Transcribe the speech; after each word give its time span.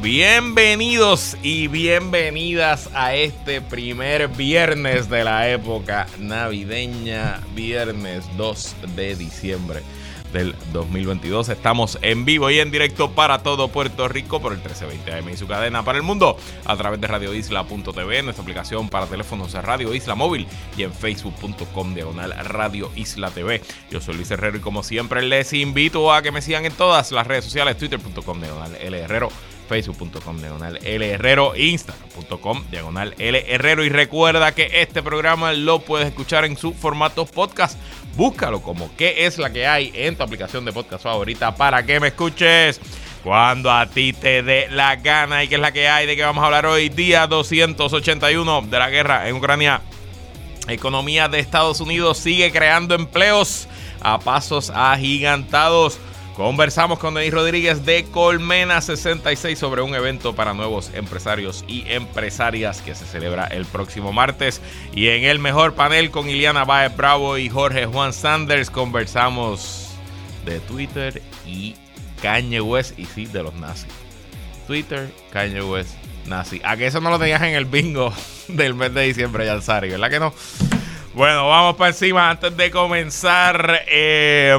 Bienvenidos 0.00 1.36
y 1.42 1.66
bienvenidas 1.66 2.88
a 2.94 3.16
este 3.16 3.60
primer 3.60 4.28
viernes 4.28 5.10
de 5.10 5.24
la 5.24 5.48
época 5.48 6.06
navideña, 6.20 7.40
viernes 7.56 8.24
2 8.36 8.76
de 8.94 9.16
diciembre 9.16 9.82
del 10.32 10.54
2022. 10.72 11.48
Estamos 11.48 11.98
en 12.00 12.24
vivo 12.24 12.48
y 12.48 12.60
en 12.60 12.70
directo 12.70 13.10
para 13.10 13.42
todo 13.42 13.66
Puerto 13.66 14.06
Rico 14.06 14.40
por 14.40 14.52
el 14.52 14.58
1320 14.58 15.12
AM 15.12 15.30
y 15.30 15.36
su 15.36 15.48
cadena 15.48 15.84
para 15.84 15.98
el 15.98 16.04
mundo 16.04 16.36
a 16.64 16.76
través 16.76 17.00
de 17.00 17.08
radioisla.tv, 17.08 18.22
nuestra 18.22 18.42
aplicación 18.42 18.88
para 18.88 19.06
teléfonos 19.06 19.52
de 19.52 19.60
Radio 19.62 19.92
Isla 19.92 20.14
Móvil 20.14 20.46
y 20.76 20.84
en 20.84 20.92
facebook.com 20.92 21.94
diagonal 21.94 22.34
Radio 22.44 22.92
Isla 22.94 23.32
TV. 23.32 23.62
Yo 23.90 24.00
soy 24.00 24.14
Luis 24.14 24.30
Herrero 24.30 24.58
y 24.58 24.60
como 24.60 24.84
siempre 24.84 25.22
les 25.22 25.52
invito 25.54 26.12
a 26.12 26.22
que 26.22 26.30
me 26.30 26.40
sigan 26.40 26.64
en 26.66 26.72
todas 26.72 27.10
las 27.10 27.26
redes 27.26 27.46
sociales, 27.46 27.76
twitter.com 27.76 28.40
diagonal 28.40 28.76
Herrero 28.76 29.30
facebook.com 29.68 30.38
diagonal 30.38 30.78
L 30.82 31.10
Herrero, 31.10 31.54
instagram.com 31.54 32.64
diagonal 32.70 33.14
L 33.18 33.44
Herrero 33.46 33.84
y 33.84 33.88
recuerda 33.90 34.52
que 34.54 34.82
este 34.82 35.02
programa 35.02 35.52
lo 35.52 35.80
puedes 35.80 36.08
escuchar 36.08 36.44
en 36.44 36.56
su 36.56 36.72
formato 36.72 37.26
podcast. 37.26 37.78
Búscalo 38.16 38.62
como 38.62 38.90
qué 38.96 39.26
es 39.26 39.38
la 39.38 39.52
que 39.52 39.66
hay 39.66 39.92
en 39.94 40.16
tu 40.16 40.24
aplicación 40.24 40.64
de 40.64 40.72
podcast 40.72 41.04
favorita 41.04 41.54
para 41.54 41.84
que 41.84 42.00
me 42.00 42.08
escuches 42.08 42.80
cuando 43.22 43.70
a 43.70 43.86
ti 43.86 44.12
te 44.12 44.42
dé 44.42 44.68
la 44.70 44.96
gana 44.96 45.44
y 45.44 45.48
qué 45.48 45.56
es 45.56 45.60
la 45.60 45.72
que 45.72 45.88
hay 45.88 46.06
de 46.06 46.16
que 46.16 46.24
vamos 46.24 46.42
a 46.42 46.46
hablar 46.46 46.66
hoy, 46.66 46.88
día 46.88 47.26
281 47.26 48.62
de 48.62 48.78
la 48.78 48.90
guerra 48.90 49.28
en 49.28 49.36
Ucrania. 49.36 49.82
Economía 50.66 51.28
de 51.28 51.38
Estados 51.38 51.80
Unidos 51.80 52.18
sigue 52.18 52.52
creando 52.52 52.94
empleos 52.94 53.68
a 54.00 54.18
pasos 54.18 54.70
agigantados. 54.70 55.98
Conversamos 56.38 57.00
con 57.00 57.14
Denis 57.14 57.34
Rodríguez 57.34 57.84
de 57.84 58.04
Colmena 58.04 58.80
66 58.80 59.58
sobre 59.58 59.82
un 59.82 59.96
evento 59.96 60.36
para 60.36 60.54
nuevos 60.54 60.92
empresarios 60.94 61.64
y 61.66 61.82
empresarias 61.90 62.80
que 62.80 62.94
se 62.94 63.06
celebra 63.06 63.46
el 63.46 63.66
próximo 63.66 64.12
martes. 64.12 64.62
Y 64.94 65.08
en 65.08 65.24
el 65.24 65.40
mejor 65.40 65.74
panel 65.74 66.12
con 66.12 66.28
Iliana 66.28 66.64
Baez 66.64 66.96
Bravo 66.96 67.38
y 67.38 67.48
Jorge 67.48 67.86
Juan 67.86 68.12
Sanders 68.12 68.70
conversamos 68.70 69.90
de 70.46 70.60
Twitter 70.60 71.20
y 71.44 71.74
Kanye 72.22 72.60
West 72.60 72.96
y 72.96 73.06
sí, 73.06 73.26
de 73.26 73.42
los 73.42 73.54
nazis. 73.54 73.92
Twitter, 74.68 75.10
Kanye 75.32 75.62
West, 75.62 75.96
nazi. 76.26 76.60
A 76.62 76.76
que 76.76 76.86
eso 76.86 77.00
no 77.00 77.10
lo 77.10 77.18
tenías 77.18 77.42
en 77.42 77.56
el 77.56 77.64
bingo 77.64 78.12
del 78.46 78.74
mes 78.74 78.94
de 78.94 79.02
diciembre, 79.02 79.44
Yansari, 79.44 79.88
¿verdad 79.88 80.08
que 80.08 80.20
no? 80.20 80.32
Bueno, 81.14 81.48
vamos 81.48 81.74
para 81.74 81.90
encima 81.90 82.30
antes 82.30 82.56
de 82.56 82.70
comenzar. 82.70 83.82
Eh, 83.88 84.56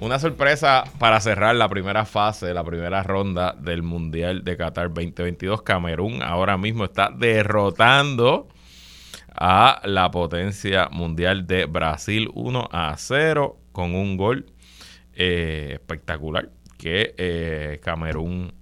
una 0.00 0.18
sorpresa 0.18 0.84
para 0.98 1.20
cerrar 1.20 1.54
la 1.56 1.68
primera 1.68 2.06
fase, 2.06 2.54
la 2.54 2.64
primera 2.64 3.02
ronda 3.02 3.54
del 3.58 3.82
Mundial 3.82 4.44
de 4.44 4.56
Qatar 4.56 4.88
2022. 4.88 5.60
Camerún 5.60 6.22
ahora 6.22 6.56
mismo 6.56 6.84
está 6.84 7.10
derrotando 7.14 8.48
a 9.34 9.82
la 9.84 10.10
potencia 10.10 10.88
mundial 10.90 11.46
de 11.46 11.66
Brasil 11.66 12.30
1 12.32 12.68
a 12.72 12.94
0 12.96 13.58
con 13.72 13.94
un 13.94 14.16
gol 14.16 14.46
eh, 15.14 15.72
espectacular 15.74 16.48
que 16.78 17.14
eh, 17.18 17.78
Camerún 17.82 18.54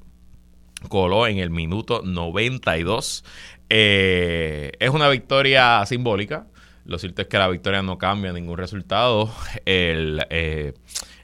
coló 0.88 1.28
en 1.28 1.38
el 1.38 1.50
minuto 1.50 2.02
92. 2.04 3.24
Eh, 3.70 4.72
es 4.80 4.90
una 4.90 5.08
victoria 5.08 5.86
simbólica. 5.86 6.48
Lo 6.84 6.98
cierto 6.98 7.22
es 7.22 7.28
que 7.28 7.38
la 7.38 7.48
victoria 7.48 7.82
no 7.82 7.96
cambia 7.96 8.32
ningún 8.32 8.58
resultado. 8.58 9.30
El 9.66 10.24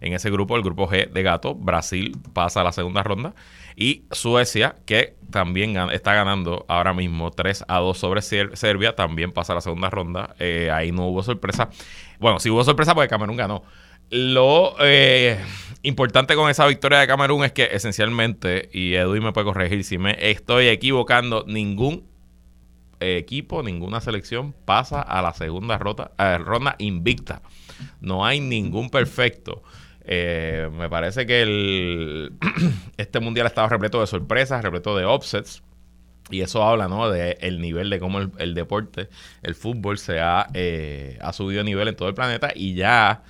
en 0.04 0.12
ese 0.12 0.30
grupo, 0.30 0.56
el 0.56 0.62
grupo 0.62 0.86
G 0.86 1.10
de 1.10 1.22
Gato, 1.22 1.54
Brasil 1.54 2.16
pasa 2.34 2.60
a 2.60 2.64
la 2.64 2.72
segunda 2.72 3.02
ronda 3.02 3.34
y 3.74 4.04
Suecia, 4.10 4.76
que 4.84 5.16
también 5.30 5.76
está 5.90 6.14
ganando 6.14 6.66
ahora 6.68 6.92
mismo 6.92 7.30
3 7.30 7.64
a 7.66 7.78
2 7.78 7.98
sobre 7.98 8.22
Serbia, 8.22 8.94
también 8.94 9.32
pasa 9.32 9.52
a 9.52 9.56
la 9.56 9.60
segunda 9.62 9.88
ronda. 9.90 10.36
Eh, 10.38 10.70
ahí 10.70 10.92
no 10.92 11.08
hubo 11.08 11.22
sorpresa. 11.22 11.70
Bueno, 12.20 12.38
sí 12.38 12.50
hubo 12.50 12.62
sorpresa 12.64 12.94
porque 12.94 13.08
Camerún 13.08 13.36
ganó. 13.36 13.64
Lo 14.10 14.76
eh, 14.80 15.40
importante 15.82 16.36
con 16.36 16.50
esa 16.50 16.66
victoria 16.66 17.00
de 17.00 17.06
Camerún 17.06 17.42
es 17.44 17.52
que 17.52 17.70
esencialmente, 17.72 18.68
y 18.72 18.94
Edwin 18.94 19.24
me 19.24 19.32
puede 19.32 19.46
corregir 19.46 19.82
si 19.84 19.96
me 19.96 20.16
estoy 20.30 20.68
equivocando, 20.68 21.44
ningún 21.48 22.04
equipo, 23.00 23.62
ninguna 23.62 24.00
selección 24.00 24.54
pasa 24.64 25.00
a 25.00 25.20
la 25.22 25.32
segunda 25.34 25.78
ronda 25.78 26.76
invicta. 26.78 27.42
No 28.00 28.24
hay 28.24 28.40
ningún 28.40 28.90
perfecto. 28.90 29.62
Eh, 30.04 30.68
me 30.72 30.88
parece 30.88 31.26
que 31.26 31.42
el, 31.42 32.32
este 32.96 33.20
mundial 33.20 33.46
ha 33.46 33.48
estado 33.48 33.68
repleto 33.68 34.00
de 34.00 34.06
sorpresas, 34.06 34.62
repleto 34.62 34.96
de 34.96 35.04
offsets. 35.04 35.62
Y 36.30 36.40
eso 36.40 36.62
habla, 36.62 36.88
¿no? 36.88 37.10
De 37.10 37.36
el 37.40 37.60
nivel 37.60 37.90
de 37.90 38.00
cómo 38.00 38.18
el, 38.18 38.54
deporte, 38.54 39.08
el 39.42 39.54
fútbol, 39.54 39.98
se 39.98 40.20
ha, 40.20 40.46
eh, 40.54 41.18
ha 41.20 41.32
subido 41.34 41.60
a 41.60 41.64
nivel 41.64 41.88
en 41.88 41.96
todo 41.96 42.08
el 42.08 42.14
planeta 42.14 42.50
y 42.54 42.74
ya 42.74 43.22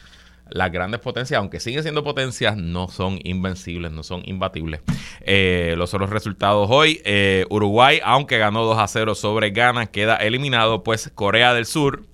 las 0.48 0.70
grandes 0.70 1.00
potencias, 1.00 1.38
aunque 1.38 1.58
siguen 1.58 1.82
siendo 1.82 2.04
potencias, 2.04 2.56
no 2.56 2.88
son 2.88 3.18
invencibles, 3.24 3.90
no 3.90 4.04
son 4.04 4.22
imbatibles. 4.26 4.80
Eh, 5.22 5.74
los 5.76 5.92
otros 5.92 6.10
resultados 6.10 6.68
hoy, 6.70 7.02
Uruguay, 7.50 8.00
aunque 8.04 8.38
ganó 8.38 8.64
2 8.64 8.78
a 8.78 8.86
0 8.86 9.14
sobre 9.16 9.50
Ghana, 9.50 9.86
queda 9.86 10.16
eliminado, 10.16 10.84
pues 10.84 11.10
Corea 11.14 11.52
del 11.52 11.66
Sur 11.66 12.04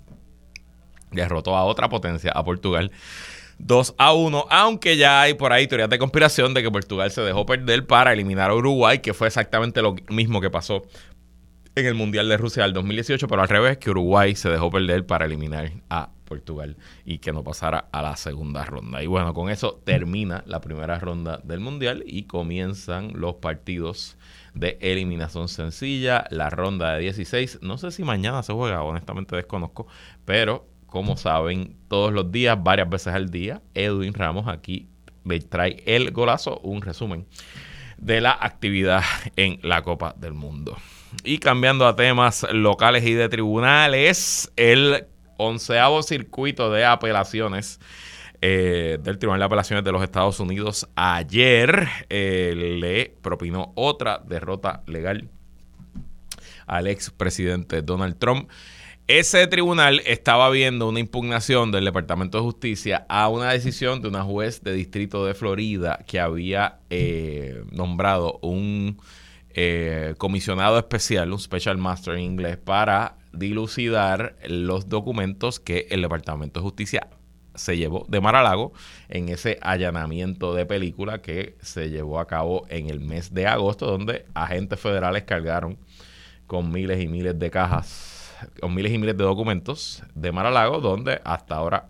derrotó 1.10 1.56
a 1.56 1.65
otra 1.65 1.88
potencia, 1.88 2.32
a 2.32 2.44
Portugal. 2.44 2.91
2 3.60 3.94
a 3.98 4.15
1, 4.15 4.47
aunque 4.48 4.97
ya 4.97 5.21
hay 5.21 5.34
por 5.34 5.53
ahí 5.53 5.66
teorías 5.66 5.91
de 5.91 5.98
conspiración 5.98 6.54
de 6.54 6.62
que 6.62 6.71
Portugal 6.71 7.10
se 7.10 7.21
dejó 7.21 7.44
perder 7.47 7.87
para 7.87 8.12
eliminar 8.12 8.50
a 8.50 8.54
Uruguay, 8.54 9.00
que 9.00 9.15
fue 9.15 9.26
exactamente 9.26 9.82
lo 9.82 9.94
mismo 10.09 10.41
que 10.41 10.50
pasó 10.50 10.82
en 11.75 11.87
el 11.87 11.94
Mundial 11.94 12.28
de 12.28 12.37
Rusia 12.37 12.65
del 12.65 12.72
2018, 12.72 13.28
pero 13.28 13.43
al 13.43 13.48
revés, 13.48 13.78
que 13.78 13.91
Uruguay 13.91 14.34
se 14.34 14.48
dejó 14.48 14.71
perder 14.71 15.06
para 15.06 15.26
eliminar 15.26 15.71
a 15.88 16.10
Portugal 16.25 16.76
y 17.04 17.19
que 17.19 17.32
no 17.32 17.44
pasara 17.44 17.88
a 17.93 18.03
la 18.03 18.16
segunda 18.16 18.65
ronda. 18.65 19.03
Y 19.03 19.06
bueno, 19.06 19.34
con 19.34 19.50
eso 19.50 19.81
termina 19.84 20.42
la 20.47 20.60
primera 20.60 20.98
ronda 20.98 21.41
del 21.42 21.60
Mundial 21.60 22.03
y 22.06 22.25
comienzan 22.25 23.12
los 23.15 23.37
partidos 23.37 24.16
de 24.54 24.78
eliminación 24.81 25.48
sencilla, 25.48 26.25
la 26.31 26.50
ronda 26.50 26.94
de 26.94 27.00
16. 27.00 27.60
No 27.62 27.78
sé 27.78 27.91
si 27.91 28.04
mañana 28.04 28.42
se 28.42 28.53
juega, 28.53 28.82
honestamente 28.82 29.37
desconozco, 29.37 29.87
pero 30.25 30.66
como 30.91 31.17
saben, 31.17 31.77
todos 31.89 32.12
los 32.12 32.31
días, 32.31 32.62
varias 32.62 32.89
veces 32.91 33.15
al 33.15 33.31
día, 33.31 33.62
Edwin 33.75 34.12
Ramos 34.12 34.49
aquí 34.49 34.89
me 35.25 35.39
trae 35.41 35.83
el 35.87 36.11
golazo, 36.11 36.59
un 36.61 36.83
resumen 36.83 37.27
de 37.99 38.21
la 38.21 38.33
actividad 38.33 39.03
en 39.37 39.59
la 39.62 39.83
Copa 39.83 40.15
del 40.19 40.34
Mundo. 40.34 40.77
Y 41.25 41.39
cambiando 41.39 41.87
a 41.87 41.97
temas 41.97 42.47
locales 42.53 43.05
y 43.05 43.15
de 43.15 43.28
tribunales, 43.28 44.53
el 44.56 45.06
onceavo 45.39 46.03
circuito 46.03 46.71
de 46.71 46.84
apelaciones 46.84 47.81
eh, 48.43 48.99
del 49.03 49.19
Tribunal 49.19 49.41
de 49.41 49.47
Apelaciones 49.47 49.84
de 49.84 49.93
los 49.93 50.03
Estados 50.03 50.41
Unidos 50.41 50.89
ayer 50.95 51.89
eh, 52.09 52.55
le 52.81 53.15
propinó 53.21 53.72
otra 53.75 54.22
derrota 54.27 54.83
legal 54.87 55.28
al 56.67 56.87
expresidente 56.87 57.83
Donald 57.83 58.19
Trump. 58.19 58.49
Ese 59.12 59.44
tribunal 59.48 60.03
estaba 60.06 60.48
viendo 60.50 60.88
una 60.88 61.01
impugnación 61.01 61.72
del 61.72 61.84
Departamento 61.84 62.39
de 62.39 62.45
Justicia 62.45 63.07
a 63.09 63.28
una 63.28 63.51
decisión 63.51 64.01
de 64.01 64.07
una 64.07 64.22
juez 64.22 64.62
de 64.62 64.72
distrito 64.72 65.27
de 65.27 65.34
Florida 65.34 66.04
que 66.07 66.21
había 66.21 66.78
eh, 66.91 67.65
nombrado 67.72 68.39
un 68.41 68.98
eh, 69.48 70.15
comisionado 70.16 70.78
especial, 70.78 71.33
un 71.33 71.41
special 71.41 71.77
master 71.77 72.15
en 72.15 72.21
inglés, 72.21 72.57
para 72.57 73.16
dilucidar 73.33 74.36
los 74.47 74.89
documentos 74.89 75.59
que 75.59 75.89
el 75.91 76.03
Departamento 76.03 76.60
de 76.60 76.65
Justicia 76.65 77.09
se 77.56 77.77
llevó 77.77 78.06
de 78.09 78.21
Mar 78.21 78.36
a 78.36 78.45
Lago 78.45 78.72
en 79.09 79.28
ese 79.28 79.59
allanamiento 79.60 80.54
de 80.54 80.66
película 80.66 81.21
que 81.21 81.56
se 81.63 81.91
llevó 81.91 82.21
a 82.21 82.28
cabo 82.28 82.65
en 82.68 82.89
el 82.89 83.01
mes 83.01 83.34
de 83.34 83.48
agosto, 83.48 83.86
donde 83.86 84.27
agentes 84.34 84.78
federales 84.78 85.24
cargaron 85.24 85.78
con 86.47 86.71
miles 86.71 87.03
y 87.03 87.09
miles 87.09 87.36
de 87.36 87.51
cajas 87.51 88.09
miles 88.69 88.92
y 88.92 88.98
miles 88.98 89.16
de 89.16 89.25
documentos 89.25 90.03
de 90.15 90.33
Mar-a-Lago, 90.33 90.81
donde 90.81 91.21
hasta 91.25 91.57
ahora 91.57 91.87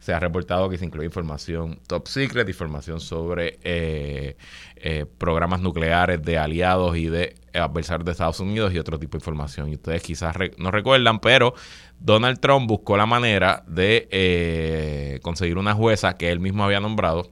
se 0.00 0.14
ha 0.14 0.18
reportado 0.18 0.68
que 0.70 0.78
se 0.78 0.86
incluye 0.86 1.06
información 1.06 1.78
top 1.86 2.08
secret, 2.08 2.48
información 2.48 3.00
sobre 3.00 3.58
eh, 3.62 4.36
eh, 4.76 5.04
programas 5.18 5.60
nucleares 5.60 6.22
de 6.22 6.38
aliados 6.38 6.96
y 6.96 7.06
de 7.06 7.34
adversarios 7.52 8.06
de 8.06 8.12
Estados 8.12 8.40
Unidos 8.40 8.72
y 8.72 8.78
otro 8.78 8.98
tipo 8.98 9.12
de 9.12 9.18
información. 9.18 9.68
Y 9.68 9.74
ustedes 9.74 10.02
quizás 10.02 10.34
no 10.56 10.70
recuerdan, 10.70 11.20
pero 11.20 11.54
Donald 11.98 12.40
Trump 12.40 12.66
buscó 12.66 12.96
la 12.96 13.06
manera 13.06 13.62
de 13.66 14.08
eh, 14.10 15.20
conseguir 15.22 15.58
una 15.58 15.74
jueza 15.74 16.16
que 16.16 16.30
él 16.30 16.40
mismo 16.40 16.64
había 16.64 16.80
nombrado 16.80 17.30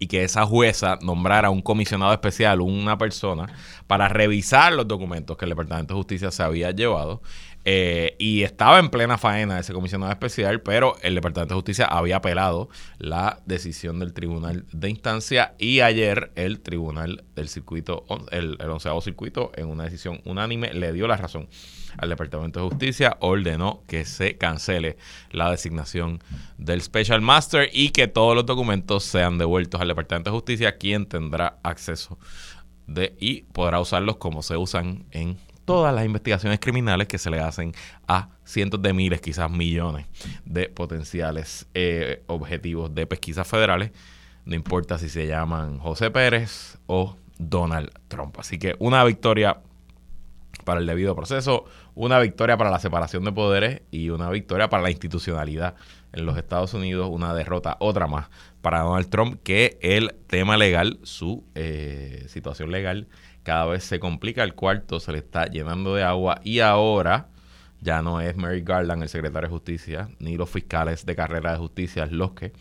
y 0.00 0.06
que 0.06 0.24
esa 0.24 0.46
jueza 0.46 0.98
nombrara 1.02 1.50
un 1.50 1.62
comisionado 1.62 2.12
especial, 2.12 2.60
una 2.60 2.98
persona, 2.98 3.52
para 3.86 4.08
revisar 4.08 4.72
los 4.72 4.86
documentos 4.86 5.36
que 5.36 5.44
el 5.44 5.50
Departamento 5.50 5.94
de 5.94 5.98
Justicia 5.98 6.30
se 6.30 6.42
había 6.42 6.70
llevado 6.70 7.22
eh, 7.64 8.16
y 8.18 8.42
estaba 8.42 8.78
en 8.78 8.88
plena 8.88 9.18
faena 9.18 9.58
ese 9.58 9.72
comisionado 9.72 10.12
especial, 10.12 10.62
pero 10.62 10.96
el 11.02 11.14
Departamento 11.14 11.54
de 11.54 11.58
Justicia 11.58 11.84
había 11.84 12.16
apelado 12.16 12.68
la 12.98 13.40
decisión 13.46 13.98
del 13.98 14.12
Tribunal 14.12 14.64
de 14.72 14.88
Instancia 14.88 15.54
y 15.58 15.80
ayer 15.80 16.30
el 16.34 16.60
Tribunal 16.60 17.24
del 17.34 17.48
Circuito, 17.48 18.04
el, 18.30 18.56
el 18.60 18.70
onceavo 18.70 19.00
circuito, 19.00 19.52
en 19.56 19.68
una 19.68 19.84
decisión 19.84 20.20
unánime, 20.24 20.72
le 20.72 20.92
dio 20.92 21.06
la 21.06 21.16
razón 21.16 21.48
al 21.96 22.08
Departamento 22.08 22.60
de 22.62 22.68
Justicia, 22.68 23.16
ordenó 23.20 23.82
que 23.86 24.04
se 24.04 24.36
cancele 24.36 24.96
la 25.30 25.50
designación 25.50 26.20
del 26.56 26.80
Special 26.80 27.20
Master 27.20 27.68
y 27.72 27.90
que 27.90 28.08
todos 28.08 28.34
los 28.34 28.46
documentos 28.46 29.04
sean 29.04 29.36
devueltos 29.36 29.80
al 29.80 29.88
Departamento 29.88 30.30
de 30.30 30.36
Justicia, 30.36 30.76
quien 30.76 31.06
tendrá 31.06 31.58
acceso 31.62 32.18
de 32.86 33.14
y 33.20 33.42
podrá 33.42 33.80
usarlos 33.80 34.16
como 34.16 34.42
se 34.42 34.56
usan 34.56 35.04
en 35.10 35.36
todas 35.68 35.94
las 35.94 36.06
investigaciones 36.06 36.60
criminales 36.60 37.08
que 37.08 37.18
se 37.18 37.28
le 37.28 37.40
hacen 37.40 37.74
a 38.06 38.30
cientos 38.42 38.80
de 38.80 38.94
miles, 38.94 39.20
quizás 39.20 39.50
millones 39.50 40.06
de 40.46 40.70
potenciales 40.70 41.66
eh, 41.74 42.22
objetivos 42.26 42.94
de 42.94 43.06
pesquisas 43.06 43.46
federales, 43.46 43.90
no 44.46 44.54
importa 44.54 44.96
si 44.96 45.10
se 45.10 45.26
llaman 45.26 45.78
José 45.78 46.10
Pérez 46.10 46.78
o 46.86 47.18
Donald 47.36 47.90
Trump. 48.08 48.34
Así 48.38 48.58
que 48.58 48.76
una 48.78 49.04
victoria 49.04 49.60
para 50.64 50.80
el 50.80 50.86
debido 50.86 51.14
proceso, 51.14 51.66
una 51.94 52.18
victoria 52.18 52.56
para 52.56 52.70
la 52.70 52.78
separación 52.78 53.24
de 53.24 53.32
poderes 53.32 53.82
y 53.90 54.08
una 54.08 54.30
victoria 54.30 54.70
para 54.70 54.82
la 54.82 54.90
institucionalidad 54.90 55.74
en 56.14 56.24
los 56.24 56.38
Estados 56.38 56.72
Unidos, 56.72 57.10
una 57.12 57.34
derrota, 57.34 57.76
otra 57.80 58.06
más 58.06 58.30
para 58.62 58.80
Donald 58.80 59.10
Trump, 59.10 59.38
que 59.42 59.78
el 59.82 60.14
tema 60.28 60.56
legal, 60.56 60.98
su 61.02 61.44
eh, 61.54 62.24
situación 62.28 62.70
legal, 62.70 63.06
cada 63.48 63.64
vez 63.64 63.82
se 63.82 63.98
complica, 63.98 64.44
el 64.44 64.54
cuarto 64.54 65.00
se 65.00 65.10
le 65.10 65.16
está 65.16 65.46
llenando 65.46 65.94
de 65.94 66.02
agua 66.02 66.38
y 66.44 66.60
ahora 66.60 67.28
ya 67.80 68.02
no 68.02 68.20
es 68.20 68.36
Mary 68.36 68.60
Garland, 68.60 69.02
el 69.02 69.08
secretario 69.08 69.48
de 69.48 69.54
Justicia, 69.54 70.10
ni 70.18 70.36
los 70.36 70.50
fiscales 70.50 71.06
de 71.06 71.16
carrera 71.16 71.52
de 71.52 71.56
justicia 71.56 72.04
los 72.04 72.32
que 72.32 72.52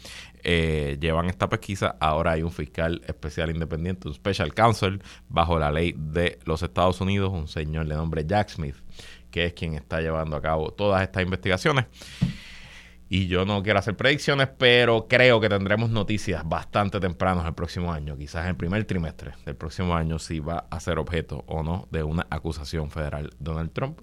eh, 0.46 0.98
llevan 0.98 1.26
esta 1.26 1.50
pesquisa. 1.50 1.98
Ahora 2.00 2.32
hay 2.32 2.42
un 2.42 2.54
fiscal 2.54 3.02
especial 3.06 3.50
independiente, 3.50 4.08
un 4.08 4.14
special 4.14 4.54
counsel, 4.54 5.04
bajo 5.28 5.60
la 5.60 5.74
ley 5.74 5.94
de 5.98 6.40
los 6.46 6.64
Estados 6.64 7.02
Unidos, 7.02 7.34
un 7.34 7.50
señor 7.50 7.86
de 7.86 7.96
nombre 7.96 8.24
Jack 8.26 8.48
Smith, 8.48 8.78
que 9.30 9.44
es 9.44 9.54
quien 9.54 9.74
está 9.74 10.00
llevando 10.00 10.38
a 10.38 10.42
cabo 10.42 10.72
todas 10.72 11.02
estas 11.02 11.22
investigaciones. 11.22 11.88
Y 13.10 13.28
yo 13.28 13.46
no 13.46 13.64
quiero 13.64 13.80
hacer 13.80 13.96
predicciones, 13.96 14.50
pero 14.58 15.08
creo 15.08 15.40
que 15.40 15.48
tendremos 15.48 15.90
noticias 15.90 16.44
bastante 16.48 17.00
tempranos 17.00 17.46
el 17.46 17.54
próximo 17.54 17.94
año, 17.94 18.18
quizás 18.18 18.48
el 18.48 18.56
primer 18.56 18.84
trimestre 18.84 19.34
del 19.46 19.56
próximo 19.56 19.96
año, 19.96 20.20
si 20.20 20.40
va 20.40 20.66
a 20.70 20.80
ser 20.80 21.00
objeto 21.00 21.46
o 21.48 21.64
no 21.64 21.88
de 21.90 22.04
una 22.04 22.28
acusación 22.30 22.92
federal 22.92 23.30
Donald 23.40 23.72
Trump. 23.72 24.02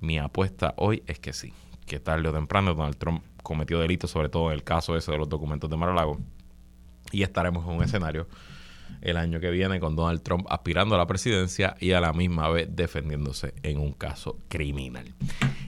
Mi 0.00 0.18
apuesta 0.18 0.74
hoy 0.76 1.02
es 1.06 1.18
que 1.18 1.32
sí, 1.32 1.52
que 1.86 1.98
tarde 1.98 2.28
o 2.28 2.32
temprano 2.32 2.74
Donald 2.74 2.96
Trump 2.96 3.24
cometió 3.42 3.80
delitos, 3.80 4.10
sobre 4.10 4.28
todo 4.28 4.48
en 4.50 4.54
el 4.54 4.62
caso 4.62 4.96
ese 4.96 5.10
de 5.10 5.18
los 5.18 5.28
documentos 5.28 5.68
de 5.68 5.76
Mar-a-Lago, 5.76 6.20
y 7.10 7.22
estaremos 7.22 7.64
en 7.64 7.72
un 7.72 7.82
escenario 7.82 8.28
el 9.00 9.16
año 9.16 9.40
que 9.40 9.50
viene 9.50 9.80
con 9.80 9.96
Donald 9.96 10.22
Trump 10.22 10.46
aspirando 10.48 10.94
a 10.94 10.98
la 10.98 11.06
presidencia 11.06 11.74
y 11.80 11.92
a 11.92 12.00
la 12.00 12.12
misma 12.12 12.48
vez 12.48 12.68
defendiéndose 12.70 13.54
en 13.62 13.78
un 13.78 13.92
caso 13.92 14.38
criminal. 14.48 15.12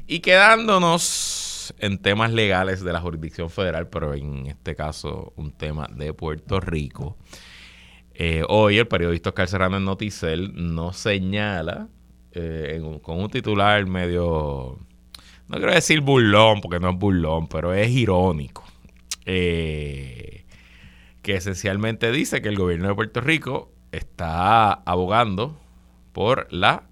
Y 0.07 0.21
quedándonos 0.21 1.46
en 1.79 1.99
temas 1.99 2.33
legales 2.33 2.83
de 2.83 2.93
la 2.93 3.01
jurisdicción 3.01 3.51
federal, 3.51 3.89
pero 3.89 4.15
en 4.15 4.47
este 4.47 4.75
caso 4.75 5.33
un 5.37 5.53
tema 5.53 5.89
de 5.95 6.13
Puerto 6.13 6.61
Rico. 6.61 7.17
Eh, 8.15 8.45
hoy 8.49 8.79
el 8.79 8.89
periodista 8.89 9.31
Oscar 9.31 9.49
Serrano 9.49 9.77
en 9.77 9.85
Noticel 9.85 10.53
nos 10.55 10.97
señala 10.97 11.89
eh, 12.33 12.81
con 13.03 13.21
un 13.21 13.31
titular 13.31 13.85
medio, 13.87 14.79
no 15.49 15.57
quiero 15.57 15.73
decir 15.73 16.01
burlón, 16.01 16.61
porque 16.61 16.81
no 16.81 16.91
es 16.91 16.97
burlón, 16.97 17.49
pero 17.49 17.75
es 17.75 17.91
irónico, 17.91 18.65
eh, 19.25 20.45
que 21.23 21.35
esencialmente 21.35 22.11
dice 22.13 22.41
que 22.41 22.49
el 22.49 22.57
gobierno 22.57 22.89
de 22.89 22.95
Puerto 22.95 23.21
Rico 23.21 23.73
está 23.93 24.73
abogando 24.73 25.59
por 26.13 26.47
la 26.51 26.85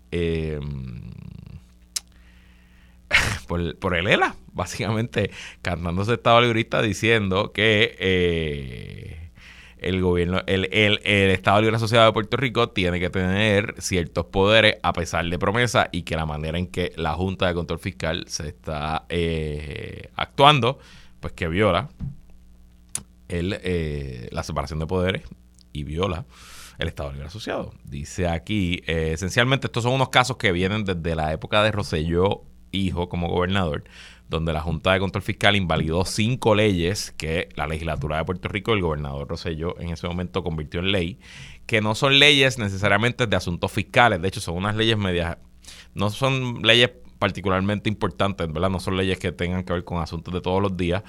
por, 3.80 3.96
el 3.96 4.06
ELA, 4.06 4.34
básicamente 4.54 5.30
cantándose 5.60 6.14
Estado 6.14 6.40
Librista 6.40 6.80
diciendo 6.80 7.52
que 7.52 7.96
eh, 7.98 9.30
el 9.78 10.00
gobierno, 10.00 10.40
el, 10.46 10.68
el, 10.72 10.98
Estado 11.04 11.60
Libre 11.60 11.76
Asociado 11.76 12.06
de 12.06 12.12
Puerto 12.12 12.36
Rico 12.38 12.70
tiene 12.70 13.00
que 13.00 13.10
tener 13.10 13.74
ciertos 13.78 14.26
poderes 14.26 14.76
a 14.82 14.94
pesar 14.94 15.28
de 15.28 15.38
promesa 15.38 15.88
y 15.92 16.02
que 16.02 16.16
la 16.16 16.24
manera 16.24 16.58
en 16.58 16.68
que 16.68 16.92
la 16.96 17.12
Junta 17.12 17.48
de 17.48 17.54
Control 17.54 17.78
Fiscal 17.78 18.24
se 18.26 18.48
está 18.48 19.04
eh, 19.10 20.10
actuando, 20.16 20.78
pues 21.20 21.34
que 21.34 21.48
viola 21.48 21.90
el, 23.28 23.58
eh, 23.62 24.28
la 24.32 24.42
separación 24.42 24.78
de 24.78 24.86
poderes 24.86 25.22
y 25.72 25.84
viola 25.84 26.24
el 26.78 26.88
Estado 26.88 27.12
Libre 27.12 27.26
Asociado. 27.26 27.74
Dice 27.84 28.26
aquí, 28.26 28.82
esencialmente 28.86 29.66
estos 29.66 29.82
son 29.82 29.92
unos 29.92 30.08
casos 30.08 30.38
que 30.38 30.50
vienen 30.52 30.84
desde 30.84 31.14
la 31.14 31.32
época 31.32 31.62
de 31.62 31.72
Roselló 31.72 32.44
hijo 32.74 33.08
como 33.08 33.28
gobernador, 33.28 33.84
donde 34.28 34.52
la 34.52 34.60
Junta 34.60 34.92
de 34.92 35.00
Control 35.00 35.22
Fiscal 35.22 35.56
invalidó 35.56 36.04
cinco 36.04 36.54
leyes 36.54 37.12
que 37.16 37.48
la 37.56 37.66
legislatura 37.66 38.18
de 38.18 38.24
Puerto 38.24 38.48
Rico, 38.48 38.72
el 38.72 38.80
gobernador 38.80 39.28
Rosselló, 39.28 39.78
en 39.80 39.90
ese 39.90 40.06
momento 40.06 40.42
convirtió 40.42 40.80
en 40.80 40.92
ley, 40.92 41.18
que 41.66 41.80
no 41.80 41.94
son 41.94 42.18
leyes 42.18 42.58
necesariamente 42.58 43.26
de 43.26 43.36
asuntos 43.36 43.70
fiscales, 43.70 44.20
de 44.20 44.28
hecho 44.28 44.40
son 44.40 44.56
unas 44.56 44.76
leyes 44.76 44.96
medias, 44.96 45.38
no 45.94 46.10
son 46.10 46.62
leyes 46.62 46.90
particularmente 47.18 47.88
importantes, 47.88 48.52
¿verdad? 48.52 48.70
No 48.70 48.80
son 48.80 48.96
leyes 48.96 49.18
que 49.18 49.32
tengan 49.32 49.64
que 49.64 49.72
ver 49.72 49.84
con 49.84 49.98
asuntos 49.98 50.32
de 50.34 50.40
todos 50.40 50.60
los 50.60 50.76
días, 50.76 51.02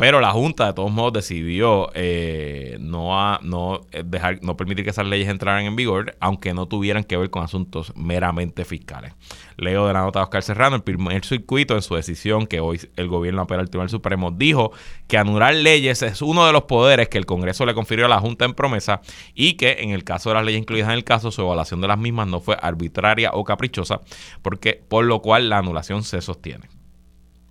pero 0.00 0.22
la 0.22 0.30
Junta, 0.30 0.68
de 0.68 0.72
todos 0.72 0.90
modos, 0.90 1.12
decidió 1.12 1.90
eh, 1.92 2.78
no, 2.80 3.38
no, 3.40 3.82
eh, 3.92 4.02
dejar, 4.02 4.38
no 4.40 4.56
permitir 4.56 4.82
que 4.82 4.92
esas 4.92 5.06
leyes 5.06 5.28
entraran 5.28 5.66
en 5.66 5.76
vigor, 5.76 6.16
aunque 6.20 6.54
no 6.54 6.64
tuvieran 6.64 7.04
que 7.04 7.18
ver 7.18 7.28
con 7.28 7.42
asuntos 7.42 7.92
meramente 7.96 8.64
fiscales. 8.64 9.12
Leo 9.58 9.86
de 9.86 9.92
la 9.92 10.00
nota 10.00 10.20
de 10.20 10.22
Oscar 10.22 10.42
Serrano, 10.42 10.74
el 10.74 10.82
primer 10.82 11.22
circuito 11.26 11.74
en 11.74 11.82
su 11.82 11.96
decisión 11.96 12.46
que 12.46 12.60
hoy 12.60 12.80
el 12.96 13.08
gobierno 13.08 13.42
apela 13.42 13.60
al 13.60 13.68
Tribunal 13.68 13.90
Supremo, 13.90 14.30
dijo 14.30 14.72
que 15.06 15.18
anular 15.18 15.54
leyes 15.54 16.00
es 16.00 16.22
uno 16.22 16.46
de 16.46 16.54
los 16.54 16.62
poderes 16.62 17.10
que 17.10 17.18
el 17.18 17.26
Congreso 17.26 17.66
le 17.66 17.74
confirió 17.74 18.06
a 18.06 18.08
la 18.08 18.20
Junta 18.20 18.46
en 18.46 18.54
promesa 18.54 19.02
y 19.34 19.58
que 19.58 19.80
en 19.80 19.90
el 19.90 20.04
caso 20.04 20.30
de 20.30 20.36
las 20.36 20.46
leyes 20.46 20.62
incluidas 20.62 20.88
en 20.88 20.94
el 20.94 21.04
caso, 21.04 21.30
su 21.30 21.42
evaluación 21.42 21.82
de 21.82 21.88
las 21.88 21.98
mismas 21.98 22.26
no 22.26 22.40
fue 22.40 22.56
arbitraria 22.58 23.32
o 23.34 23.44
caprichosa, 23.44 24.00
porque 24.40 24.82
por 24.88 25.04
lo 25.04 25.20
cual 25.20 25.50
la 25.50 25.58
anulación 25.58 26.04
se 26.04 26.22
sostiene. 26.22 26.79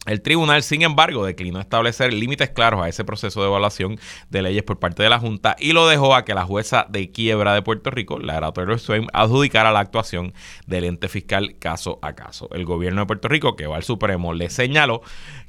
El 0.06 0.22
tribunal, 0.22 0.64
sin 0.64 0.82
embargo, 0.82 1.26
declinó 1.26 1.60
establecer 1.60 2.14
límites 2.14 2.50
claros 2.50 2.82
a 2.82 2.88
ese 2.88 3.04
proceso 3.04 3.42
de 3.42 3.48
evaluación 3.48 4.00
de 4.30 4.42
leyes 4.42 4.64
por 4.64 4.80
parte 4.80 5.04
de 5.04 5.10
la 5.10 5.20
Junta 5.20 5.58
y 5.60 5.74
lo 5.74 5.88
dejó 5.88 6.16
a 6.16 6.24
que 6.24 6.34
la 6.34 6.46
jueza 6.46 6.88
de 6.90 7.12
quiebra 7.12 7.54
de 7.54 7.62
Puerto 7.62 7.92
Rico, 7.92 8.18
la 8.18 8.52
Taylor 8.54 8.80
Swain, 8.80 9.08
adjudicara 9.12 9.74
la 9.74 9.82
actuación 9.82 10.34
del 10.66 10.86
ente 10.86 11.10
fiscal 11.10 11.58
caso 11.60 12.00
a 12.02 12.14
caso. 12.14 12.50
El 12.54 12.64
gobierno 12.64 13.02
de 13.02 13.08
Puerto 13.08 13.28
Rico, 13.28 13.58
que 13.58 13.68
va 13.68 13.76
al 13.76 13.84
Supremo, 13.84 14.34
le 14.34 14.50
señaló 14.50 15.02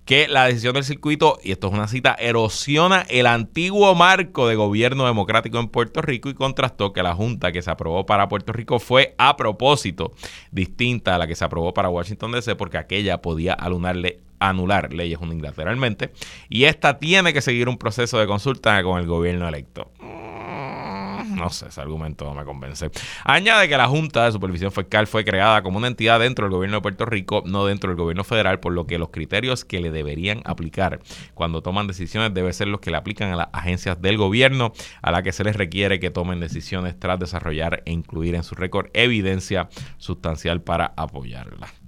que 0.05 0.27
la 0.27 0.47
decisión 0.47 0.75
del 0.75 0.83
circuito, 0.83 1.39
y 1.45 1.53
esto 1.53 1.69
es 1.69 1.73
una 1.73 1.87
cita, 1.87 2.17
erosiona 2.19 3.07
el 3.09 3.29
antiguo 3.29 3.95
marco 3.95 4.49
de 4.49 4.57
gobierno 4.57 5.07
democrático 5.07 5.61
en 5.61 5.69
Puerto 5.69 6.03
Rico 6.03 6.29
y 6.29 6.35
contrastó 6.35 6.93
que 6.93 7.05
la 7.05 7.15
junta 7.15 7.53
que 7.53 7.63
se 7.63 7.71
aprobó 7.71 8.05
para 8.05 8.29
Puerto 8.29 8.53
Rico 8.53 8.81
fue 8.81 9.15
a 9.19 9.37
propósito 9.37 10.13
distinta 10.51 11.15
a 11.15 11.19
la 11.19 11.29
que 11.29 11.37
se 11.37 11.45
aprobó 11.45 11.73
para 11.73 11.89
Washington 11.89 12.33
DC 12.33 12.57
porque 12.57 12.79
aquella 12.79 13.23
podía 13.23 13.55
alunarle 13.55 14.19
anular 14.41 14.93
leyes 14.93 15.21
unilateralmente 15.21 16.13
y 16.49 16.65
esta 16.65 16.99
tiene 16.99 17.33
que 17.33 17.41
seguir 17.41 17.69
un 17.69 17.79
proceso 17.79 18.19
de 18.19 18.27
consulta 18.27 18.83
con 18.83 18.99
el 18.99 19.07
gobierno 19.07 19.47
electo. 19.47 19.93
Mm, 20.01 21.37
no 21.37 21.51
sé, 21.51 21.69
ese 21.69 21.81
argumento 21.81 22.25
no 22.25 22.35
me 22.35 22.45
convence. 22.45 22.91
Añade 23.25 23.69
que 23.69 23.77
la 23.77 23.89
Junta 23.89 24.25
de 24.25 24.33
Supervisión 24.33 24.73
Fiscal 24.73 25.07
fue 25.07 25.25
creada 25.25 25.63
como 25.63 25.79
una 25.79 25.87
entidad 25.87 26.21
dentro 26.21 26.47
del 26.47 26.53
gobierno 26.53 26.79
de 26.79 26.83
Puerto 26.83 27.07
Rico, 27.07 27.43
no 27.47 27.67
dentro 27.67 27.91
del 27.91 27.99
gobierno 27.99 28.25
federal, 28.25 28.61
por 28.61 28.73
lo 28.73 28.87
que 28.87 28.99
los 28.99 29.11
criterios 29.11 29.65
que 29.65 29.81
le 29.81 29.91
deberían 29.91 30.43
aplicar 30.45 31.01
cuando 31.35 31.63
toman 31.63 31.87
decisiones 31.87 32.35
deben 32.35 32.53
ser 32.53 32.69
los 32.69 32.81
que 32.81 32.91
le 32.91 32.97
aplican 32.97 33.33
a 33.33 33.37
las 33.37 33.49
agencias 33.53 34.01
del 34.01 34.17
gobierno, 34.17 34.73
a 35.03 35.11
la 35.11 35.23
que 35.23 35.33
se 35.33 35.45
les 35.45 35.57
requiere 35.57 36.01
que 36.01 36.11
tomen 36.11 36.41
decisiones 36.41 36.99
tras 36.99 37.19
desarrollar 37.19 37.83
e 37.87 37.93
incluir 37.93 38.35
en 38.35 38.43
su 38.43 38.55
récord 38.55 38.89
evidencia 38.93 39.69
sustancial 39.99 40.63
para 40.63 40.93
apoyarla. 40.97 41.80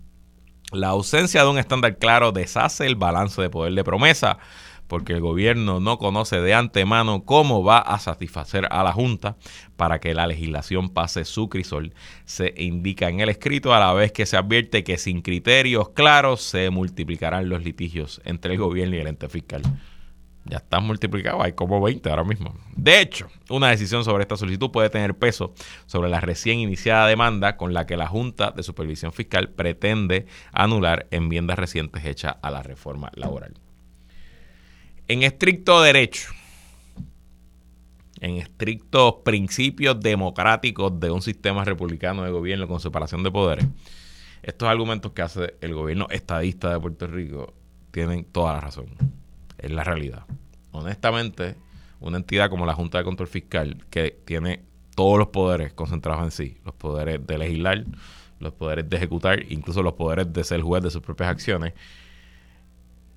La 0.72 0.88
ausencia 0.88 1.42
de 1.42 1.50
un 1.50 1.58
estándar 1.58 1.98
claro 1.98 2.32
deshace 2.32 2.86
el 2.86 2.96
balance 2.96 3.40
de 3.40 3.50
poder 3.50 3.74
de 3.74 3.84
promesa 3.84 4.38
porque 4.86 5.12
el 5.12 5.20
gobierno 5.20 5.80
no 5.80 5.98
conoce 5.98 6.40
de 6.40 6.54
antemano 6.54 7.24
cómo 7.24 7.62
va 7.62 7.78
a 7.78 7.98
satisfacer 7.98 8.66
a 8.70 8.82
la 8.82 8.92
Junta 8.92 9.36
para 9.76 10.00
que 10.00 10.14
la 10.14 10.26
legislación 10.26 10.90
pase 10.90 11.24
su 11.24 11.48
crisol. 11.48 11.94
Se 12.24 12.54
indica 12.56 13.08
en 13.08 13.20
el 13.20 13.28
escrito 13.28 13.72
a 13.74 13.80
la 13.80 13.92
vez 13.92 14.12
que 14.12 14.26
se 14.26 14.36
advierte 14.36 14.84
que 14.84 14.98
sin 14.98 15.22
criterios 15.22 15.90
claros 15.90 16.42
se 16.42 16.68
multiplicarán 16.70 17.48
los 17.48 17.64
litigios 17.64 18.20
entre 18.24 18.52
el 18.52 18.58
gobierno 18.58 18.96
y 18.96 19.00
el 19.00 19.06
ente 19.06 19.28
fiscal. 19.28 19.62
Ya 20.44 20.56
están 20.56 20.84
multiplicados, 20.84 21.42
hay 21.44 21.52
como 21.52 21.80
20 21.80 22.10
ahora 22.10 22.24
mismo. 22.24 22.54
De 22.74 23.00
hecho, 23.00 23.28
una 23.48 23.68
decisión 23.68 24.04
sobre 24.04 24.22
esta 24.22 24.36
solicitud 24.36 24.72
puede 24.72 24.90
tener 24.90 25.14
peso 25.14 25.54
sobre 25.86 26.10
la 26.10 26.20
recién 26.20 26.58
iniciada 26.58 27.06
demanda 27.06 27.56
con 27.56 27.72
la 27.72 27.86
que 27.86 27.96
la 27.96 28.08
Junta 28.08 28.50
de 28.50 28.64
Supervisión 28.64 29.12
Fiscal 29.12 29.50
pretende 29.50 30.26
anular 30.52 31.06
enmiendas 31.12 31.58
recientes 31.58 32.04
hechas 32.04 32.36
a 32.42 32.50
la 32.50 32.62
reforma 32.62 33.12
laboral. 33.14 33.54
En 35.06 35.22
estricto 35.22 35.80
derecho, 35.80 36.32
en 38.20 38.38
estrictos 38.38 39.16
principios 39.24 40.00
democráticos 40.00 40.98
de 40.98 41.10
un 41.12 41.22
sistema 41.22 41.64
republicano 41.64 42.24
de 42.24 42.30
gobierno 42.30 42.66
con 42.66 42.80
separación 42.80 43.22
de 43.22 43.30
poderes, 43.30 43.66
estos 44.42 44.68
argumentos 44.68 45.12
que 45.12 45.22
hace 45.22 45.54
el 45.60 45.72
gobierno 45.72 46.08
estadista 46.10 46.72
de 46.72 46.80
Puerto 46.80 47.06
Rico 47.06 47.54
tienen 47.92 48.24
toda 48.24 48.54
la 48.54 48.60
razón 48.60 49.21
es 49.62 49.70
la 49.70 49.84
realidad. 49.84 50.26
Honestamente, 50.72 51.56
una 52.00 52.18
entidad 52.18 52.50
como 52.50 52.66
la 52.66 52.74
Junta 52.74 52.98
de 52.98 53.04
Control 53.04 53.28
Fiscal, 53.28 53.84
que 53.90 54.18
tiene 54.24 54.64
todos 54.94 55.18
los 55.18 55.28
poderes 55.28 55.72
concentrados 55.72 56.24
en 56.24 56.30
sí, 56.30 56.58
los 56.64 56.74
poderes 56.74 57.24
de 57.26 57.38
legislar, 57.38 57.84
los 58.40 58.52
poderes 58.52 58.90
de 58.90 58.96
ejecutar, 58.96 59.40
incluso 59.50 59.82
los 59.82 59.94
poderes 59.94 60.32
de 60.32 60.44
ser 60.44 60.60
juez 60.60 60.82
de 60.82 60.90
sus 60.90 61.00
propias 61.00 61.30
acciones, 61.30 61.74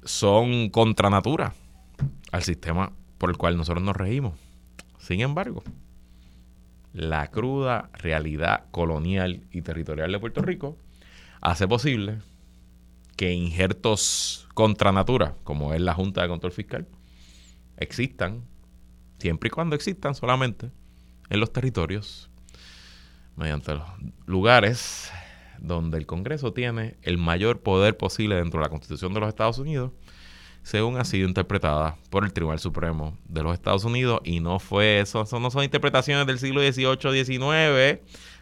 son 0.03 0.69
contra 0.69 1.09
natura 1.09 1.53
al 2.31 2.43
sistema 2.43 2.91
por 3.17 3.31
el 3.31 3.37
cual 3.37 3.57
nosotros 3.57 3.83
nos 3.83 3.95
regimos. 3.95 4.33
Sin 4.99 5.21
embargo, 5.21 5.63
la 6.93 7.27
cruda 7.27 7.89
realidad 7.93 8.65
colonial 8.71 9.41
y 9.51 9.61
territorial 9.63 10.11
de 10.11 10.19
Puerto 10.19 10.41
Rico 10.41 10.77
hace 11.41 11.67
posible 11.67 12.19
que 13.15 13.33
injertos 13.33 14.47
contra 14.53 14.91
natura, 14.91 15.35
como 15.43 15.73
es 15.73 15.81
la 15.81 15.93
Junta 15.93 16.21
de 16.21 16.27
Control 16.27 16.51
Fiscal, 16.51 16.87
existan, 17.77 18.43
siempre 19.19 19.47
y 19.47 19.51
cuando 19.51 19.75
existan 19.75 20.15
solamente 20.15 20.71
en 21.29 21.39
los 21.39 21.51
territorios, 21.51 22.29
mediante 23.35 23.73
los 23.73 23.83
lugares 24.25 25.11
donde 25.59 25.97
el 25.97 26.05
Congreso 26.05 26.53
tiene 26.53 26.97
el 27.01 27.17
mayor 27.17 27.61
poder 27.61 27.97
posible 27.97 28.35
dentro 28.35 28.59
de 28.59 28.65
la 28.65 28.69
Constitución 28.69 29.13
de 29.13 29.19
los 29.19 29.29
Estados 29.29 29.57
Unidos, 29.57 29.91
según 30.63 30.97
ha 30.97 31.05
sido 31.05 31.27
interpretada 31.27 31.97
por 32.09 32.25
el 32.25 32.33
Tribunal 32.33 32.59
Supremo 32.59 33.17
de 33.27 33.43
los 33.43 33.53
Estados 33.53 33.83
Unidos, 33.83 34.21
y 34.23 34.39
no 34.39 34.59
fue 34.59 34.99
eso, 34.99 35.21
eso 35.21 35.39
no 35.39 35.51
son 35.51 35.63
interpretaciones 35.63 36.25
del 36.25 36.39
siglo 36.39 36.61
XVIII, 36.61 37.23
XIX, 37.23 37.99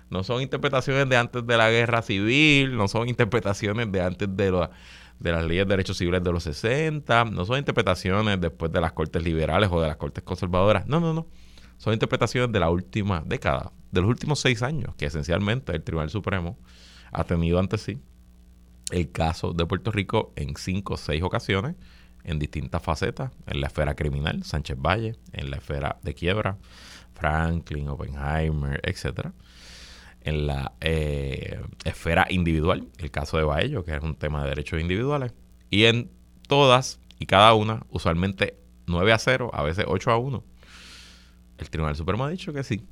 no 0.10 0.24
son 0.24 0.42
interpretaciones 0.42 1.10
de 1.10 1.18
antes 1.18 1.46
de 1.46 1.58
la 1.58 1.70
guerra 1.70 2.02
civil, 2.02 2.76
no 2.78 2.88
son 2.88 3.10
interpretaciones 3.10 3.92
de 3.92 4.02
antes 4.02 4.36
de, 4.36 4.68
de 5.20 5.32
las 5.32 5.46
leyes 5.46 5.66
de 5.66 5.70
derechos 5.70 5.98
civiles 5.98 6.24
de 6.24 6.32
los 6.32 6.44
60, 6.44 7.26
no 7.26 7.46
son 7.46 7.58
interpretaciones 7.58 8.40
después 8.40 8.72
de 8.72 8.82
las 8.82 8.94
cortes 8.94 9.24
liberales 9.24 9.70
o 9.72 9.82
de 9.82 9.88
las 9.88 9.98
cortes 9.98 10.24
conservadoras. 10.24 10.86
No, 10.88 11.00
no, 11.00 11.14
no. 11.14 11.28
Son 11.78 11.94
interpretaciones 11.94 12.52
de 12.52 12.60
la 12.60 12.70
última 12.70 13.24
década, 13.26 13.72
de 13.92 14.02
los 14.02 14.10
últimos 14.10 14.40
seis 14.40 14.62
años, 14.62 14.96
que 14.96 15.06
esencialmente 15.06 15.76
el 15.76 15.84
Tribunal 15.84 16.10
Supremo 16.10 16.58
ha 17.12 17.24
tenido 17.24 17.60
ante 17.60 17.78
sí 17.78 18.00
el 18.92 19.12
caso 19.12 19.54
de 19.54 19.66
Puerto 19.66 19.92
Rico 19.92 20.34
en 20.36 20.56
cinco 20.56 20.96
o 20.96 20.98
seis 20.98 21.24
ocasiones, 21.24 21.76
en 22.24 22.40
distintas 22.40 22.82
facetas, 22.82 23.32
en 23.48 23.60
la 23.60 23.68
esfera 23.68 23.96
criminal, 23.96 24.44
Sánchez 24.44 24.78
Valle, 24.80 25.18
en 25.34 25.52
la 25.52 25.58
esfera 25.58 25.98
de 26.04 26.14
quiebra, 26.14 26.58
Franklin, 27.14 27.90
Oppenheimer, 27.90 28.80
etcétera 28.84 29.34
en 30.24 30.48
la 30.48 30.74
eh, 30.82 31.62
esfera 31.86 32.28
individual, 32.30 32.88
el 32.98 33.12
caso 33.12 33.38
de 33.38 33.44
Baello, 33.44 33.84
que 33.84 33.96
es 33.96 34.02
un 34.02 34.16
tema 34.16 34.44
de 34.44 34.50
derechos 34.50 34.80
individuales, 34.80 35.34
y 35.70 35.86
en 35.86 36.12
todas 36.48 37.00
y 37.20 37.26
cada 37.26 37.54
una, 37.54 37.86
usualmente 37.90 38.58
9 38.88 39.14
a 39.14 39.18
0, 39.18 39.52
a 39.54 39.64
veces 39.64 39.86
8 39.88 40.12
a 40.12 40.18
1. 40.18 40.44
El 41.58 41.70
Tribunal 41.70 41.96
Supremo 41.96 42.26
ha 42.26 42.30
dicho 42.30 42.54
que 42.54 42.64
sí, 42.64 42.86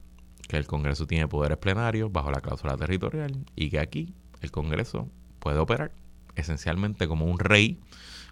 que 0.47 0.57
el 0.57 0.65
Congreso 0.65 1.07
tiene 1.07 1.27
poderes 1.27 1.57
plenarios 1.57 2.11
bajo 2.11 2.31
la 2.31 2.41
cláusula 2.41 2.77
territorial 2.77 3.45
y 3.55 3.69
que 3.69 3.79
aquí 3.79 4.13
el 4.41 4.51
Congreso 4.51 5.09
puede 5.39 5.59
operar 5.59 5.91
esencialmente 6.35 7.07
como 7.07 7.25
un 7.25 7.39
rey, 7.39 7.79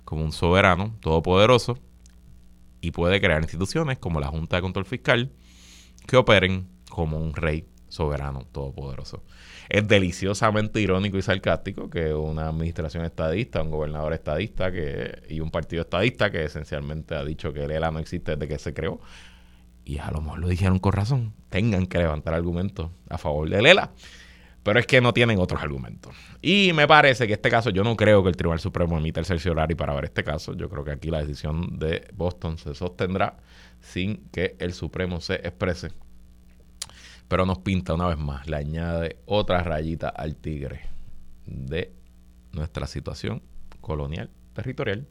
como 0.06 0.24
un 0.24 0.32
soberano 0.32 0.96
todopoderoso 1.02 1.78
y 2.82 2.92
puede 2.92 3.20
crear 3.20 3.42
instituciones 3.42 4.00
como 4.00 4.20
la 4.20 4.28
Junta 4.28 4.58
de 4.58 4.62
Control 4.62 4.86
Fiscal 4.86 5.32
que 6.08 6.18
operen 6.18 6.68
como 6.90 7.18
un 7.18 7.34
rey 7.34 7.66
soberano 7.90 8.46
todopoderoso. 8.52 9.24
Es 9.68 9.88
deliciosamente 9.88 10.80
irónico 10.80 11.18
y 11.18 11.22
sarcástico 11.22 11.90
que 11.90 12.14
una 12.14 12.48
administración 12.48 13.06
estadista, 13.06 13.62
un 13.62 13.72
gobernador 13.72 14.14
estadista 14.14 14.72
que, 14.72 15.24
y 15.30 15.42
un 15.42 15.52
partido 15.52 15.82
estadista 15.82 16.32
que 16.32 16.46
esencialmente 16.46 17.16
ha 17.16 17.24
dicho 17.24 17.52
que 17.52 17.66
el 17.66 17.72
ELA 17.72 17.92
no 17.92 18.00
existe 18.00 18.36
desde 18.36 18.48
que 18.48 18.60
se 18.60 18.74
creó, 18.74 19.00
y 19.84 19.98
a 19.98 20.12
lo 20.12 20.22
mejor 20.22 20.40
lo 20.40 20.48
dijeron 20.48 20.80
con 20.80 20.94
razón, 20.94 21.34
tengan 21.50 21.88
que 21.88 21.98
levantar 21.98 22.34
argumentos 22.34 22.92
a 23.10 23.18
favor 23.18 23.50
del 23.50 23.66
ELA. 23.66 23.92
Pero 24.62 24.78
es 24.80 24.86
que 24.86 25.00
no 25.00 25.14
tienen 25.14 25.40
otros 25.40 25.62
argumentos. 25.64 26.14
Y 26.42 26.74
me 26.74 26.86
parece 26.86 27.26
que 27.26 27.34
este 27.34 27.50
caso, 27.50 27.70
yo 27.70 27.84
no 27.84 27.96
creo 27.96 28.22
que 28.22 28.30
el 28.30 28.36
Tribunal 28.36 28.60
Supremo 28.60 28.98
emita 28.98 29.20
el 29.22 29.26
cerciorario 29.26 29.76
para 29.78 29.96
ver 29.96 30.06
este 30.06 30.24
caso. 30.24 30.54
Yo 30.54 30.70
creo 30.70 30.84
que 30.84 30.92
aquí 30.92 31.10
la 31.10 31.22
decisión 31.22 31.80
de 31.80 32.06
Boston 32.14 32.58
se 32.58 32.76
sostendrá 32.76 33.38
sin 33.80 34.18
que 34.32 34.58
el 34.60 34.74
Supremo 34.74 35.22
se 35.22 35.36
exprese 35.36 35.92
pero 37.30 37.46
nos 37.46 37.60
pinta 37.60 37.94
una 37.94 38.08
vez 38.08 38.18
más, 38.18 38.48
le 38.48 38.58
añade 38.58 39.20
otra 39.26 39.64
rayita 39.64 40.10
al 40.10 40.36
tigre 40.36 40.82
de 41.46 41.94
nuestra 42.52 42.88
situación 42.88 43.42
colonial, 43.80 44.30
territorial, 44.54 45.08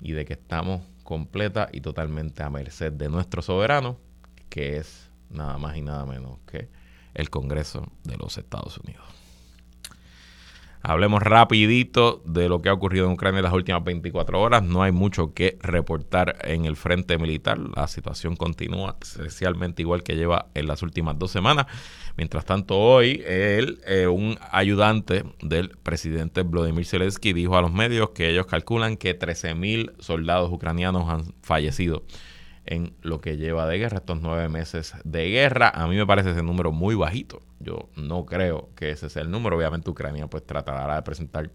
y 0.00 0.12
de 0.12 0.24
que 0.24 0.34
estamos 0.34 0.82
completa 1.04 1.68
y 1.72 1.80
totalmente 1.80 2.42
a 2.42 2.50
merced 2.50 2.92
de 2.92 3.08
nuestro 3.08 3.42
soberano, 3.42 3.96
que 4.50 4.76
es 4.76 5.08
nada 5.30 5.56
más 5.56 5.76
y 5.76 5.82
nada 5.82 6.04
menos 6.04 6.40
que 6.46 6.68
el 7.14 7.30
Congreso 7.30 7.86
de 8.02 8.16
los 8.16 8.36
Estados 8.36 8.78
Unidos. 8.78 9.04
Hablemos 10.82 11.22
rapidito 11.22 12.22
de 12.24 12.48
lo 12.48 12.60
que 12.60 12.68
ha 12.68 12.72
ocurrido 12.72 13.06
en 13.06 13.12
Ucrania 13.12 13.38
en 13.38 13.44
las 13.44 13.52
últimas 13.52 13.82
24 13.82 14.40
horas. 14.40 14.62
No 14.62 14.82
hay 14.82 14.92
mucho 14.92 15.32
que 15.32 15.55
reportar 15.66 16.36
en 16.42 16.64
el 16.64 16.76
frente 16.76 17.18
militar. 17.18 17.58
La 17.76 17.86
situación 17.88 18.36
continúa 18.36 18.96
esencialmente 19.00 19.82
igual 19.82 20.02
que 20.02 20.16
lleva 20.16 20.46
en 20.54 20.66
las 20.66 20.82
últimas 20.82 21.18
dos 21.18 21.30
semanas. 21.30 21.66
Mientras 22.16 22.44
tanto, 22.44 22.78
hoy 22.78 23.22
él, 23.26 23.80
eh, 23.86 24.06
un 24.06 24.38
ayudante 24.50 25.24
del 25.42 25.70
presidente 25.70 26.42
Vladimir 26.42 26.86
Zelensky, 26.86 27.32
dijo 27.32 27.56
a 27.56 27.62
los 27.62 27.72
medios 27.72 28.10
que 28.10 28.30
ellos 28.30 28.46
calculan 28.46 28.96
que 28.96 29.18
13.000 29.18 30.00
soldados 30.00 30.50
ucranianos 30.50 31.08
han 31.08 31.34
fallecido 31.42 32.04
en 32.66 32.94
lo 33.00 33.20
que 33.20 33.36
lleva 33.36 33.66
de 33.66 33.78
guerra, 33.78 33.98
estos 33.98 34.20
nueve 34.20 34.48
meses 34.48 34.94
de 35.04 35.28
guerra. 35.30 35.70
A 35.70 35.86
mí 35.86 35.96
me 35.96 36.06
parece 36.06 36.32
ese 36.32 36.42
número 36.42 36.72
muy 36.72 36.94
bajito. 36.94 37.40
Yo 37.60 37.88
no 37.96 38.26
creo 38.26 38.70
que 38.74 38.90
ese 38.90 39.08
sea 39.08 39.22
el 39.22 39.30
número. 39.30 39.56
Obviamente 39.56 39.88
Ucrania 39.88 40.26
pues 40.26 40.44
tratará 40.44 40.96
de 40.96 41.02
presentar 41.02 41.50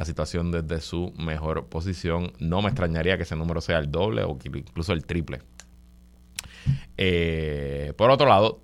la 0.00 0.06
situación 0.06 0.50
desde 0.50 0.80
su 0.80 1.12
mejor 1.18 1.66
posición. 1.66 2.32
No 2.38 2.62
me 2.62 2.68
extrañaría 2.68 3.18
que 3.18 3.24
ese 3.24 3.36
número 3.36 3.60
sea 3.60 3.78
el 3.78 3.90
doble 3.90 4.24
o 4.24 4.38
incluso 4.42 4.94
el 4.94 5.04
triple. 5.04 5.42
Eh, 6.96 7.92
por 7.98 8.10
otro 8.10 8.26
lado, 8.26 8.62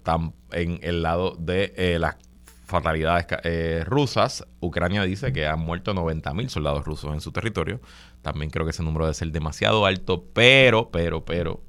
en 0.53 0.81
el 0.83 1.03
lado 1.03 1.37
de 1.39 1.75
eh, 1.77 1.99
las 1.99 2.17
fatalidades 2.65 3.27
eh, 3.45 3.85
rusas, 3.85 4.47
Ucrania 4.61 5.03
dice 5.03 5.31
que 5.35 5.47
han 5.47 5.61
muerto 5.61 5.93
90.000 5.93 6.49
soldados 6.49 6.87
rusos 6.87 7.13
en 7.13 7.21
su 7.21 7.33
territorio. 7.33 7.83
También 8.23 8.51
creo 8.51 8.65
que 8.65 8.71
ese 8.71 8.83
número 8.83 9.05
debe 9.05 9.15
ser 9.15 9.31
demasiado 9.31 9.85
alto, 9.85 10.25
pero, 10.33 10.91
pero, 10.91 11.27
pero, 11.27 11.61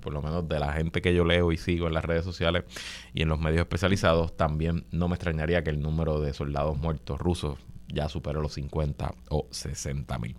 por 0.00 0.14
lo 0.14 0.22
menos 0.22 0.48
de 0.48 0.58
la 0.58 0.72
gente 0.72 1.02
que 1.02 1.14
yo 1.14 1.26
leo 1.26 1.52
y 1.52 1.58
sigo 1.58 1.86
en 1.86 1.92
las 1.92 2.04
redes 2.06 2.24
sociales 2.24 2.64
y 3.12 3.20
en 3.20 3.28
los 3.28 3.38
medios 3.38 3.60
especializados, 3.60 4.34
también 4.38 4.86
no 4.90 5.08
me 5.08 5.16
extrañaría 5.16 5.62
que 5.62 5.68
el 5.68 5.82
número 5.82 6.22
de 6.22 6.32
soldados 6.32 6.78
muertos 6.78 7.20
rusos 7.20 7.58
ya 7.94 8.08
supere 8.08 8.40
los 8.40 8.52
50 8.54 9.14
o 9.30 9.46
60 9.50 10.18
mil. 10.18 10.36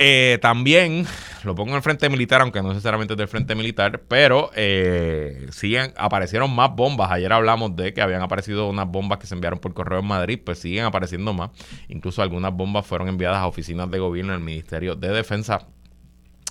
Eh, 0.00 0.38
también 0.40 1.06
lo 1.42 1.56
pongo 1.56 1.70
en 1.70 1.76
el 1.76 1.82
frente 1.82 2.08
militar, 2.08 2.40
aunque 2.40 2.62
no 2.62 2.68
necesariamente 2.68 3.14
es 3.14 3.18
del 3.18 3.26
frente 3.26 3.56
militar, 3.56 4.02
pero 4.06 4.50
eh, 4.54 5.48
siguen, 5.50 5.92
aparecieron 5.96 6.54
más 6.54 6.74
bombas. 6.74 7.10
Ayer 7.10 7.32
hablamos 7.32 7.74
de 7.74 7.92
que 7.92 8.00
habían 8.00 8.22
aparecido 8.22 8.68
unas 8.68 8.86
bombas 8.86 9.18
que 9.18 9.26
se 9.26 9.34
enviaron 9.34 9.58
por 9.58 9.74
correo 9.74 9.98
en 9.98 10.06
Madrid, 10.06 10.38
pues 10.44 10.60
siguen 10.60 10.84
apareciendo 10.84 11.34
más. 11.34 11.50
Incluso 11.88 12.22
algunas 12.22 12.52
bombas 12.52 12.86
fueron 12.86 13.08
enviadas 13.08 13.38
a 13.38 13.48
oficinas 13.48 13.90
de 13.90 13.98
gobierno 13.98 14.32
del 14.32 14.40
Ministerio 14.40 14.94
de 14.94 15.08
Defensa 15.08 15.66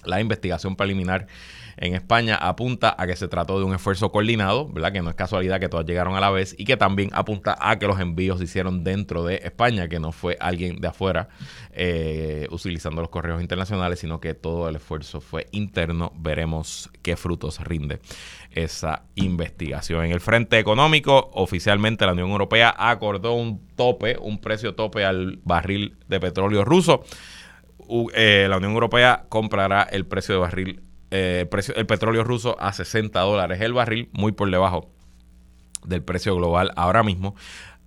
La 0.04 0.20
investigación 0.20 0.76
preliminar 0.76 1.28
en 1.78 1.94
España 1.94 2.36
apunta 2.36 2.96
a 2.98 3.06
que 3.06 3.16
se 3.16 3.28
trató 3.28 3.60
de 3.60 3.66
un 3.66 3.74
esfuerzo 3.74 4.12
coordinado, 4.12 4.68
¿verdad? 4.68 4.92
Que 4.92 5.02
no 5.02 5.10
es 5.10 5.16
casualidad 5.16 5.60
que 5.60 5.70
todas 5.70 5.86
llegaron 5.86 6.16
a 6.16 6.20
la 6.20 6.32
vez 6.32 6.56
y 6.58 6.66
que 6.66 6.76
también 6.76 7.12
apunta 7.14 7.56
a 7.60 7.78
que 7.78 7.86
los 7.86 8.00
envíos 8.00 8.40
se 8.40 8.46
hicieron 8.46 8.84
dentro 8.84 9.24
de 9.24 9.42
España, 9.44 9.88
que 9.88 10.00
no 10.00 10.12
fue 10.12 10.38
alguien 10.40 10.82
de 10.82 10.88
afuera 10.88 11.30
eh, 11.72 12.48
utilizando 12.50 13.02
los 13.02 13.10
correos 13.10 13.42
internacionales, 13.42 14.00
sino 14.00 14.20
que 14.20 14.34
todo 14.34 14.68
el 14.68 14.78
esfuerzo 14.78 15.22
fue 15.22 15.46
interno. 15.52 16.12
Veremos 16.16 16.90
qué 17.04 17.16
frutos 17.16 17.60
rinde 17.60 18.00
esa 18.52 19.04
investigación. 19.14 20.06
En 20.06 20.12
el 20.12 20.20
frente 20.20 20.58
económico, 20.58 21.30
oficialmente 21.34 22.08
la 22.08 22.14
Unión 22.14 22.32
Europea 22.32 22.74
acordó 22.76 23.34
un 23.34 23.68
tope, 23.76 24.18
un 24.20 24.40
precio 24.40 24.74
tope 24.74 25.06
al 25.06 25.40
barril 25.44 25.98
de 26.08 26.20
petróleo 26.20 26.66
ruso. 26.66 27.04
Eh, 28.16 28.48
la 28.50 28.58
Unión 28.58 28.74
Europea 28.74 29.26
comprará 29.30 29.84
el 29.84 30.06
precio 30.08 30.34
de 30.34 30.42
barril 30.42 30.87
eh, 31.12 31.48
el, 31.76 31.86
petróleo 31.86 32.24
ruso 32.24 32.60
a 32.60 32.74
60 32.74 33.20
dólares 33.20 33.62
el 33.62 33.74
barril, 33.74 34.10
muy 34.12 34.32
por 34.32 34.52
debajo 34.52 34.90
del 35.86 36.04
precio 36.04 36.36
global 36.36 36.72
ahora 36.76 37.04
mismo. 37.04 37.36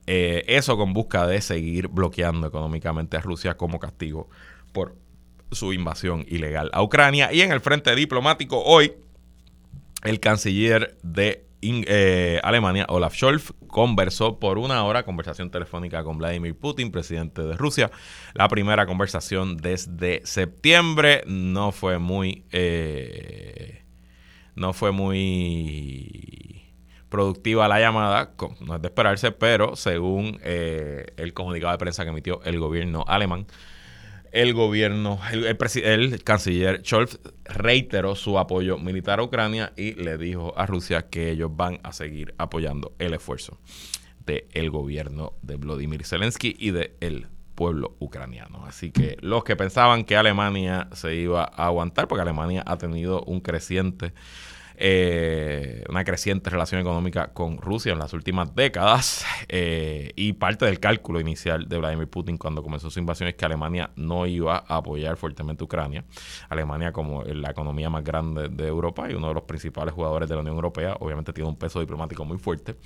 Eh, 0.07 0.45
eso 0.49 0.77
con 0.77 0.93
busca 0.93 1.27
de 1.27 1.41
seguir 1.41 1.89
bloqueando 1.89 2.47
económicamente 2.47 3.17
a 3.17 3.21
Rusia 3.21 3.57
como 3.57 3.79
castigo 3.79 4.29
por 4.73 4.97
su 5.53 5.73
invasión 5.73 6.25
ilegal 6.29 6.71
a 6.73 6.83
Ucrania. 6.83 7.33
Y 7.33 7.43
en 7.43 7.53
el 7.53 7.61
frente 7.61 7.95
diplomático, 7.95 8.63
hoy 8.63 8.95
el 10.03 10.19
canciller 10.21 10.97
de 11.03 11.45
eh, 11.63 12.41
Alemania, 12.43 12.87
Olaf 12.89 13.15
Scholz, 13.15 13.53
conversó 13.67 14.39
por 14.39 14.59
una 14.59 14.85
hora, 14.85 15.05
conversación 15.05 15.51
telefónica 15.51 16.03
con 16.03 16.19
Vladimir 16.19 16.57
Putin, 16.57 16.91
presidente 16.91 17.43
de 17.43 17.57
Rusia. 17.57 17.91
La 18.35 18.49
primera 18.49 18.87
conversación 18.87 19.57
desde 19.57 20.23
septiembre 20.25 21.23
no 21.27 21.73
fue 21.73 21.99
muy, 21.99 22.45
eh, 22.51 23.83
no 24.55 24.73
fue 24.73 24.93
muy 24.93 26.41
productiva 27.11 27.69
la 27.69 27.81
llamada, 27.81 28.33
no 28.61 28.77
es 28.77 28.83
de 28.83 28.89
esperarse, 28.89 29.33
pero 29.33 29.77
según 29.77 30.39
eh, 30.43 31.07
el 31.17 31.35
comunicado 31.35 31.73
de 31.73 31.79
prensa 31.79 32.05
que 32.05 32.11
emitió 32.11 32.41
el 32.45 32.59
gobierno 32.59 33.05
alemán, 33.07 33.47
el 34.33 34.55
gobierno, 34.55 35.19
el, 35.33 36.23
canciller 36.23 36.83
Scholz 36.85 37.19
reiteró 37.45 38.15
su 38.15 38.39
apoyo 38.39 38.79
militar 38.79 39.21
a 39.21 39.23
Ucrania 39.23 39.73
y 39.77 39.95
le 39.95 40.19
dijo 40.19 40.53
a 40.57 40.67
Rusia 40.67 41.09
que 41.09 41.31
ellos 41.31 41.51
van 41.55 41.81
a 41.83 41.93
seguir 41.93 42.35
apoyando 42.39 42.93
el 42.99 43.15
esfuerzo 43.15 43.59
del 44.27 44.71
gobierno 44.71 45.33
de 45.43 45.57
Vladimir 45.57 46.05
Zelensky 46.05 46.55
y 46.59 46.71
del 46.71 47.27
pueblo 47.55 47.97
ucraniano. 47.99 48.65
Así 48.65 48.91
que 48.91 49.17
los 49.21 49.45
que 49.45 49.57
pensaban 49.57 50.05
que 50.05 50.17
Alemania 50.17 50.89
se 50.93 51.15
iba 51.17 51.43
a 51.43 51.67
aguantar, 51.67 52.09
porque 52.09 52.23
Alemania 52.23 52.63
ha 52.67 52.79
tenido 52.79 53.23
un 53.25 53.41
creciente 53.41 54.13
eh, 54.83 55.85
una 55.91 56.05
creciente 56.05 56.49
relación 56.49 56.81
económica 56.81 57.35
con 57.35 57.59
Rusia 57.59 57.93
en 57.93 57.99
las 57.99 58.15
últimas 58.15 58.55
décadas 58.55 59.27
eh, 59.49 60.13
y 60.17 60.33
parte 60.33 60.65
del 60.65 60.81
cálculo 60.81 61.21
inicial 61.21 61.69
de 61.69 61.77
Vladimir 61.77 62.09
Putin 62.09 62.39
cuando 62.39 62.63
comenzó 62.63 62.91
su 62.91 62.99
invasión 62.99 63.29
es 63.29 63.35
que 63.35 63.45
Alemania 63.45 63.91
no 63.97 64.25
iba 64.25 64.65
a 64.67 64.77
apoyar 64.77 65.19
fuertemente 65.19 65.63
a 65.63 65.67
Ucrania. 65.67 66.05
Alemania 66.49 66.93
como 66.93 67.23
la 67.25 67.51
economía 67.51 67.91
más 67.91 68.03
grande 68.03 68.49
de 68.49 68.67
Europa 68.67 69.11
y 69.11 69.15
uno 69.15 69.29
de 69.29 69.35
los 69.35 69.43
principales 69.43 69.93
jugadores 69.93 70.31
de 70.31 70.35
la 70.35 70.41
Unión 70.41 70.57
Europea, 70.57 70.97
obviamente 71.01 71.35
tiene 71.35 71.51
un 71.51 71.57
peso 71.57 71.79
diplomático 71.81 72.25
muy 72.25 72.39
fuerte, 72.39 72.77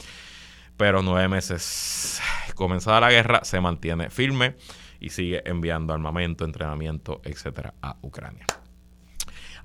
pero 0.76 1.00
nueve 1.00 1.28
meses 1.28 2.20
comenzada 2.56 3.02
la 3.02 3.12
guerra 3.12 3.44
se 3.44 3.60
mantiene 3.60 4.10
firme 4.10 4.56
y 4.98 5.10
sigue 5.10 5.48
enviando 5.48 5.92
armamento, 5.92 6.44
entrenamiento, 6.44 7.20
etcétera, 7.24 7.74
a 7.80 7.96
Ucrania. 8.02 8.46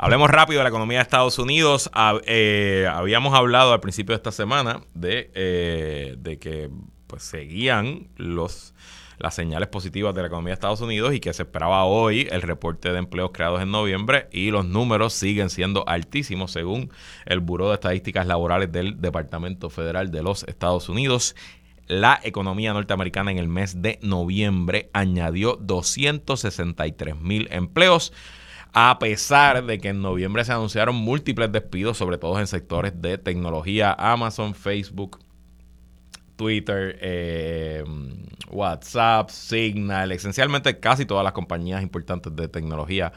Hablemos 0.01 0.29
rápido 0.29 0.59
de 0.59 0.63
la 0.63 0.69
economía 0.69 0.99
de 0.99 1.01
Estados 1.01 1.37
Unidos. 1.39 1.91
Eh, 2.25 2.87
habíamos 2.89 3.33
hablado 3.33 3.73
al 3.73 3.81
principio 3.81 4.13
de 4.13 4.15
esta 4.15 4.31
semana 4.31 4.79
de, 4.93 5.29
eh, 5.33 6.15
de 6.17 6.39
que 6.39 6.69
pues, 7.05 7.23
seguían 7.23 8.07
los 8.15 8.73
las 9.17 9.35
señales 9.35 9.67
positivas 9.67 10.15
de 10.15 10.21
la 10.21 10.27
economía 10.27 10.51
de 10.51 10.53
Estados 10.53 10.79
Unidos 10.79 11.13
y 11.13 11.19
que 11.19 11.33
se 11.33 11.43
esperaba 11.43 11.83
hoy 11.83 12.29
el 12.31 12.41
reporte 12.41 12.93
de 12.93 12.99
empleos 12.99 13.31
creados 13.33 13.61
en 13.61 13.69
noviembre 13.69 14.29
y 14.31 14.51
los 14.51 14.65
números 14.65 15.11
siguen 15.11 15.49
siendo 15.49 15.83
altísimos 15.89 16.51
según 16.51 16.89
el 17.25 17.41
Buró 17.41 17.67
de 17.67 17.73
Estadísticas 17.73 18.25
Laborales 18.25 18.71
del 18.71 19.01
Departamento 19.01 19.69
Federal 19.69 20.11
de 20.11 20.23
los 20.23 20.45
Estados 20.45 20.87
Unidos. 20.87 21.35
La 21.87 22.17
economía 22.23 22.71
norteamericana 22.71 23.31
en 23.31 23.37
el 23.37 23.49
mes 23.49 23.81
de 23.81 23.99
noviembre 24.01 24.89
añadió 24.93 25.57
263 25.59 27.19
mil 27.19 27.49
empleos 27.51 28.13
a 28.73 28.99
pesar 28.99 29.65
de 29.65 29.79
que 29.79 29.89
en 29.89 30.01
noviembre 30.01 30.43
se 30.45 30.51
anunciaron 30.51 30.95
múltiples 30.95 31.51
despidos, 31.51 31.97
sobre 31.97 32.17
todo 32.17 32.39
en 32.39 32.47
sectores 32.47 33.01
de 33.01 33.17
tecnología, 33.17 33.95
Amazon, 33.97 34.53
Facebook, 34.53 35.19
Twitter, 36.35 36.97
eh, 37.01 37.83
WhatsApp, 38.49 39.29
Signal, 39.29 40.11
esencialmente 40.11 40.79
casi 40.79 41.05
todas 41.05 41.23
las 41.23 41.33
compañías 41.33 41.81
importantes 41.81 42.35
de 42.35 42.47
tecnología 42.47 43.11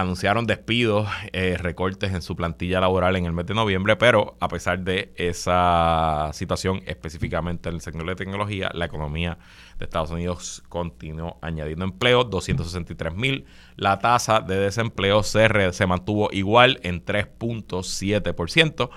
anunciaron 0.00 0.46
despidos, 0.46 1.08
eh, 1.32 1.56
recortes 1.58 2.12
en 2.12 2.20
su 2.20 2.36
plantilla 2.36 2.80
laboral 2.80 3.16
en 3.16 3.24
el 3.24 3.32
mes 3.32 3.46
de 3.46 3.54
noviembre, 3.54 3.96
pero 3.96 4.36
a 4.40 4.48
pesar 4.48 4.80
de 4.80 5.14
esa 5.16 6.30
situación 6.34 6.82
específicamente 6.86 7.70
en 7.70 7.76
el 7.76 7.80
sector 7.80 8.06
de 8.06 8.14
tecnología, 8.14 8.70
la 8.74 8.84
economía 8.84 9.38
de 9.78 9.86
Estados 9.86 10.10
Unidos 10.10 10.62
continuó 10.68 11.38
añadiendo 11.40 11.86
empleos, 11.86 12.28
263 12.28 13.14
mil. 13.14 13.46
La 13.76 13.98
tasa 13.98 14.40
de 14.40 14.58
desempleo 14.58 15.22
se, 15.22 15.72
se 15.72 15.86
mantuvo 15.86 16.28
igual 16.30 16.78
en 16.82 17.02
3.7% 17.02 18.90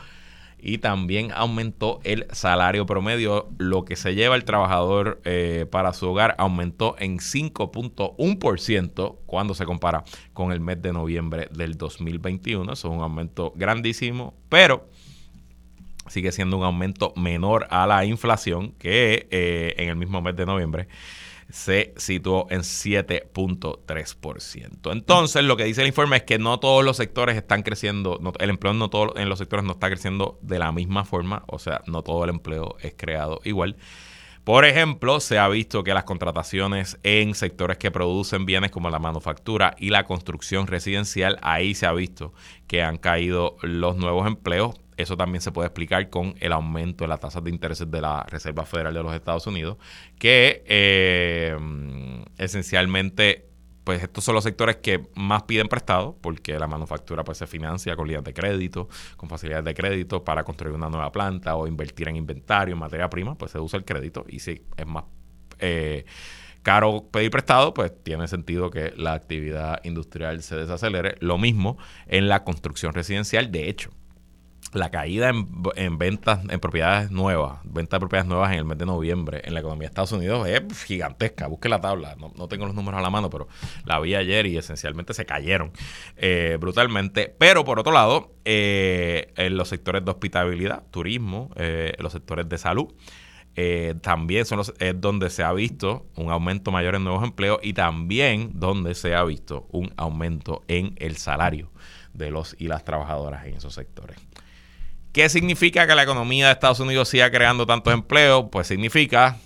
y 0.61 0.79
también 0.79 1.31
aumentó 1.33 1.99
el 2.03 2.27
salario 2.31 2.85
promedio. 2.85 3.49
Lo 3.57 3.85
que 3.85 3.95
se 3.95 4.15
lleva 4.15 4.35
el 4.35 4.43
trabajador 4.43 5.21
eh, 5.25 5.65
para 5.69 5.93
su 5.93 6.09
hogar 6.09 6.35
aumentó 6.37 6.95
en 6.99 7.19
5.1% 7.19 9.17
cuando 9.25 9.53
se 9.53 9.65
compara 9.65 10.03
con 10.33 10.51
el 10.51 10.59
mes 10.59 10.81
de 10.81 10.93
noviembre 10.93 11.47
del 11.51 11.77
2021. 11.77 12.73
Eso 12.73 12.87
es 12.87 12.93
un 12.93 13.01
aumento 13.01 13.53
grandísimo, 13.55 14.33
pero 14.49 14.87
sigue 16.07 16.31
siendo 16.31 16.57
un 16.57 16.63
aumento 16.63 17.13
menor 17.15 17.67
a 17.69 17.87
la 17.87 18.05
inflación 18.05 18.71
que 18.73 19.27
eh, 19.31 19.75
en 19.77 19.89
el 19.89 19.95
mismo 19.95 20.21
mes 20.21 20.35
de 20.35 20.45
noviembre 20.45 20.87
se 21.49 21.93
situó 21.97 22.47
en 22.49 22.61
7.3%. 22.61 24.91
Entonces, 24.91 25.43
lo 25.43 25.57
que 25.57 25.63
dice 25.63 25.81
el 25.81 25.87
informe 25.87 26.17
es 26.17 26.23
que 26.23 26.37
no 26.37 26.59
todos 26.59 26.85
los 26.85 26.97
sectores 26.97 27.35
están 27.35 27.63
creciendo, 27.63 28.19
el 28.39 28.49
empleo 28.49 28.73
no 28.73 28.89
todo, 28.89 29.15
en 29.17 29.29
los 29.29 29.39
sectores 29.39 29.65
no 29.65 29.71
está 29.73 29.89
creciendo 29.89 30.37
de 30.41 30.59
la 30.59 30.71
misma 30.71 31.05
forma, 31.05 31.43
o 31.47 31.57
sea, 31.59 31.81
no 31.87 32.03
todo 32.03 32.23
el 32.23 32.29
empleo 32.29 32.77
es 32.81 32.93
creado 32.95 33.41
igual. 33.43 33.75
Por 34.43 34.65
ejemplo, 34.65 35.19
se 35.19 35.37
ha 35.37 35.47
visto 35.47 35.83
que 35.83 35.93
las 35.93 36.05
contrataciones 36.05 36.97
en 37.03 37.35
sectores 37.35 37.77
que 37.77 37.91
producen 37.91 38.45
bienes 38.45 38.71
como 38.71 38.89
la 38.89 38.97
manufactura 38.97 39.75
y 39.77 39.89
la 39.89 40.05
construcción 40.05 40.65
residencial, 40.65 41.37
ahí 41.41 41.75
se 41.75 41.85
ha 41.85 41.93
visto 41.93 42.33
que 42.67 42.81
han 42.81 42.97
caído 42.97 43.57
los 43.61 43.97
nuevos 43.97 44.25
empleos. 44.25 44.79
Eso 44.99 45.15
también 45.15 45.41
se 45.41 45.53
puede 45.53 45.67
explicar 45.67 46.09
con 46.09 46.35
el 46.41 46.51
aumento 46.51 47.05
de 47.05 47.07
las 47.07 47.21
tasas 47.21 47.41
de 47.41 47.49
intereses 47.49 47.89
de 47.89 48.01
la 48.01 48.23
Reserva 48.23 48.65
Federal 48.65 48.93
de 48.93 49.01
los 49.01 49.13
Estados 49.13 49.47
Unidos, 49.47 49.77
que 50.19 50.61
eh, 50.67 51.57
esencialmente 52.37 53.45
pues 53.85 54.03
estos 54.03 54.25
son 54.25 54.35
los 54.35 54.43
sectores 54.43 54.75
que 54.75 55.07
más 55.15 55.43
piden 55.43 55.69
prestado, 55.69 56.17
porque 56.19 56.59
la 56.59 56.67
manufactura 56.67 57.23
pues 57.23 57.37
se 57.37 57.47
financia 57.47 57.95
con 57.95 58.07
líneas 58.07 58.25
de 58.25 58.33
crédito, 58.33 58.89
con 59.15 59.29
facilidades 59.29 59.63
de 59.63 59.73
crédito 59.73 60.25
para 60.25 60.43
construir 60.43 60.75
una 60.75 60.89
nueva 60.89 61.13
planta 61.13 61.55
o 61.55 61.65
invertir 61.65 62.09
en 62.09 62.17
inventario, 62.17 62.73
en 62.73 62.79
materia 62.79 63.09
prima, 63.09 63.35
pues 63.35 63.51
se 63.53 63.59
usa 63.59 63.79
el 63.79 63.85
crédito 63.85 64.25
y 64.27 64.39
si 64.39 64.61
es 64.75 64.85
más 64.85 65.05
eh, 65.59 66.03
caro 66.61 67.07
pedir 67.09 67.31
prestado, 67.31 67.73
pues 67.73 67.93
tiene 68.03 68.27
sentido 68.27 68.69
que 68.69 68.91
la 68.97 69.13
actividad 69.13 69.79
industrial 69.85 70.43
se 70.43 70.57
desacelere. 70.57 71.15
Lo 71.21 71.37
mismo 71.37 71.77
en 72.07 72.27
la 72.27 72.43
construcción 72.43 72.93
residencial, 72.93 73.49
de 73.49 73.69
hecho 73.69 73.91
la 74.73 74.91
caída 74.91 75.29
en, 75.29 75.97
ventas 75.97 76.39
en 76.47 76.59
propiedades 76.59 77.11
nuevas, 77.11 77.59
ventas 77.63 77.97
de 77.97 78.01
propiedades 78.01 78.29
nuevas 78.29 78.51
en 78.51 78.59
el 78.59 78.65
mes 78.65 78.77
de 78.77 78.85
noviembre 78.85 79.41
en 79.43 79.53
la 79.53 79.61
economía 79.61 79.87
de 79.87 79.91
Estados 79.91 80.11
Unidos 80.11 80.47
es 80.47 80.83
gigantesca. 80.83 81.47
Busque 81.47 81.69
la 81.69 81.81
tabla, 81.81 82.15
no, 82.35 82.47
tengo 82.47 82.65
los 82.65 82.75
números 82.75 82.99
a 82.99 83.01
la 83.01 83.09
mano, 83.09 83.29
pero 83.29 83.47
la 83.85 83.99
vi 83.99 84.15
ayer 84.15 84.45
y 84.45 84.57
esencialmente 84.57 85.13
se 85.13 85.25
cayeron 85.25 85.71
eh, 86.17 86.57
brutalmente. 86.59 87.33
Pero 87.37 87.65
por 87.65 87.79
otro 87.79 87.91
lado, 87.91 88.33
eh, 88.45 89.33
en 89.35 89.57
los 89.57 89.69
sectores 89.69 90.05
de 90.05 90.11
hospitabilidad, 90.11 90.83
turismo, 90.91 91.49
eh, 91.55 91.93
los 91.99 92.13
sectores 92.13 92.47
de 92.47 92.57
salud, 92.57 92.93
también 94.01 94.45
son 94.45 94.59
los, 94.59 94.73
es 94.79 95.01
donde 95.01 95.29
se 95.29 95.43
ha 95.43 95.51
visto 95.51 96.05
un 96.15 96.31
aumento 96.31 96.71
mayor 96.71 96.95
en 96.95 97.03
nuevos 97.03 97.25
empleos 97.25 97.59
y 97.61 97.73
también 97.73 98.51
donde 98.53 98.95
se 98.95 99.15
ha 99.15 99.23
visto 99.25 99.67
un 99.71 99.91
aumento 99.97 100.63
en 100.69 100.95
el 100.95 101.17
salario 101.17 101.69
de 102.13 102.31
los 102.31 102.55
y 102.57 102.69
las 102.69 102.85
trabajadoras 102.85 103.45
en 103.47 103.55
esos 103.55 103.73
sectores. 103.73 104.17
¿Qué 105.11 105.27
significa 105.27 105.87
que 105.87 105.95
la 105.95 106.03
economía 106.03 106.47
de 106.47 106.53
Estados 106.53 106.79
Unidos 106.79 107.09
siga 107.09 107.31
creando 107.31 107.65
tantos 107.65 107.93
empleos? 107.93 108.45
Pues 108.51 108.67
significa 108.67 109.37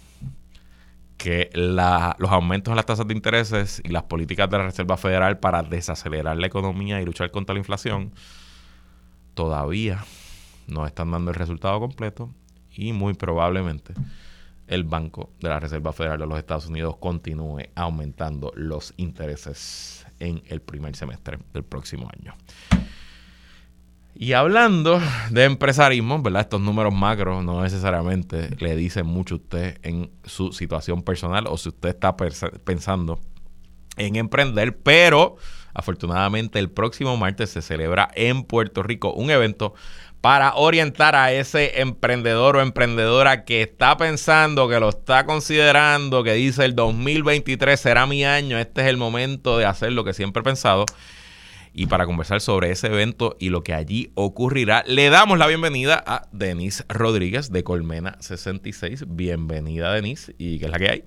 que 1.18 1.50
los 1.54 2.32
aumentos 2.32 2.72
en 2.72 2.76
las 2.76 2.86
tasas 2.86 3.08
de 3.08 3.14
intereses 3.14 3.82
y 3.86 3.90
las 3.90 4.04
políticas 4.04 4.50
de 4.50 4.58
la 4.58 4.66
Reserva 4.66 4.98
Federal 4.98 5.40
para 5.40 5.64
desacelerar 5.64 6.36
la 6.38 6.48
economía 6.48 7.02
y 7.02 7.06
luchar 7.06 7.32
contra 7.32 7.54
la 7.54 7.60
inflación 7.60 8.12
todavía 9.34 10.04
no 10.68 10.86
están 10.86 11.12
dando 11.12 11.32
el 11.32 11.36
resultado 11.36 11.80
completo 11.80 12.30
y 12.76 12.92
muy 12.92 13.14
probablemente 13.14 13.94
el 14.68 14.84
Banco 14.84 15.30
de 15.40 15.48
la 15.48 15.62
Reserva 15.62 15.94
Federal 15.94 16.20
de 16.20 16.28
los 16.28 16.38
Estados 16.38 16.68
Unidos 16.68 16.98
continúe 16.98 17.70
aumentando 17.76 18.52
los 18.56 18.94
intereses 18.98 20.06
en 20.20 20.44
el 20.48 20.62
primer 20.62 20.96
semestre 20.96 21.40
del 21.54 21.64
próximo 21.64 22.10
año. 22.18 22.34
Y 24.16 24.34
hablando 24.34 25.02
de 25.32 25.46
empresarismo, 25.46 26.22
¿verdad? 26.22 26.42
Estos 26.42 26.62
números 26.62 26.94
macros 26.94 27.44
no 27.44 27.64
necesariamente 27.64 28.56
le 28.60 28.76
dicen 28.76 29.08
mucho 29.08 29.36
a 29.36 29.38
usted 29.38 29.80
en 29.82 30.12
su 30.24 30.54
situación 30.54 31.02
personal 31.02 31.46
o 31.48 31.58
si 31.58 31.70
usted 31.70 31.90
está 31.90 32.16
pensando 32.16 33.20
en 33.98 34.16
emprender, 34.16 34.78
pero 34.78 35.38
afortunadamente 35.74 36.60
el 36.60 36.70
próximo 36.70 37.18
martes 37.18 37.50
se 37.50 37.64
celebra 37.64 38.10
en 38.14 38.44
Puerto 38.44 38.84
Rico 38.84 39.14
un 39.14 39.32
evento 39.32 39.74
para 40.22 40.54
orientar 40.56 41.16
a 41.16 41.34
ese 41.34 41.82
emprendedor 41.82 42.56
o 42.56 42.62
emprendedora 42.62 43.44
que 43.44 43.64
está 43.64 43.98
pensando, 43.98 44.70
que 44.70 44.80
lo 44.80 44.90
está 44.90 45.26
considerando, 45.26 46.24
que 46.24 46.34
dice 46.34 46.64
el 46.66 46.76
2023 46.76 47.80
será 47.80 48.06
mi 48.06 48.24
año, 48.24 48.58
este 48.58 48.82
es 48.82 48.88
el 48.88 48.98
momento 48.98 49.58
de 49.58 49.66
hacer 49.66 49.92
lo 49.92 50.04
que 50.04 50.14
siempre 50.14 50.42
he 50.42 50.44
pensado 50.44 50.86
y 51.74 51.88
para 51.88 52.06
conversar 52.06 52.40
sobre 52.40 52.72
ese 52.72 52.88
evento 52.88 53.36
y 53.40 53.50
lo 53.50 53.64
que 53.64 53.74
allí 53.74 54.12
ocurrirá, 54.14 54.84
le 54.86 55.10
damos 55.10 55.38
la 55.40 55.48
bienvenida 55.48 56.02
a 56.06 56.28
Denise 56.32 56.86
Rodríguez 56.88 57.52
de 57.52 57.64
Colmena 57.64 58.16
66. 58.20 59.06
Bienvenida, 59.08 59.92
Denise. 59.94 60.36
¿Y 60.38 60.60
qué 60.60 60.66
es 60.66 60.72
la 60.72 60.78
que 60.78 60.90
hay? 60.90 61.04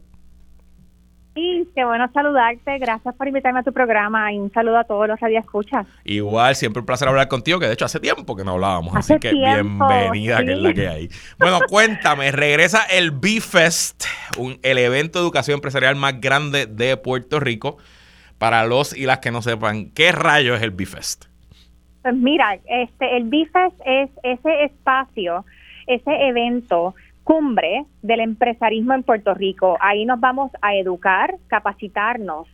Sí, 1.37 1.69
qué 1.75 1.85
bueno 1.85 2.11
saludarte. 2.15 2.79
Gracias 2.79 3.15
por 3.15 3.29
invitarme 3.29 3.61
a 3.61 3.63
tu 3.63 3.71
programa 3.71 4.33
y 4.33 4.39
un 4.39 4.51
saludo 4.53 4.79
a 4.79 4.85
todos 4.85 5.07
los 5.07 5.19
escuchas. 5.23 5.87
Igual, 6.03 6.57
siempre 6.57 6.81
un 6.81 6.87
placer 6.87 7.07
hablar 7.09 7.29
contigo, 7.29 7.61
que 7.61 7.67
de 7.67 7.75
hecho 7.75 7.85
hace 7.85 8.01
tiempo 8.01 8.35
que 8.35 8.43
no 8.43 8.53
hablábamos, 8.53 8.97
así 8.97 9.19
que 9.19 9.33
bienvenida, 9.33 10.43
que 10.43 10.53
es 10.53 10.59
la 10.59 10.73
que 10.73 10.89
hay. 10.89 11.09
Bueno, 11.39 11.59
cuéntame, 11.69 12.33
regresa 12.33 12.85
el 12.85 13.11
B-Fest, 13.11 14.05
el 14.63 14.79
evento 14.79 15.19
de 15.19 15.25
educación 15.25 15.57
empresarial 15.57 15.95
más 15.95 16.21
grande 16.23 16.65
de 16.67 16.97
Puerto 16.97 17.39
Rico 17.39 17.77
para 18.39 18.65
los 18.67 18.97
y 18.97 19.07
las 19.07 19.19
que 19.19 19.31
no 19.31 19.43
sepan, 19.43 19.91
¿qué 19.91 20.13
rayo 20.13 20.55
es 20.55 20.63
el 20.63 20.71
Bifest? 20.71 21.27
Pues 22.03 22.15
mira, 22.15 22.59
este, 22.67 23.17
el 23.17 23.25
Bifest 23.25 23.81
es 23.85 24.11
ese 24.23 24.65
espacio, 24.65 25.45
ese 25.87 26.29
evento 26.29 26.95
cumbre 27.25 27.85
del 28.03 28.21
empresarismo 28.21 28.95
en 28.95 29.03
Puerto 29.03 29.35
Rico. 29.35 29.77
Ahí 29.81 30.05
nos 30.05 30.21
vamos 30.21 30.53
a 30.63 30.77
educar, 30.77 31.35
capacitarnos 31.49 32.47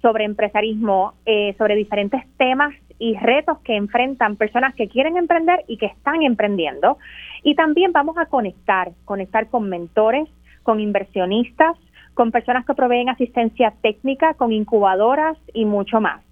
sobre 0.00 0.24
empresarismo, 0.24 1.12
eh, 1.26 1.54
sobre 1.58 1.76
diferentes 1.76 2.22
temas 2.38 2.74
y 2.98 3.16
retos 3.18 3.58
que 3.60 3.76
enfrentan 3.76 4.36
personas 4.36 4.74
que 4.74 4.88
quieren 4.88 5.16
emprender 5.16 5.64
y 5.68 5.76
que 5.76 5.86
están 5.86 6.22
emprendiendo. 6.22 6.96
Y 7.42 7.54
también 7.54 7.92
vamos 7.92 8.16
a 8.16 8.26
conectar, 8.26 8.92
conectar 9.04 9.48
con 9.48 9.68
mentores, 9.68 10.28
con 10.62 10.80
inversionistas, 10.80 11.76
con 12.14 12.30
personas 12.30 12.64
que 12.64 12.74
proveen 12.74 13.08
asistencia 13.08 13.74
técnica, 13.82 14.34
con 14.34 14.52
incubadoras 14.52 15.36
y 15.52 15.64
mucho 15.64 16.00
más. 16.00 16.22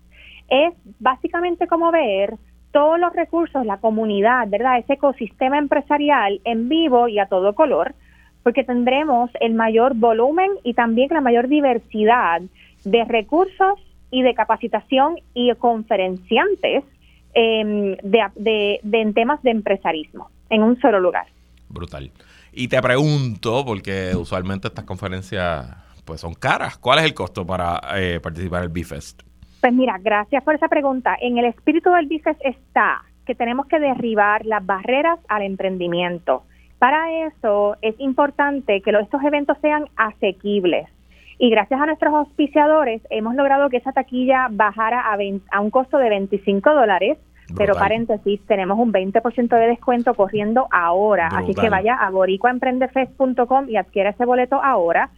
Es 0.49 0.75
básicamente 1.01 1.67
como 1.67 1.91
ver 1.91 2.35
todos 2.73 2.99
los 2.99 3.13
recursos, 3.13 3.67
la 3.67 3.79
comunidad, 3.79 4.49
¿verdad? 4.49 4.79
Ese 4.79 4.95
ecosistema 4.95 5.59
empresarial 5.59 6.41
en 6.45 6.69
vivo 6.69 7.09
y 7.09 7.19
a 7.19 7.27
todo 7.27 7.55
color, 7.55 7.95
porque 8.43 8.65
tendremos 8.65 9.31
el 9.41 9.55
mayor 9.55 9.95
volumen 9.95 10.51
y 10.65 10.75
también 10.75 11.09
la 11.11 11.21
mayor 11.21 11.49
diversidad 11.49 12.41
de 12.85 13.05
recursos 13.05 13.79
y 14.11 14.23
de 14.23 14.35
capacitación 14.35 15.17
y 15.35 15.55
conferenciantes 15.55 16.85
em, 17.35 17.97
de, 18.03 18.81
en 18.83 19.15
temas 19.15 19.43
de 19.43 19.51
empresarismo 19.51 20.31
en 20.51 20.63
un 20.63 20.81
solo 20.81 21.01
lugar. 21.01 21.27
Brutal. 21.69 22.11
Y 22.53 22.69
te 22.69 22.81
pregunto, 22.83 23.65
porque 23.65 24.15
usualmente 24.15 24.69
estas 24.69 24.85
conferencias 24.85 25.67
pues 26.05 26.21
son 26.21 26.35
caras, 26.35 26.77
¿cuál 26.79 26.99
es 26.99 27.05
el 27.07 27.15
costo 27.15 27.47
para 27.47 27.81
eh, 27.97 28.21
participar 28.21 28.59
en 28.59 28.65
el 28.65 28.69
BIFEST? 28.71 29.23
Pues 29.61 29.73
mira, 29.73 29.97
gracias 30.03 30.43
por 30.43 30.55
esa 30.55 30.69
pregunta. 30.69 31.17
En 31.21 31.39
el 31.39 31.47
espíritu 31.47 31.91
del 31.91 32.07
BIFEST 32.07 32.41
está 32.45 33.03
que 33.25 33.35
tenemos 33.35 33.67
que 33.67 33.79
derribar 33.79 34.45
las 34.45 34.67
barreras 34.67 35.19
al 35.29 35.43
emprendimiento. 35.43 36.43
Para 36.79 37.27
eso 37.27 37.77
es 37.81 37.95
importante 37.99 38.83
que 38.83 38.91
estos 38.91 39.23
eventos 39.23 39.57
sean 39.63 39.85
asequibles. 39.97 40.89
Y 41.39 41.49
gracias 41.49 41.81
a 41.81 41.87
nuestros 41.87 42.13
auspiciadores 42.13 43.01
hemos 43.11 43.35
logrado 43.35 43.71
que 43.71 43.77
esa 43.77 43.93
taquilla 43.93 44.49
bajara 44.51 45.01
a, 45.01 45.17
a 45.53 45.61
un 45.61 45.71
costo 45.71 45.99
de 45.99 46.11
25 46.11 46.75
dólares 46.75 47.19
pero 47.57 47.75
paréntesis, 47.75 48.41
tenemos 48.47 48.79
un 48.79 48.93
20% 48.93 49.49
de 49.49 49.67
descuento 49.67 50.15
corriendo 50.15 50.69
ahora, 50.71 51.27
así 51.29 51.55
que 51.55 51.69
vaya 51.69 51.95
a 51.95 52.11
boricuaemprendefest.com 52.11 53.69
y 53.69 53.77
adquiera 53.77 54.11
ese 54.11 54.25
boleto 54.25 54.63
ahora. 54.63 55.11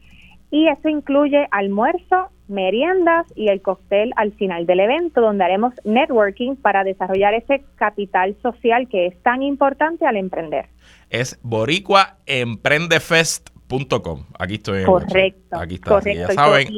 Y 0.51 0.69
eso 0.69 0.89
incluye 0.89 1.47
almuerzo, 1.51 2.29
meriendas 2.47 3.27
y 3.35 3.49
el 3.49 3.61
cóctel 3.61 4.13
al 4.17 4.33
final 4.33 4.65
del 4.67 4.81
evento, 4.81 5.21
donde 5.21 5.45
haremos 5.45 5.75
networking 5.85 6.57
para 6.57 6.85
desarrollar 6.85 7.35
ese 7.35 7.65
capital 7.75 8.35
social 8.43 8.89
que 8.89 9.07
es 9.07 9.23
tan 9.23 9.43
importante 9.43 10.07
al 10.07 10.17
emprender. 10.17 10.67
Es 11.11 11.39
boricuaemprendefest.com. 11.43 14.25
Aquí 14.39 14.55
estoy. 14.55 14.85
correcto. 14.85 15.59
Aquí 15.59 15.75
está. 15.75 15.91
Correcto. 15.91 16.29
Ya 16.29 16.35
saben. 16.35 16.69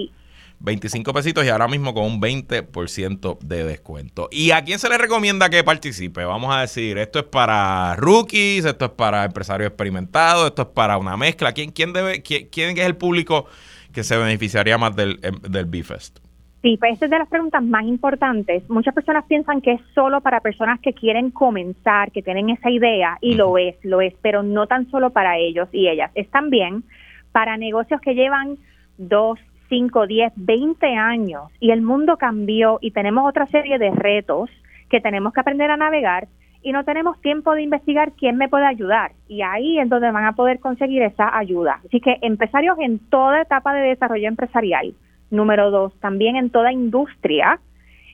25 0.61 1.12
pesitos 1.12 1.45
y 1.45 1.49
ahora 1.49 1.69
mismo 1.69 1.95
con 1.95 2.05
un 2.05 2.21
20% 2.21 3.38
de 3.40 3.64
descuento. 3.64 4.29
¿Y 4.31 4.51
a 4.51 4.64
quién 4.64 4.79
se 4.79 4.88
le 4.88 4.99
recomienda 4.99 5.51
que 5.51 5.62
participe? 5.62 6.25
Vamos 6.25 6.55
a 6.55 6.62
decir, 6.62 6.99
esto 6.99 7.19
es 7.19 7.25
para 7.25 7.95
rookies, 7.97 8.64
esto 8.64 8.87
es 8.87 8.90
para 8.92 9.25
empresarios 9.25 9.69
experimentados, 9.69 10.47
esto 10.47 10.62
es 10.62 10.69
para 10.69 10.99
una 10.99 11.16
mezcla. 11.16 11.53
¿Quién, 11.53 11.71
quién, 11.73 11.92
debe, 11.92 12.23
quién, 12.23 12.79
es 12.79 12.87
el 12.87 12.97
público 12.97 13.47
que 13.92 14.03
se 14.03 14.16
beneficiaría 14.16 14.79
más 14.79 14.97
del, 14.97 15.21
em, 15.23 15.35
del 15.42 15.66
B-Fest? 15.66 16.19
Sí, 16.62 16.77
pues 16.79 16.95
esa 16.95 17.05
es 17.05 17.11
de 17.12 17.19
las 17.19 17.29
preguntas 17.29 17.62
más 17.62 17.85
importantes. 17.85 18.69
Muchas 18.69 18.92
personas 18.92 19.25
piensan 19.29 19.61
que 19.61 19.75
es 19.75 19.81
solo 19.95 20.21
para 20.21 20.40
personas 20.40 20.81
que 20.81 20.95
quieren 20.95 21.31
comenzar, 21.31 22.11
que 22.11 22.23
tienen 22.23 22.51
esa 22.51 22.71
idea, 22.71 23.19
y 23.21 23.35
lo 23.35 23.57
es, 23.57 23.77
lo 23.85 24.01
es, 24.01 24.14
pero 24.21 24.42
no 24.42 24.66
tan 24.66 24.90
solo 24.90 25.11
para 25.11 25.38
ellos 25.38 25.69
y 25.71 25.88
ellas. 25.88 26.11
Es 26.16 26.29
también 26.31 26.83
para 27.31 27.57
negocios 27.57 28.01
que 28.01 28.14
llevan 28.14 28.59
dos, 28.99 29.38
5, 29.69 30.07
10, 30.07 30.33
20 30.37 30.87
años 30.95 31.51
y 31.61 31.71
el 31.71 31.83
mundo 31.83 32.17
cambió 32.17 32.79
y 32.81 32.91
tenemos 32.91 33.29
otra 33.29 33.47
serie 33.47 33.79
de 33.79 33.91
retos 33.91 34.51
que 34.89 35.01
tenemos 35.01 35.33
que 35.33 35.41
aprender 35.41 35.71
a 35.71 35.77
navegar 35.77 36.29
y 36.63 36.73
no 36.73 36.85
tenemos 36.85 37.21
tiempo 37.21 37.55
de 37.55 37.63
investigar 37.63 38.13
quién 38.19 38.37
me 38.37 38.49
puede 38.49 38.67
ayudar. 38.67 39.13
Y 39.29 39.43
ahí 39.43 39.79
es 39.79 39.89
donde 39.89 40.11
van 40.11 40.25
a 40.25 40.33
poder 40.33 40.59
conseguir 40.59 41.03
esa 41.03 41.37
ayuda. 41.37 41.81
Así 41.87 42.01
que 42.01 42.19
empresarios 42.23 42.77
en 42.81 42.99
toda 42.99 43.43
etapa 43.43 43.73
de 43.73 43.89
desarrollo 43.89 44.27
empresarial. 44.27 44.95
Número 45.31 45.71
dos, 45.71 45.93
también 46.01 46.35
en 46.35 46.51
toda 46.51 46.73
industria 46.73 47.61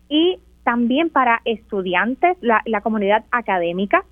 y 0.09 0.39
también 0.65 1.09
para 1.09 1.41
estudiantes, 1.45 2.37
la, 2.41 2.81
comunidad 2.83 3.25
académica 3.31 4.05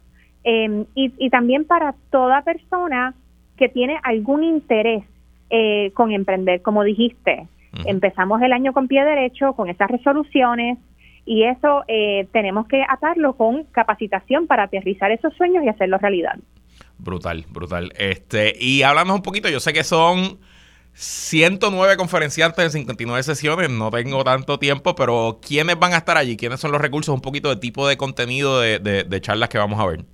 y, 0.45 0.87
y 0.95 1.31
también 1.31 1.67
para 1.67 1.95
toda 2.11 2.43
persona 2.43 3.15
que 3.59 3.69
tiene 3.69 4.01
algún 4.03 4.43
interés 4.43 5.05
eh, 5.51 5.91
con 5.95 6.13
emprender, 6.13 6.63
como 6.63 6.85
dijiste. 6.85 7.47
Empezamos 7.85 8.43
el 8.43 8.53
año 8.53 8.73
con 8.73 8.89
pie 8.89 9.05
derecho, 9.05 9.53
con 9.53 9.69
esas 9.69 9.89
resoluciones, 9.89 10.79
y 11.25 11.45
eso 11.45 11.85
eh, 11.87 12.27
tenemos 12.33 12.67
que 12.67 12.83
atarlo 12.89 13.35
con 13.35 13.65
capacitación 13.65 14.49
para 14.49 14.65
aterrizar 14.65 15.13
esos 15.13 15.33
sueños 15.35 15.63
y 15.65 15.69
hacerlo 15.69 15.99
realidad. 15.99 16.39
Brutal, 16.99 17.45
brutal. 17.51 17.93
Este, 17.97 18.55
y 18.59 18.83
hablamos 18.83 19.17
un 19.17 19.23
poquito, 19.23 19.49
yo 19.49 19.61
sé 19.61 19.73
que 19.73 19.85
son 19.85 20.39
109 20.95 21.97
conferenciantes 21.97 22.65
en 22.65 22.71
59 22.73 23.23
sesiones, 23.23 23.71
no 23.71 23.91
tengo 23.91 24.25
tanto 24.25 24.59
tiempo, 24.59 24.95
pero 24.97 25.39
¿quiénes 25.41 25.79
van 25.79 25.93
a 25.93 25.99
estar 25.99 26.17
allí? 26.17 26.37
¿Quiénes 26.37 26.59
son 26.59 26.73
los 26.73 26.81
recursos? 26.81 27.15
Un 27.15 27.21
poquito 27.21 27.49
de 27.51 27.57
tipo 27.57 27.87
de 27.87 27.97
contenido 27.97 28.61
de, 28.61 28.79
de 28.79 29.21
charlas 29.21 29.49
que 29.49 29.59
vamos 29.59 29.79
a 29.79 29.87
ver. 29.87 30.05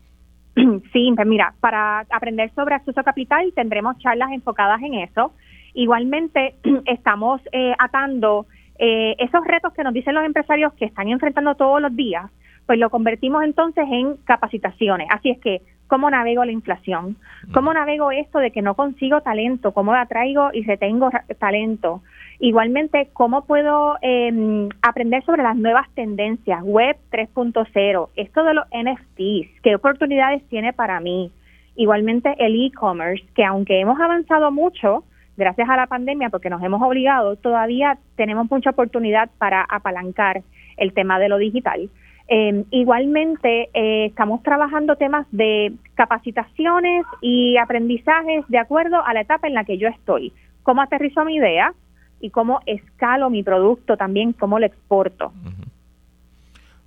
Sí, 0.93 1.13
pues 1.15 1.27
mira, 1.27 1.55
para 1.61 2.01
aprender 2.11 2.51
sobre 2.55 2.75
acceso 2.75 3.01
a 3.01 3.05
capital 3.05 3.53
tendremos 3.55 3.99
charlas 3.99 4.31
enfocadas 4.33 4.83
en 4.83 4.95
eso. 4.95 5.33
Igualmente 5.75 6.55
estamos 6.87 7.41
eh, 7.53 7.75
atando 7.79 8.47
eh, 8.79 9.15
esos 9.19 9.45
retos 9.45 9.73
que 9.73 9.85
nos 9.85 9.95
dicen 9.95 10.15
los 10.15 10.25
empresarios 10.25 10.73
que 10.75 10.87
están 10.87 11.09
enfrentando 11.09 11.55
todos 11.55 11.81
los 11.81 11.95
días, 11.95 12.31
pues 12.67 12.79
lo 12.79 12.91
convertimos 12.91 13.45
entonces 13.45 13.85
en 13.91 14.17
capacitaciones. 14.25 15.09
Así 15.11 15.31
es 15.31 15.39
que, 15.39 15.63
¿cómo 15.87 16.11
navego 16.11 16.45
la 16.45 16.53
inflación? 16.53 17.17
¿Cómo 17.53 17.73
navego 17.73 18.11
esto 18.11 18.39
de 18.39 18.51
que 18.51 18.63
no 18.63 18.75
consigo 18.75 19.21
talento? 19.21 19.73
¿Cómo 19.73 19.95
atraigo 19.95 20.51
y 20.53 20.65
retengo 20.65 21.11
talento? 21.39 22.03
Igualmente, 22.39 23.09
¿cómo 23.15 23.47
puedo 23.47 23.97
em, 24.03 24.69
aprender 24.83 25.25
sobre 25.25 25.43
las 25.43 25.57
nuevas 25.57 25.89
tendencias? 25.95 26.63
Web 26.63 26.97
3.0, 27.11 28.09
esto 28.15 28.45
de 28.45 28.55
los 28.55 28.67
NFTs, 28.67 29.63
¿qué 29.63 29.75
oportunidades 29.75 30.47
tiene 30.49 30.73
para 30.75 31.01
mí? 31.01 31.33
Igualmente, 31.77 32.35
el 32.39 32.67
e-commerce, 32.67 33.25
que 33.35 33.45
aunque 33.45 33.81
hemos 33.81 33.99
avanzado 34.01 34.51
mucho, 34.51 35.05
gracias 35.37 35.69
a 35.69 35.77
la 35.77 35.87
pandemia, 35.87 36.29
porque 36.29 36.51
nos 36.51 36.63
hemos 36.63 36.83
obligado, 36.83 37.37
todavía 37.37 37.99
tenemos 38.17 38.51
mucha 38.51 38.71
oportunidad 38.71 39.31
para 39.39 39.63
apalancar 39.63 40.43
el 40.77 40.93
tema 40.93 41.19
de 41.19 41.31
lo 41.31 41.39
digital. 41.39 41.89
Eh, 42.29 42.65
igualmente, 42.71 43.71
eh, 43.73 44.07
estamos 44.07 44.43
trabajando 44.43 44.97
temas 44.97 45.27
de 45.31 45.73
capacitaciones 45.95 47.07
y 47.23 47.57
aprendizajes 47.57 48.45
de 48.49 48.59
acuerdo 48.59 49.03
a 49.07 49.15
la 49.15 49.21
etapa 49.21 49.47
en 49.47 49.55
la 49.55 49.65
que 49.65 49.79
yo 49.79 49.89
estoy. 49.89 50.33
Cómo 50.63 50.83
aterrizo 50.83 51.25
mi 51.25 51.37
idea 51.37 51.73
y 52.21 52.31
cómo 52.31 52.61
escalo 52.67 53.31
mi 53.31 53.43
producto 53.43 53.97
también, 53.97 54.33
cómo 54.33 54.59
lo 54.59 54.67
exporto. 54.67 55.33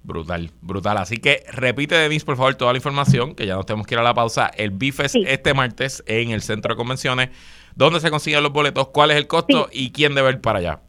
Brutal, 0.03 0.49
brutal. 0.61 0.97
Así 0.97 1.17
que 1.17 1.43
repite, 1.51 1.95
Denise, 1.95 2.25
por 2.25 2.35
favor, 2.35 2.55
toda 2.55 2.73
la 2.73 2.77
información, 2.77 3.35
que 3.35 3.45
ya 3.45 3.55
nos 3.55 3.65
tenemos 3.65 3.85
que 3.85 3.95
ir 3.95 3.99
a 3.99 4.03
la 4.03 4.13
pausa. 4.13 4.47
El 4.47 4.71
BIFES 4.71 5.15
este 5.27 5.53
martes 5.53 6.03
en 6.07 6.31
el 6.31 6.41
Centro 6.41 6.73
de 6.73 6.77
Convenciones. 6.77 7.29
¿Dónde 7.75 7.99
se 7.99 8.09
consiguen 8.09 8.41
los 8.41 8.51
boletos? 8.51 8.87
¿Cuál 8.89 9.11
es 9.11 9.17
el 9.17 9.27
costo? 9.27 9.69
¿Y 9.71 9.91
quién 9.91 10.15
debe 10.15 10.31
ir 10.31 10.41
para 10.41 10.59
allá? 10.59 10.79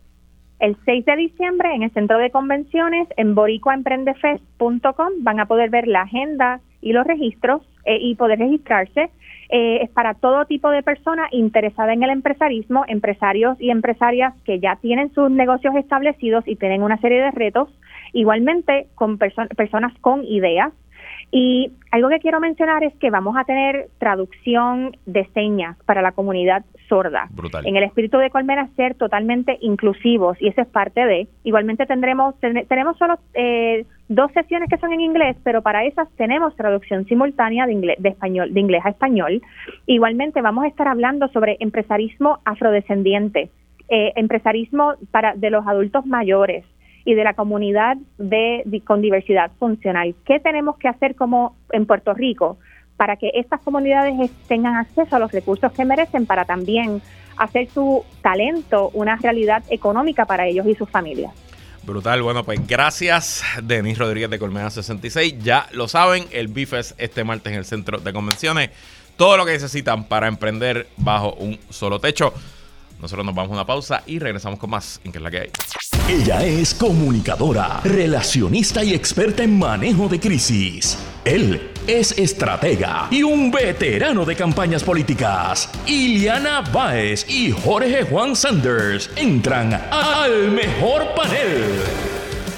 El 0.61 0.77
6 0.85 1.05
de 1.05 1.17
diciembre 1.17 1.75
en 1.75 1.83
el 1.83 1.91
Centro 1.93 2.19
de 2.19 2.31
Convenciones 2.31 3.09
en 3.17 3.35
boricuaemprendefest.com 3.35 5.13
van 5.21 5.41
a 5.41 5.47
poder 5.47 5.71
ver 5.71 5.89
la 5.89 6.03
agenda 6.03 6.61
y 6.83 6.93
los 6.93 7.07
registros 7.07 7.63
eh, 7.85 7.99
y 8.01 8.15
poder 8.15 8.39
registrarse. 8.39 9.11
Eh, 9.53 9.83
es 9.83 9.91
para 9.91 10.15
todo 10.15 10.45
tipo 10.45 10.71
de 10.71 10.83
personas 10.83 11.29
interesadas 11.33 11.95
en 11.95 12.05
el 12.05 12.11
empresarismo, 12.11 12.85
empresarios 12.87 13.61
y 13.61 13.71
empresarias 13.71 14.33
que 14.45 14.61
ya 14.61 14.77
tienen 14.77 15.13
sus 15.13 15.31
negocios 15.31 15.75
establecidos 15.75 16.47
y 16.47 16.55
tienen 16.55 16.83
una 16.83 16.99
serie 16.99 17.21
de 17.21 17.31
retos 17.33 17.69
Igualmente 18.13 18.89
con 18.95 19.19
personas 19.19 19.93
con 20.01 20.25
ideas. 20.25 20.73
Y 21.33 21.71
algo 21.93 22.09
que 22.09 22.19
quiero 22.19 22.41
mencionar 22.41 22.83
es 22.83 22.95
que 22.97 23.11
vamos 23.11 23.37
a 23.37 23.45
tener 23.45 23.89
traducción 23.99 24.97
de 25.07 25.27
señas 25.33 25.77
para 25.85 26.03
la 26.03 26.13
comunidad 26.13 26.65
sorda. 26.89 27.29
En 27.65 27.77
el 27.77 27.85
espíritu 27.85 28.19
de 28.19 28.31
Colmena 28.31 28.69
ser 28.75 28.97
totalmente 28.97 29.57
inclusivos 29.61 30.37
y 30.41 30.49
eso 30.49 30.63
es 30.63 30.67
parte 30.67 31.05
de. 31.05 31.29
Igualmente 31.45 31.87
tendremos 31.87 32.35
tenemos 32.41 32.99
solo 32.99 33.19
eh, 33.35 33.87
dos 34.09 34.33
sesiones 34.33 34.69
que 34.69 34.79
son 34.79 34.93
en 34.93 35.01
inglés, 35.01 35.37
pero 35.45 35.63
para 35.63 35.85
esas 35.85 36.11
tenemos 36.17 36.57
traducción 36.57 37.07
simultánea 37.07 37.67
de 37.67 37.75
inglés 37.75 37.97
de 38.01 38.09
español 38.09 38.53
de 38.53 38.61
inglés 38.61 38.83
a 38.85 38.91
español. 38.91 39.41
Igualmente 39.87 40.43
vamos 40.43 40.65
a 40.65 40.69
estar 40.69 40.89
hablando 40.89 41.29
sobre 41.29 41.57
empresarismo 41.61 42.41
afrodescendiente, 42.45 43.51
eh, 43.89 44.13
empresarismo 44.17 44.95
para 45.13 45.35
de 45.35 45.51
los 45.51 45.65
adultos 45.65 46.05
mayores 46.07 46.65
y 47.11 47.15
de 47.15 47.25
la 47.25 47.35
comunidad 47.35 47.97
con 48.85 49.03
diversidad 49.03 49.51
funcional. 49.59 50.15
¿Qué 50.25 50.39
tenemos 50.39 50.77
que 50.79 50.89
hacer 50.89 51.17
como 51.17 51.57
en 51.73 51.87
Puerto 51.87 52.15
Rico 52.15 52.59
para 52.97 53.17
que 53.17 53.31
estas 53.35 53.61
comunidades 53.61 54.31
tengan 54.47 54.77
acceso 54.77 55.17
a 55.17 55.19
los 55.19 55.33
recursos 55.33 55.73
que 55.73 55.85
merecen 55.85 56.27
para 56.27 56.45
también 56.45 57.03
hacer 57.37 57.69
su 57.69 58.05
talento 58.23 58.91
una 58.93 59.17
realidad 59.17 59.65
económica 59.71 60.25
para 60.25 60.47
ellos 60.47 60.67
y 60.67 60.75
sus 60.75 60.89
familias? 60.89 61.33
Brutal, 61.83 62.23
bueno, 62.23 62.45
pues 62.45 62.65
gracias 62.67 63.43
Denis 63.63 63.99
Rodríguez 63.99 64.31
de 64.31 64.39
Colmena 64.39 64.71
66. 64.71 65.43
Ya 65.43 65.67
lo 65.73 65.89
saben, 65.89 66.27
el 66.31 66.49
BIFES 66.49 66.95
este 66.99 67.25
martes 67.25 67.53
en 67.53 67.59
el 67.59 67.65
centro 67.65 67.99
de 67.99 68.13
convenciones. 68.13 68.71
Todo 69.17 69.37
lo 69.37 69.45
que 69.45 69.53
necesitan 69.53 70.05
para 70.05 70.29
emprender 70.29 70.87
bajo 70.97 71.33
un 71.35 71.59
solo 71.71 71.99
techo. 71.99 72.33
Nosotros 73.01 73.25
nos 73.25 73.35
vamos 73.35 73.51
a 73.51 73.55
una 73.55 73.67
pausa 73.67 74.03
y 74.07 74.19
regresamos 74.19 74.59
con 74.59 74.71
más 74.71 75.01
en 75.05 75.11
que 75.11 75.19
es 75.19 75.25
la 75.25 75.31
que 75.31 75.39
hay. 75.41 75.51
Ella 76.11 76.43
es 76.43 76.75
comunicadora, 76.75 77.81
relacionista 77.85 78.83
y 78.83 78.95
experta 78.95 79.45
en 79.45 79.57
manejo 79.57 80.09
de 80.09 80.19
crisis. 80.19 80.99
Él 81.25 81.71
es 81.87 82.19
estratega 82.19 83.07
y 83.13 83.23
un 83.23 83.53
veterano 83.53 84.25
de 84.25 84.35
campañas 84.35 84.83
políticas. 84.83 85.71
Iliana 85.87 86.63
Baez 86.73 87.31
y 87.31 87.53
Jorge 87.53 88.03
Juan 88.03 88.35
Sanders 88.35 89.09
entran 89.15 89.73
al 89.73 90.51
mejor 90.51 91.15
panel. 91.15 91.63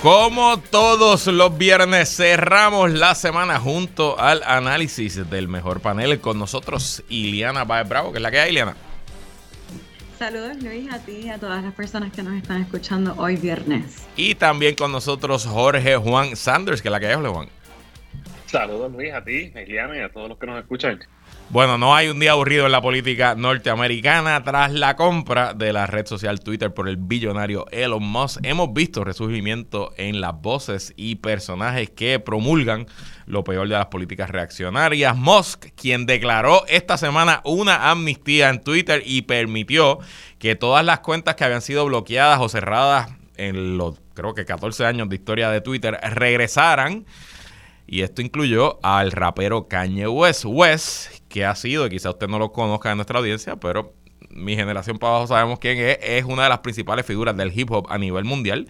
Como 0.01 0.59
todos 0.71 1.27
los 1.27 1.59
viernes 1.59 2.17
cerramos 2.17 2.91
la 2.91 3.15
semana 3.15 3.61
junto 3.61 4.19
al 4.19 4.43
análisis 4.45 5.29
del 5.29 5.49
mejor 5.49 5.81
panel 5.81 6.21
con 6.21 6.39
nosotros 6.39 7.03
Iliana 7.11 7.65
Baez 7.65 7.87
Bravo, 7.87 8.13
que 8.13 8.17
es 8.17 8.23
la 8.23 8.31
que 8.31 8.41
hay, 8.41 8.53
Iliana. 8.53 8.92
Saludos 10.23 10.63
Luis 10.63 10.89
a 10.93 11.01
ti 11.01 11.23
y 11.25 11.31
a 11.31 11.39
todas 11.39 11.65
las 11.65 11.75
personas 11.75 12.13
que 12.13 12.23
nos 12.23 12.35
están 12.35 12.63
escuchando 12.63 13.13
hoy 13.19 13.35
viernes. 13.35 14.07
Y 14.15 14.37
también 14.37 14.77
con 14.77 14.93
nosotros 14.93 15.45
Jorge 15.45 15.97
Juan 15.97 16.37
Sanders, 16.37 16.81
que 16.81 16.87
es 16.87 16.93
la 16.93 17.01
que 17.01 17.09
hay, 17.09 17.17
Juan. 17.17 17.49
Saludos 18.47 18.93
Luis 18.93 19.13
a 19.13 19.25
ti, 19.25 19.51
Eliana 19.53 19.97
y 19.97 20.01
a 20.01 20.13
todos 20.13 20.29
los 20.29 20.39
que 20.39 20.47
nos 20.47 20.61
escuchan. 20.61 21.01
Bueno, 21.53 21.77
no 21.77 21.95
hay 21.95 22.09
un 22.09 22.19
día 22.19 22.31
aburrido 22.31 22.65
en 22.65 22.73
la 22.73 22.81
política 22.81 23.35
norteamericana. 23.35 24.43
Tras 24.43 24.73
la 24.73 24.97
compra 24.97 25.53
de 25.53 25.75
la 25.75 25.87
red 25.87 26.07
social 26.07 26.41
Twitter 26.41 26.73
por 26.73 26.89
el 26.89 26.97
billonario 26.97 27.67
Elon 27.71 28.03
Musk, 28.03 28.41
hemos 28.43 28.73
visto 28.73 29.05
resurgimiento 29.05 29.93
en 29.99 30.23
las 30.23 30.41
voces 30.41 30.95
y 30.97 31.17
personajes 31.17 31.91
que 31.91 32.19
promulgan 32.21 32.87
lo 33.27 33.45
peor 33.45 33.69
de 33.69 33.75
las 33.75 33.89
políticas 33.89 34.31
reaccionarias. 34.31 35.15
Musk, 35.15 35.67
quien 35.77 36.07
declaró 36.07 36.65
esta 36.69 36.97
semana 36.97 37.43
una 37.45 37.91
amnistía 37.91 38.49
en 38.49 38.65
Twitter 38.65 39.03
y 39.05 39.21
permitió 39.21 39.99
que 40.39 40.57
todas 40.57 40.87
las 40.87 41.01
cuentas 41.01 41.35
que 41.35 41.45
habían 41.45 41.61
sido 41.61 41.85
bloqueadas 41.85 42.41
o 42.41 42.49
cerradas 42.49 43.11
en 43.37 43.77
los, 43.77 44.01
creo 44.15 44.33
que 44.33 44.47
14 44.47 44.87
años 44.87 45.11
de 45.11 45.17
historia 45.17 45.51
de 45.51 45.61
Twitter, 45.61 45.99
regresaran. 46.03 47.05
Y 47.93 48.01
esto 48.01 48.23
incluyó 48.23 48.79
al 48.83 49.13
rapero 49.13 49.69
Kanye 49.69 50.09
West. 50.09 50.47
West, 50.47 51.11
que 51.29 51.45
ha 51.45 51.55
sido, 51.55 51.91
quizá 51.91 52.09
usted 52.09 52.27
no 52.27 52.39
lo 52.39 52.51
conozca 52.51 52.91
en 52.91 52.97
nuestra 52.97 53.19
audiencia, 53.19 53.57
pero 53.57 53.93
mi 54.31 54.57
generación 54.57 54.97
para 54.97 55.11
abajo 55.11 55.27
sabemos 55.27 55.59
quién 55.59 55.77
es, 55.77 55.99
es 56.01 56.25
una 56.25 56.45
de 56.45 56.49
las 56.49 56.61
principales 56.61 57.05
figuras 57.05 57.37
del 57.37 57.53
hip 57.55 57.71
hop 57.71 57.89
a 57.91 57.99
nivel 57.99 58.25
mundial. 58.25 58.67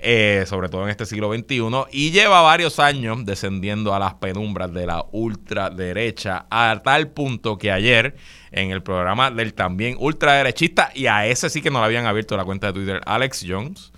Eh, 0.00 0.44
sobre 0.46 0.70
todo 0.70 0.84
en 0.84 0.88
este 0.88 1.04
siglo 1.04 1.30
XXI, 1.32 1.84
y 1.92 2.12
lleva 2.12 2.40
varios 2.40 2.78
años 2.80 3.26
descendiendo 3.26 3.94
a 3.94 3.98
las 3.98 4.14
penumbras 4.14 4.72
de 4.72 4.86
la 4.86 5.04
ultraderecha, 5.12 6.46
a 6.50 6.80
tal 6.82 7.10
punto 7.10 7.58
que 7.58 7.70
ayer 7.70 8.16
en 8.52 8.70
el 8.70 8.82
programa 8.82 9.30
del 9.30 9.52
también 9.52 9.96
ultraderechista, 10.00 10.90
y 10.94 11.06
a 11.06 11.26
ese 11.26 11.50
sí 11.50 11.60
que 11.60 11.70
no 11.70 11.78
le 11.78 11.84
habían 11.84 12.06
abierto 12.06 12.38
la 12.38 12.44
cuenta 12.44 12.68
de 12.68 12.72
Twitter, 12.72 13.00
Alex 13.04 13.44
Jones, 13.46 13.92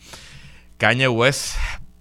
Kanye 0.77 1.09
West 1.09 1.57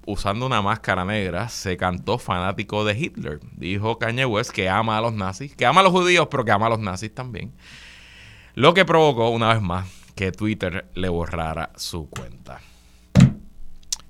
usando 0.06 0.46
una 0.46 0.62
máscara 0.62 1.06
negra, 1.06 1.50
se 1.50 1.78
cantó 1.78 2.18
fanático 2.18 2.86
de 2.86 2.98
Hitler. 2.98 3.40
Dijo 3.56 3.98
Kanye 3.98 4.26
West 4.26 4.52
que 4.52 4.70
ama 4.70 4.98
a 4.98 5.02
los 5.02 5.14
nazis, 5.14 5.56
que 5.56 5.66
ama 5.66 5.82
a 5.82 5.84
los 5.84 5.92
judíos, 5.92 6.28
pero 6.30 6.46
que 6.46 6.52
ama 6.52 6.68
a 6.68 6.70
los 6.70 6.80
nazis 6.80 7.14
también. 7.14 7.54
Lo 8.56 8.74
que 8.74 8.86
provocó, 8.86 9.30
una 9.30 9.54
vez 9.54 9.62
más, 9.62 9.88
que 10.16 10.32
Twitter 10.32 10.86
le 10.94 11.10
borrara 11.10 11.72
su 11.76 12.10
cuenta. 12.10 12.62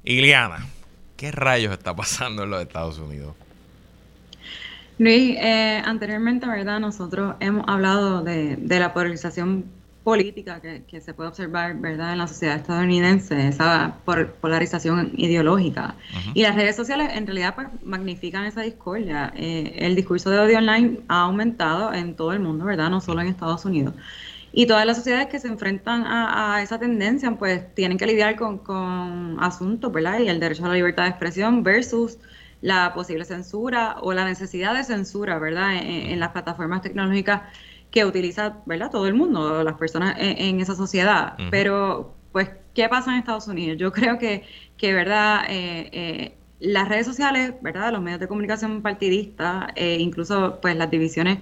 Iliana, 0.03 0.65
¿qué 1.15 1.31
rayos 1.31 1.71
está 1.71 1.95
pasando 1.95 2.43
en 2.43 2.49
los 2.49 2.61
Estados 2.61 2.99
Unidos? 2.99 3.35
Luis, 4.99 5.35
eh, 5.39 5.81
anteriormente, 5.83 6.45
¿verdad? 6.45 6.79
Nosotros 6.79 7.35
hemos 7.39 7.67
hablado 7.67 8.21
de, 8.21 8.57
de 8.57 8.79
la 8.79 8.93
polarización 8.93 9.65
política 10.03 10.61
que, 10.61 11.01
se 11.01 11.13
puede 11.13 11.29
observar 11.29 11.75
verdad 11.75 12.11
en 12.11 12.19
la 12.19 12.27
sociedad 12.27 12.57
estadounidense, 12.57 13.47
esa 13.47 13.97
polarización 14.41 15.13
ideológica. 15.15 15.95
Y 16.33 16.43
las 16.43 16.55
redes 16.55 16.75
sociales 16.75 17.11
en 17.13 17.25
realidad 17.25 17.55
pues, 17.55 17.67
magnifican 17.83 18.45
esa 18.45 18.61
discordia. 18.61 19.33
Eh, 19.35 19.75
el 19.77 19.95
discurso 19.95 20.29
de 20.29 20.39
odio 20.39 20.57
online 20.57 20.99
ha 21.07 21.21
aumentado 21.21 21.93
en 21.93 22.15
todo 22.15 22.33
el 22.33 22.39
mundo, 22.39 22.65
¿verdad? 22.65 22.89
No 22.89 23.01
solo 23.01 23.21
en 23.21 23.27
Estados 23.27 23.65
Unidos. 23.65 23.93
Y 24.51 24.67
todas 24.67 24.85
las 24.85 24.97
sociedades 24.97 25.27
que 25.27 25.39
se 25.39 25.47
enfrentan 25.47 26.03
a, 26.05 26.61
esa 26.61 26.77
tendencia 26.77 27.31
pues 27.31 27.73
tienen 27.73 27.97
que 27.97 28.05
lidiar 28.05 28.35
con, 28.35 28.59
con 28.59 29.37
asuntos, 29.39 29.91
¿verdad? 29.91 30.19
Y 30.19 30.27
el 30.27 30.39
derecho 30.39 30.65
a 30.65 30.67
la 30.67 30.75
libertad 30.75 31.03
de 31.03 31.09
expresión 31.09 31.63
versus 31.63 32.19
la 32.61 32.93
posible 32.93 33.25
censura 33.25 33.97
o 34.01 34.13
la 34.13 34.25
necesidad 34.25 34.75
de 34.75 34.83
censura, 34.83 35.37
¿verdad? 35.39 35.75
en 35.75 36.17
las 36.19 36.29
plataformas 36.29 36.81
tecnológicas 36.81 37.41
que 37.93 38.05
utiliza, 38.05 38.57
¿verdad? 38.65 38.89
Todo 38.89 39.05
el 39.05 39.13
mundo, 39.13 39.63
las 39.63 39.75
personas 39.75 40.15
en, 40.17 40.59
esa 40.59 40.73
sociedad. 40.75 41.37
Pero, 41.51 42.15
pues, 42.31 42.49
¿qué 42.73 42.89
pasa 42.89 43.11
en 43.11 43.19
Estados 43.19 43.47
Unidos? 43.47 43.77
Yo 43.77 43.91
creo 43.91 44.17
que, 44.17 44.43
que 44.77 44.93
¿verdad? 44.93 45.45
Eh, 45.47 45.89
eh, 45.91 46.37
las 46.59 46.89
redes 46.89 47.05
sociales, 47.05 47.53
¿verdad? 47.61 47.91
Los 47.91 48.01
medios 48.01 48.19
de 48.19 48.27
comunicación 48.27 48.81
partidistas, 48.81 49.67
eh, 49.75 49.97
incluso, 49.99 50.59
pues, 50.59 50.75
las 50.75 50.89
divisiones 50.89 51.37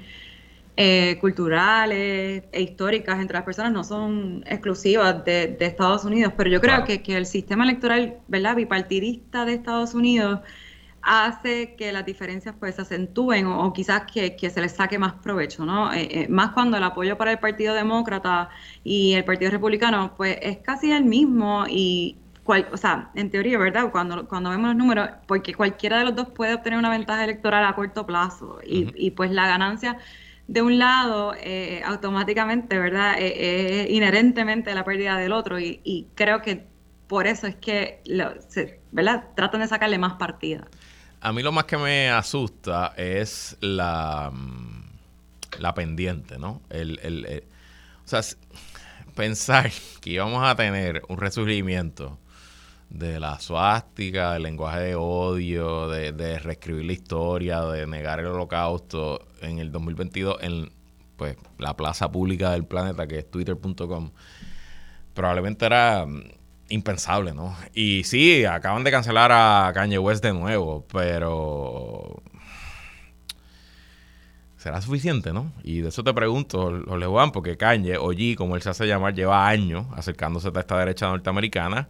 culturales 1.21 2.43
e 2.51 2.61
históricas 2.61 3.19
entre 3.21 3.35
las 3.35 3.43
personas 3.43 3.71
no 3.71 3.83
son 3.83 4.43
exclusivas 4.47 5.23
de, 5.23 5.55
Estados 5.59 6.05
Unidos, 6.05 6.33
pero 6.35 6.49
yo 6.49 6.59
creo 6.59 6.83
que, 6.85 7.03
que, 7.03 7.15
el 7.15 7.27
sistema 7.27 7.63
electoral, 7.63 8.17
¿verdad? 8.27 8.55
Bipartidista 8.55 9.45
de 9.45 9.53
Estados 9.53 9.93
Unidos 9.93 10.39
hace 11.03 11.75
que 11.75 11.91
las 11.91 12.05
diferencias 12.05 12.55
pues 12.59 12.75
se 12.75 12.83
acentúen 12.83 13.47
o, 13.47 13.73
quizás 13.73 14.03
que, 14.11 14.37
se 14.49 14.61
les 14.61 14.73
saque 14.73 14.99
más 14.99 15.13
provecho, 15.13 15.65
¿no? 15.65 15.91
Eh, 15.93 16.07
eh, 16.11 16.27
más 16.29 16.51
cuando 16.51 16.77
el 16.77 16.83
apoyo 16.83 17.17
para 17.17 17.31
el 17.31 17.39
Partido 17.39 17.73
Demócrata 17.73 18.49
y 18.83 19.13
el 19.13 19.23
Partido 19.23 19.51
Republicano 19.51 20.13
pues 20.15 20.37
es 20.41 20.57
casi 20.59 20.91
el 20.91 21.05
mismo 21.05 21.65
y, 21.67 22.17
o 22.45 22.77
sea, 22.77 23.11
en 23.15 23.29
teoría, 23.29 23.57
¿verdad? 23.57 23.91
Cuando, 23.91 24.27
cuando 24.27 24.49
vemos 24.49 24.69
los 24.69 24.75
números, 24.75 25.09
porque 25.27 25.53
cualquiera 25.53 25.99
de 25.99 26.05
los 26.05 26.15
dos 26.15 26.29
puede 26.29 26.53
obtener 26.53 26.79
una 26.79 26.89
ventaja 26.89 27.23
electoral 27.23 27.65
a 27.65 27.75
corto 27.75 28.05
plazo 28.05 28.59
y, 28.65 28.93
y 28.95 29.11
pues 29.11 29.31
la 29.31 29.47
ganancia 29.47 29.97
de 30.51 30.61
un 30.61 30.79
lado, 30.79 31.33
eh, 31.39 31.81
automáticamente, 31.85 32.77
¿verdad? 32.77 33.15
Eh, 33.17 33.87
inherentemente 33.89 34.75
la 34.75 34.83
pérdida 34.83 35.17
del 35.17 35.31
otro 35.31 35.57
y, 35.59 36.07
creo 36.13 36.41
que 36.41 36.67
por 37.07 37.25
eso 37.25 37.47
es 37.47 37.55
que, 37.55 38.01
¿verdad? 38.91 39.29
Tratan 39.35 39.61
de 39.61 39.67
sacarle 39.67 39.97
más 39.97 40.13
partida. 40.15 40.67
A 41.21 41.31
mí 41.31 41.43
lo 41.43 41.51
más 41.51 41.65
que 41.65 41.77
me 41.77 42.09
asusta 42.09 42.93
es 42.97 43.55
la, 43.61 44.31
mm, 44.33 44.83
la 45.59 45.73
pendiente, 45.75 46.39
¿no? 46.39 46.61
El, 46.69 46.99
el, 47.03 47.43
o 48.03 48.07
sea, 48.07 48.21
pensar 49.15 49.71
que 50.01 50.09
íbamos 50.09 50.43
a 50.43 50.55
tener 50.55 51.03
un 51.09 51.17
resurgimiento 51.17 52.17
de 52.89 53.19
la 53.19 53.39
suástica, 53.39 54.33
del 54.33 54.43
lenguaje 54.43 54.79
de 54.81 54.95
odio, 54.95 55.87
de, 55.87 56.39
reescribir 56.39 56.85
la 56.85 56.93
historia, 56.93 57.61
de 57.61 57.87
negar 57.87 58.19
el 58.19 58.25
holocausto 58.25 59.27
en 59.41 59.59
el 59.59 59.71
2022 59.71 60.37
en 60.41 60.71
pues 61.15 61.37
la 61.59 61.77
plaza 61.77 62.11
pública 62.11 62.51
del 62.51 62.65
planeta 62.65 63.07
que 63.07 63.19
es 63.19 63.29
twitter.com, 63.29 64.11
probablemente 65.13 65.67
era 65.67 66.05
mm, 66.05 66.23
impensable, 66.71 67.33
¿no? 67.33 67.55
Y 67.73 68.03
sí, 68.03 68.45
acaban 68.45 68.83
de 68.83 68.91
cancelar 68.91 69.31
a 69.31 69.71
Kanye 69.73 69.99
West 69.99 70.23
de 70.23 70.33
nuevo, 70.33 70.85
pero 70.91 72.21
será 74.57 74.81
suficiente, 74.81 75.33
¿no? 75.33 75.51
Y 75.63 75.81
de 75.81 75.89
eso 75.89 76.03
te 76.03 76.13
pregunto, 76.13 76.83
Juan, 76.87 77.31
porque 77.31 77.57
Kanye, 77.57 77.97
o 77.97 78.13
G, 78.13 78.35
como 78.35 78.55
él 78.55 78.61
se 78.61 78.69
hace 78.69 78.87
llamar, 78.87 79.13
lleva 79.13 79.47
años 79.47 79.85
acercándose 79.95 80.51
a 80.53 80.59
esta 80.59 80.77
derecha 80.77 81.07
norteamericana 81.07 81.87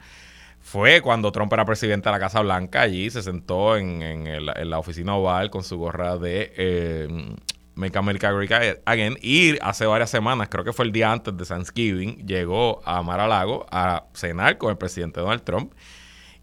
fue 0.61 1.01
cuando 1.01 1.31
Trump 1.31 1.51
era 1.53 1.65
presidente 1.65 2.07
de 2.09 2.13
la 2.13 2.19
Casa 2.19 2.41
Blanca. 2.41 2.81
Allí 2.81 3.09
se 3.09 3.21
sentó 3.21 3.75
en, 3.75 4.45
la 4.45 4.79
oficina 4.79 5.15
oval 5.15 5.49
con 5.49 5.63
su 5.63 5.77
gorra 5.77 6.17
de 6.17 6.53
eh, 6.55 7.35
Make 7.81 7.97
America 7.97 8.31
Great 8.31 8.79
Again. 8.85 9.17
Y 9.21 9.57
hace 9.61 9.85
varias 9.85 10.09
semanas, 10.09 10.47
creo 10.49 10.63
que 10.63 10.71
fue 10.71 10.85
el 10.85 10.91
día 10.91 11.11
antes 11.11 11.35
de 11.35 11.45
Thanksgiving, 11.45 12.25
llegó 12.25 12.81
a 12.85 13.01
Mar 13.01 13.19
a 13.19 14.05
cenar 14.13 14.57
con 14.57 14.69
el 14.69 14.77
presidente 14.77 15.19
Donald 15.19 15.43
Trump. 15.43 15.73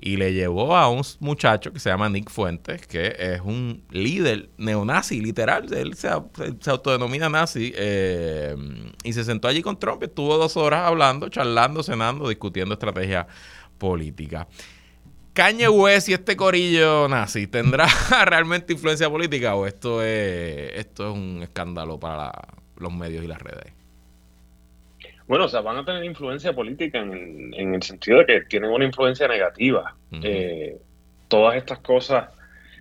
Y 0.01 0.17
le 0.17 0.33
llevó 0.33 0.77
a 0.77 0.89
un 0.89 1.03
muchacho 1.19 1.73
que 1.73 1.81
se 1.81 1.91
llama 1.91 2.09
Nick 2.09 2.31
Fuentes, 2.31 2.87
que 2.87 3.17
es 3.19 3.41
un 3.41 3.85
líder 3.91 4.49
neonazi, 4.57 5.21
literal. 5.21 5.73
Él 5.73 5.95
se, 5.95 6.09
autodenomina 6.09 7.29
nazi. 7.29 7.73
Eh, 7.75 8.55
y 9.03 9.13
se 9.13 9.25
sentó 9.25 9.49
allí 9.49 9.61
con 9.61 9.77
Trump. 9.77 10.05
Estuvo 10.05 10.37
dos 10.37 10.57
horas 10.57 10.87
hablando, 10.87 11.29
charlando, 11.29 11.83
cenando, 11.83 12.29
discutiendo 12.29 12.75
estrategia 12.75 13.27
política. 13.77 14.47
Kanye 15.39 15.69
West 15.69 16.09
y 16.09 16.15
este 16.15 16.35
corillo 16.35 17.07
nazi, 17.07 17.47
¿tendrá 17.47 17.87
realmente 18.27 18.73
influencia 18.73 19.09
política 19.09 19.55
o 19.55 19.69
esto 19.69 20.03
es, 20.03 20.73
esto 20.75 21.11
es 21.11 21.17
un 21.17 21.45
escándalo 21.45 22.01
para 22.01 22.33
los 22.77 22.93
medios 22.93 23.23
y 23.23 23.29
las 23.29 23.41
redes? 23.41 23.73
Bueno, 25.29 25.45
o 25.45 25.49
sea, 25.49 25.61
van 25.61 25.77
a 25.77 25.85
tener 25.85 26.03
influencia 26.03 26.53
política 26.53 26.99
en, 26.99 27.55
el 27.55 27.83
sentido 27.85 28.19
de 28.19 28.27
que 28.27 28.41
tienen 28.47 28.73
una 28.73 28.85
influencia 28.85 29.29
negativa. 29.29 29.95
Eh, 30.25 30.77
todas 31.29 31.55
estas 31.55 31.79
cosas 31.79 32.31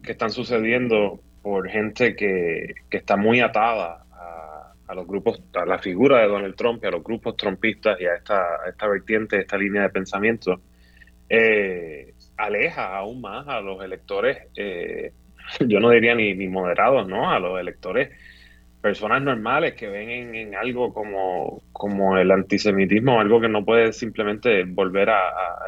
que 0.04 0.14
están 0.14 0.32
sucediendo 0.32 1.20
por 1.44 1.70
gente 1.70 2.16
que, 2.16 2.74
está 2.90 3.18
muy 3.18 3.40
atada 3.40 4.04
a, 4.12 4.74
a, 4.88 4.96
los 4.96 5.06
grupos, 5.06 5.44
a 5.54 5.64
la 5.64 5.78
figura 5.78 6.22
de 6.22 6.28
Donald 6.28 6.56
Trump 6.56 6.84
y 6.84 6.88
a 6.88 6.90
los 6.90 7.04
grupos 7.04 7.38
trumpistas 7.38 8.02
y 8.02 8.06
a 8.08 8.16
esta, 8.16 8.40
a 8.66 8.70
esta 8.70 8.88
vertiente, 8.88 9.42
esta 9.42 9.60
línea 9.60 9.84
de 9.84 9.90
pensamiento, 9.90 10.60
eh, 11.30 12.16
aleja 12.38 12.96
aún 12.96 13.22
más 13.22 13.48
a 13.48 13.62
los 13.62 13.84
electores, 13.84 14.38
eh, 14.56 15.12
yo 15.68 15.80
no 15.80 15.90
diría 15.90 16.16
ni, 16.16 16.34
ni, 16.34 16.48
moderados, 16.48 17.08
¿no? 17.08 17.30
A 17.32 17.40
los 17.40 17.60
electores, 17.60 18.10
personas 18.82 19.22
normales 19.22 19.74
que 19.74 19.88
ven 19.88 20.36
en, 20.36 20.56
algo 20.56 20.94
como, 20.94 21.62
como 21.74 22.18
el 22.18 22.32
antisemitismo, 22.32 23.20
algo 23.20 23.42
que 23.42 23.50
no 23.50 23.66
puede 23.66 23.92
simplemente 23.92 24.64
volver 24.64 25.10
a, 25.10 25.22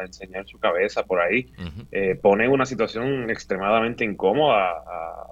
enseñar 0.04 0.46
su 0.46 0.58
cabeza 0.58 1.04
por 1.04 1.20
ahí, 1.20 1.52
eh, 1.92 2.18
pone 2.20 2.48
una 2.48 2.64
situación 2.64 3.28
extremadamente 3.28 4.04
incómoda 4.04 4.70
a, 4.70 5.26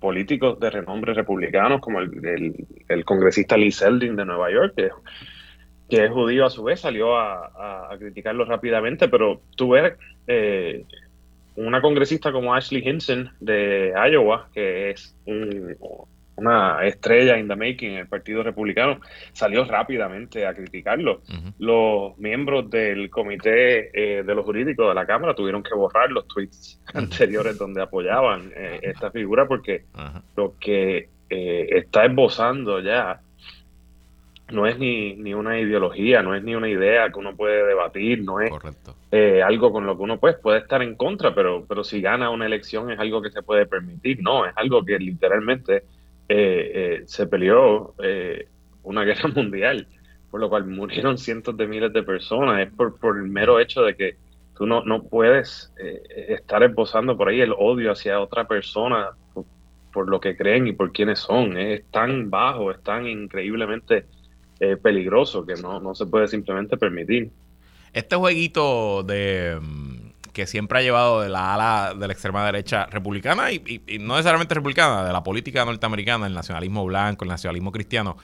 políticos 0.00 0.58
de 0.58 0.70
renombre 0.70 1.12
republicanos 1.12 1.82
como 1.82 2.00
el, 2.00 2.66
el, 2.88 3.04
congresista 3.04 3.58
Lee 3.58 3.70
Zeldin 3.70 4.16
de 4.16 4.24
Nueva 4.24 4.50
York, 4.50 4.72
que 4.74 4.88
que 5.90 6.04
es 6.04 6.10
judío 6.10 6.46
a 6.46 6.50
su 6.50 6.62
vez, 6.62 6.80
salió 6.80 7.18
a, 7.18 7.90
criticarlo 7.98 8.44
rápidamente, 8.44 9.08
pero 9.08 9.42
tú 9.56 9.70
ves 9.70 9.94
eh, 10.32 10.84
una 11.56 11.80
congresista 11.80 12.30
como 12.30 12.54
Ashley 12.54 12.88
Hinson 12.88 13.32
de 13.40 13.92
Iowa, 14.12 14.48
que 14.54 14.90
es 14.90 15.14
una 16.36 16.86
estrella 16.86 17.36
in 17.36 17.48
the 17.48 17.56
making 17.56 17.90
en 17.90 17.98
el 17.98 18.06
Partido 18.06 18.44
Republicano, 18.44 19.00
salió 19.32 19.64
rápidamente 19.64 20.46
a 20.46 20.54
criticarlo. 20.54 21.20
Los 21.58 22.16
miembros 22.18 22.70
del 22.70 23.10
comité 23.10 23.90
eh, 23.92 24.22
de 24.22 24.34
los 24.34 24.44
jurídicos 24.44 24.88
de 24.88 24.94
la 24.94 25.04
Cámara 25.04 25.34
tuvieron 25.34 25.62
que 25.62 25.74
borrar 25.74 26.10
los 26.12 26.26
tweets 26.28 26.80
anteriores 26.94 27.58
donde 27.58 27.82
apoyaban 27.82 28.52
eh, 28.54 28.78
esta 28.82 29.10
figura 29.10 29.46
porque 29.46 29.84
lo 30.36 30.54
que 30.58 31.08
está 31.28 32.06
esbozando 32.06 32.80
ya 32.80 33.20
no 34.52 34.66
es 34.66 34.78
ni, 34.78 35.14
ni, 35.14 35.34
una 35.34 35.58
ideología, 35.58 36.22
no 36.22 36.34
es 36.34 36.42
ni 36.42 36.54
una 36.54 36.68
idea 36.68 37.10
que 37.10 37.18
uno 37.18 37.36
puede 37.36 37.66
debatir, 37.66 38.22
no 38.22 38.40
es 38.40 38.52
eh, 39.10 39.42
algo 39.42 39.72
con 39.72 39.86
lo 39.86 39.96
que 39.96 40.02
uno 40.02 40.18
pues, 40.18 40.36
puede 40.36 40.58
estar 40.58 40.82
en 40.82 40.94
contra, 40.94 41.34
pero, 41.34 41.64
pero 41.68 41.84
si 41.84 42.00
gana 42.00 42.30
una 42.30 42.46
elección 42.46 42.90
es 42.90 42.98
algo 42.98 43.22
que 43.22 43.30
se 43.30 43.42
puede 43.42 43.66
permitir, 43.66 44.22
no, 44.22 44.46
es 44.46 44.52
algo 44.56 44.84
que 44.84 44.98
literalmente 44.98 45.84
eh, 46.28 46.72
eh, 46.74 47.02
se 47.06 47.26
peleó 47.26 47.94
una 48.82 49.04
guerra 49.04 49.28
mundial, 49.28 49.86
por 50.30 50.40
lo 50.40 50.48
cual 50.48 50.66
murieron 50.66 51.18
cientos 51.18 51.56
de 51.56 51.66
miles 51.66 51.92
de 51.92 52.02
personas, 52.02 52.60
es 52.60 52.72
por, 52.72 52.98
por 52.98 53.16
el 53.18 53.28
mero 53.28 53.58
hecho 53.58 53.82
de 53.82 53.96
que 53.96 54.16
tú 54.56 54.66
no, 54.66 54.84
no 54.84 55.02
puedes 55.02 55.72
estar 56.28 56.62
esbozando 56.62 57.16
por 57.16 57.28
ahí 57.28 57.40
el 57.40 57.54
odio 57.58 57.92
hacia 57.92 58.20
otra 58.20 58.46
persona 58.46 59.10
por, 59.34 59.44
por, 59.92 60.08
lo 60.08 60.20
que 60.20 60.36
creen 60.36 60.68
y 60.68 60.72
por 60.72 60.92
quiénes 60.92 61.18
son, 61.18 61.56
es 61.56 61.84
tan 61.90 62.30
bajo, 62.30 62.70
es 62.70 62.80
tan 62.82 63.06
increíblemente 63.06 64.04
peligroso 64.82 65.44
que 65.44 65.54
no, 65.54 65.80
no 65.80 65.94
se 65.94 66.06
puede 66.06 66.28
simplemente 66.28 66.76
permitir. 66.76 67.30
Este 67.92 68.14
jueguito 68.16 69.02
de 69.02 69.58
mm, 69.60 70.10
que 70.32 70.46
siempre 70.46 70.78
ha 70.78 70.82
llevado 70.82 71.20
de 71.20 71.28
la 71.28 71.54
ala 71.54 71.94
de 71.94 72.06
la 72.06 72.12
extrema 72.12 72.44
derecha 72.44 72.86
republicana 72.86 73.52
y, 73.52 73.82
no 74.00 74.14
necesariamente 74.14 74.54
republicana, 74.54 75.04
de 75.04 75.12
la 75.12 75.22
política 75.22 75.64
norteamericana, 75.64 76.26
el 76.26 76.34
nacionalismo 76.34 76.84
blanco, 76.84 77.24
el 77.24 77.30
nacionalismo 77.30 77.72
cristiano, 77.72 78.16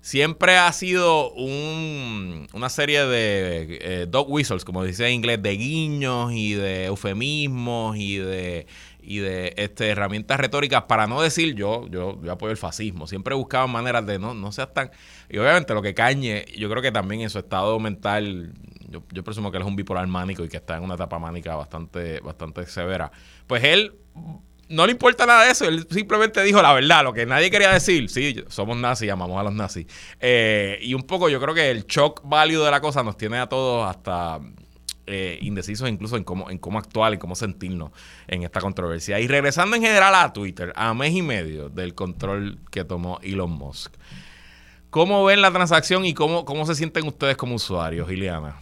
siempre 0.00 0.56
ha 0.56 0.72
sido 0.72 1.30
un, 1.32 2.48
una 2.52 2.68
serie 2.68 3.04
de 3.06 3.78
eh, 3.80 4.06
dog 4.08 4.30
whistles, 4.30 4.64
como 4.64 4.82
dice 4.82 5.06
en 5.06 5.14
inglés, 5.14 5.42
de 5.42 5.52
guiños 5.56 6.32
y 6.32 6.54
de 6.54 6.86
eufemismos 6.86 7.96
y 7.96 8.16
de 8.16 8.66
y 9.02 9.18
de 9.18 9.54
este, 9.56 9.88
herramientas 9.88 10.38
retóricas 10.38 10.84
para 10.84 11.06
no 11.06 11.20
decir 11.20 11.54
yo, 11.54 11.86
yo, 11.88 12.20
yo 12.22 12.32
apoyo 12.32 12.52
el 12.52 12.56
fascismo. 12.56 13.06
Siempre 13.06 13.34
buscaban 13.34 13.70
maneras 13.70 14.06
de 14.06 14.18
no, 14.18 14.34
no 14.34 14.52
seas 14.52 14.72
tan... 14.72 14.90
Y 15.28 15.38
obviamente 15.38 15.74
lo 15.74 15.82
que 15.82 15.94
Cañe, 15.94 16.44
yo 16.56 16.70
creo 16.70 16.82
que 16.82 16.92
también 16.92 17.22
en 17.22 17.30
su 17.30 17.38
estado 17.38 17.78
mental, 17.80 18.52
yo, 18.88 19.02
yo 19.12 19.24
presumo 19.24 19.50
que 19.50 19.56
él 19.58 19.62
es 19.62 19.68
un 19.68 19.76
bipolar 19.76 20.06
mánico 20.06 20.44
y 20.44 20.48
que 20.48 20.58
está 20.58 20.76
en 20.76 20.84
una 20.84 20.94
etapa 20.94 21.18
mánica 21.18 21.56
bastante, 21.56 22.20
bastante 22.20 22.66
severa. 22.66 23.10
Pues 23.46 23.64
él 23.64 23.92
no 24.68 24.86
le 24.86 24.92
importa 24.92 25.26
nada 25.26 25.44
de 25.44 25.50
eso, 25.50 25.66
él 25.66 25.86
simplemente 25.90 26.42
dijo 26.42 26.62
la 26.62 26.72
verdad, 26.72 27.04
lo 27.04 27.12
que 27.12 27.26
nadie 27.26 27.50
quería 27.50 27.70
decir, 27.70 28.08
sí, 28.08 28.42
somos 28.48 28.76
nazis, 28.76 29.06
llamamos 29.06 29.38
a 29.38 29.42
los 29.42 29.52
nazis. 29.52 29.86
Eh, 30.18 30.78
y 30.80 30.94
un 30.94 31.02
poco 31.02 31.28
yo 31.28 31.40
creo 31.40 31.54
que 31.54 31.70
el 31.70 31.86
shock 31.86 32.22
válido 32.24 32.64
de 32.64 32.70
la 32.70 32.80
cosa 32.80 33.02
nos 33.02 33.16
tiene 33.16 33.38
a 33.38 33.48
todos 33.48 33.88
hasta 33.88 34.40
eh, 35.14 35.38
indecisos 35.42 35.90
incluso 35.90 36.16
en 36.16 36.24
cómo, 36.24 36.48
en 36.48 36.56
cómo 36.56 36.78
actuar 36.78 37.12
y 37.12 37.18
cómo 37.18 37.34
sentirnos 37.34 37.90
en 38.28 38.44
esta 38.44 38.60
controversia. 38.60 39.20
Y 39.20 39.28
regresando 39.28 39.76
en 39.76 39.82
general 39.82 40.14
a 40.14 40.32
Twitter, 40.32 40.72
a 40.74 40.94
mes 40.94 41.12
y 41.12 41.20
medio 41.20 41.68
del 41.68 41.94
control 41.94 42.58
que 42.70 42.82
tomó 42.82 43.18
Elon 43.22 43.50
Musk. 43.50 43.94
¿Cómo 44.88 45.22
ven 45.24 45.42
la 45.42 45.50
transacción 45.50 46.06
y 46.06 46.14
cómo, 46.14 46.46
cómo 46.46 46.64
se 46.64 46.74
sienten 46.74 47.06
ustedes 47.06 47.36
como 47.36 47.56
usuarios, 47.56 48.10
Ileana? 48.10 48.56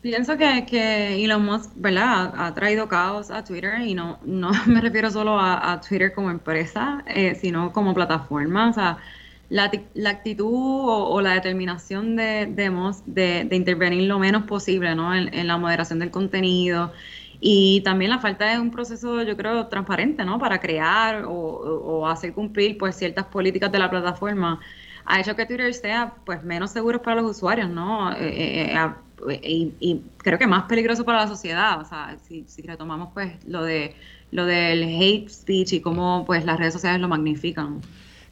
Pienso 0.00 0.36
que, 0.36 0.64
que 0.66 1.24
Elon 1.24 1.44
Musk, 1.44 1.72
¿verdad? 1.74 2.32
Ha, 2.36 2.54
traído 2.54 2.86
caos 2.86 3.32
a 3.32 3.42
Twitter 3.42 3.80
y 3.80 3.94
no, 3.94 4.20
no 4.24 4.52
me 4.66 4.80
refiero 4.80 5.10
solo 5.10 5.40
a, 5.40 5.80
Twitter 5.80 6.12
como 6.12 6.30
empresa, 6.30 7.02
eh, 7.08 7.34
sino 7.34 7.72
como 7.72 7.92
plataforma. 7.92 8.70
O 8.70 8.72
sea, 8.72 8.98
la, 9.48 9.70
actitud 10.10 10.48
o, 10.50 11.20
la 11.20 11.34
determinación 11.34 12.16
de, 12.16 12.46
de, 12.46 13.44
de, 13.44 13.56
intervenir 13.56 14.08
lo 14.08 14.18
menos 14.18 14.44
posible 14.44 14.94
¿no? 14.94 15.14
en, 15.14 15.46
la 15.46 15.56
moderación 15.58 15.98
del 15.98 16.10
contenido 16.10 16.92
y 17.40 17.82
también 17.82 18.10
la 18.10 18.18
falta 18.18 18.46
de 18.50 18.58
un 18.58 18.70
proceso, 18.70 19.22
yo 19.22 19.36
creo, 19.36 19.66
transparente 19.66 20.24
¿no? 20.24 20.38
para 20.38 20.60
crear 20.60 21.24
o, 21.26 22.06
hacer 22.08 22.32
cumplir 22.32 22.78
pues, 22.78 22.96
ciertas 22.96 23.26
políticas 23.26 23.70
de 23.70 23.78
la 23.78 23.90
plataforma 23.90 24.60
ha 25.06 25.20
hecho 25.20 25.36
que 25.36 25.44
Twitter 25.44 25.72
sea 25.74 26.14
pues 26.24 26.42
menos 26.42 26.70
seguro 26.70 27.02
para 27.02 27.20
los 27.20 27.36
usuarios, 27.36 27.68
¿no? 27.68 28.10
Eh, 28.12 28.72
eh, 28.72 28.90
eh, 29.28 29.72
y, 29.78 30.02
creo 30.16 30.38
que 30.38 30.46
más 30.46 30.64
peligroso 30.64 31.04
para 31.04 31.18
la 31.18 31.28
sociedad. 31.28 31.78
O 31.78 31.84
sea, 31.84 32.16
si, 32.26 32.44
si 32.48 32.62
retomamos 32.62 33.10
pues 33.12 33.32
lo 33.46 33.62
de 33.62 33.94
lo 34.30 34.46
del 34.46 34.82
hate 34.82 35.28
speech 35.28 35.74
y 35.74 35.80
cómo 35.80 36.24
pues 36.26 36.44
las 36.44 36.58
redes 36.58 36.72
sociales 36.72 37.00
lo 37.00 37.08
magnifican. 37.08 37.80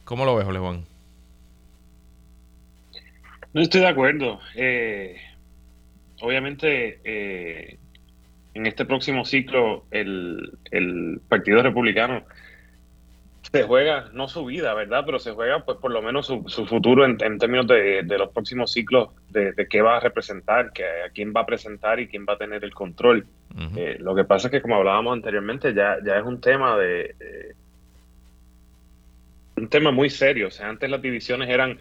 ¿Cómo 0.03 0.25
lo 0.25 0.35
ves, 0.35 0.45
Juan? 0.45 0.83
No 3.53 3.61
estoy 3.61 3.81
de 3.81 3.87
acuerdo. 3.87 4.39
Eh, 4.55 5.15
obviamente, 6.21 6.99
eh, 7.03 7.77
en 8.53 8.65
este 8.65 8.85
próximo 8.85 9.25
ciclo, 9.25 9.85
el, 9.91 10.57
el, 10.71 11.21
Partido 11.29 11.61
Republicano 11.61 12.23
se 13.51 13.63
juega, 13.63 14.09
no 14.13 14.27
su 14.27 14.45
vida, 14.45 14.73
¿verdad? 14.73 15.03
Pero 15.05 15.19
se 15.19 15.33
juega, 15.33 15.63
pues, 15.65 15.77
por 15.77 15.91
lo 15.91 16.01
menos 16.01 16.25
su, 16.25 16.43
su 16.47 16.65
futuro 16.65 17.05
en, 17.05 17.17
términos 17.17 17.67
de, 17.67 18.03
los 18.17 18.29
próximos 18.29 18.71
ciclos, 18.71 19.09
de, 19.29 19.53
qué 19.69 19.81
va 19.81 19.97
a 19.97 19.99
representar, 19.99 20.73
que, 20.73 20.83
a 20.83 21.09
quién 21.13 21.33
va 21.35 21.41
a 21.41 21.45
presentar 21.45 21.99
y 21.99 22.07
quién 22.07 22.25
va 22.27 22.33
a 22.33 22.37
tener 22.37 22.63
el 22.63 22.73
control. 22.73 23.27
Eh, 23.75 23.97
lo 23.99 24.15
que 24.15 24.23
pasa 24.23 24.47
es 24.47 24.51
que, 24.51 24.61
como 24.63 24.77
hablábamos 24.77 25.13
anteriormente, 25.13 25.75
ya, 25.75 25.97
ya 26.03 26.17
es 26.17 26.25
un 26.25 26.41
tema 26.41 26.75
de 26.77 27.15
un 29.55 29.69
tema 29.69 29.91
muy 29.91 30.09
serio. 30.09 30.47
O 30.47 30.51
sea, 30.51 30.69
antes 30.69 30.89
las 30.89 31.01
divisiones 31.01 31.49
eran 31.49 31.77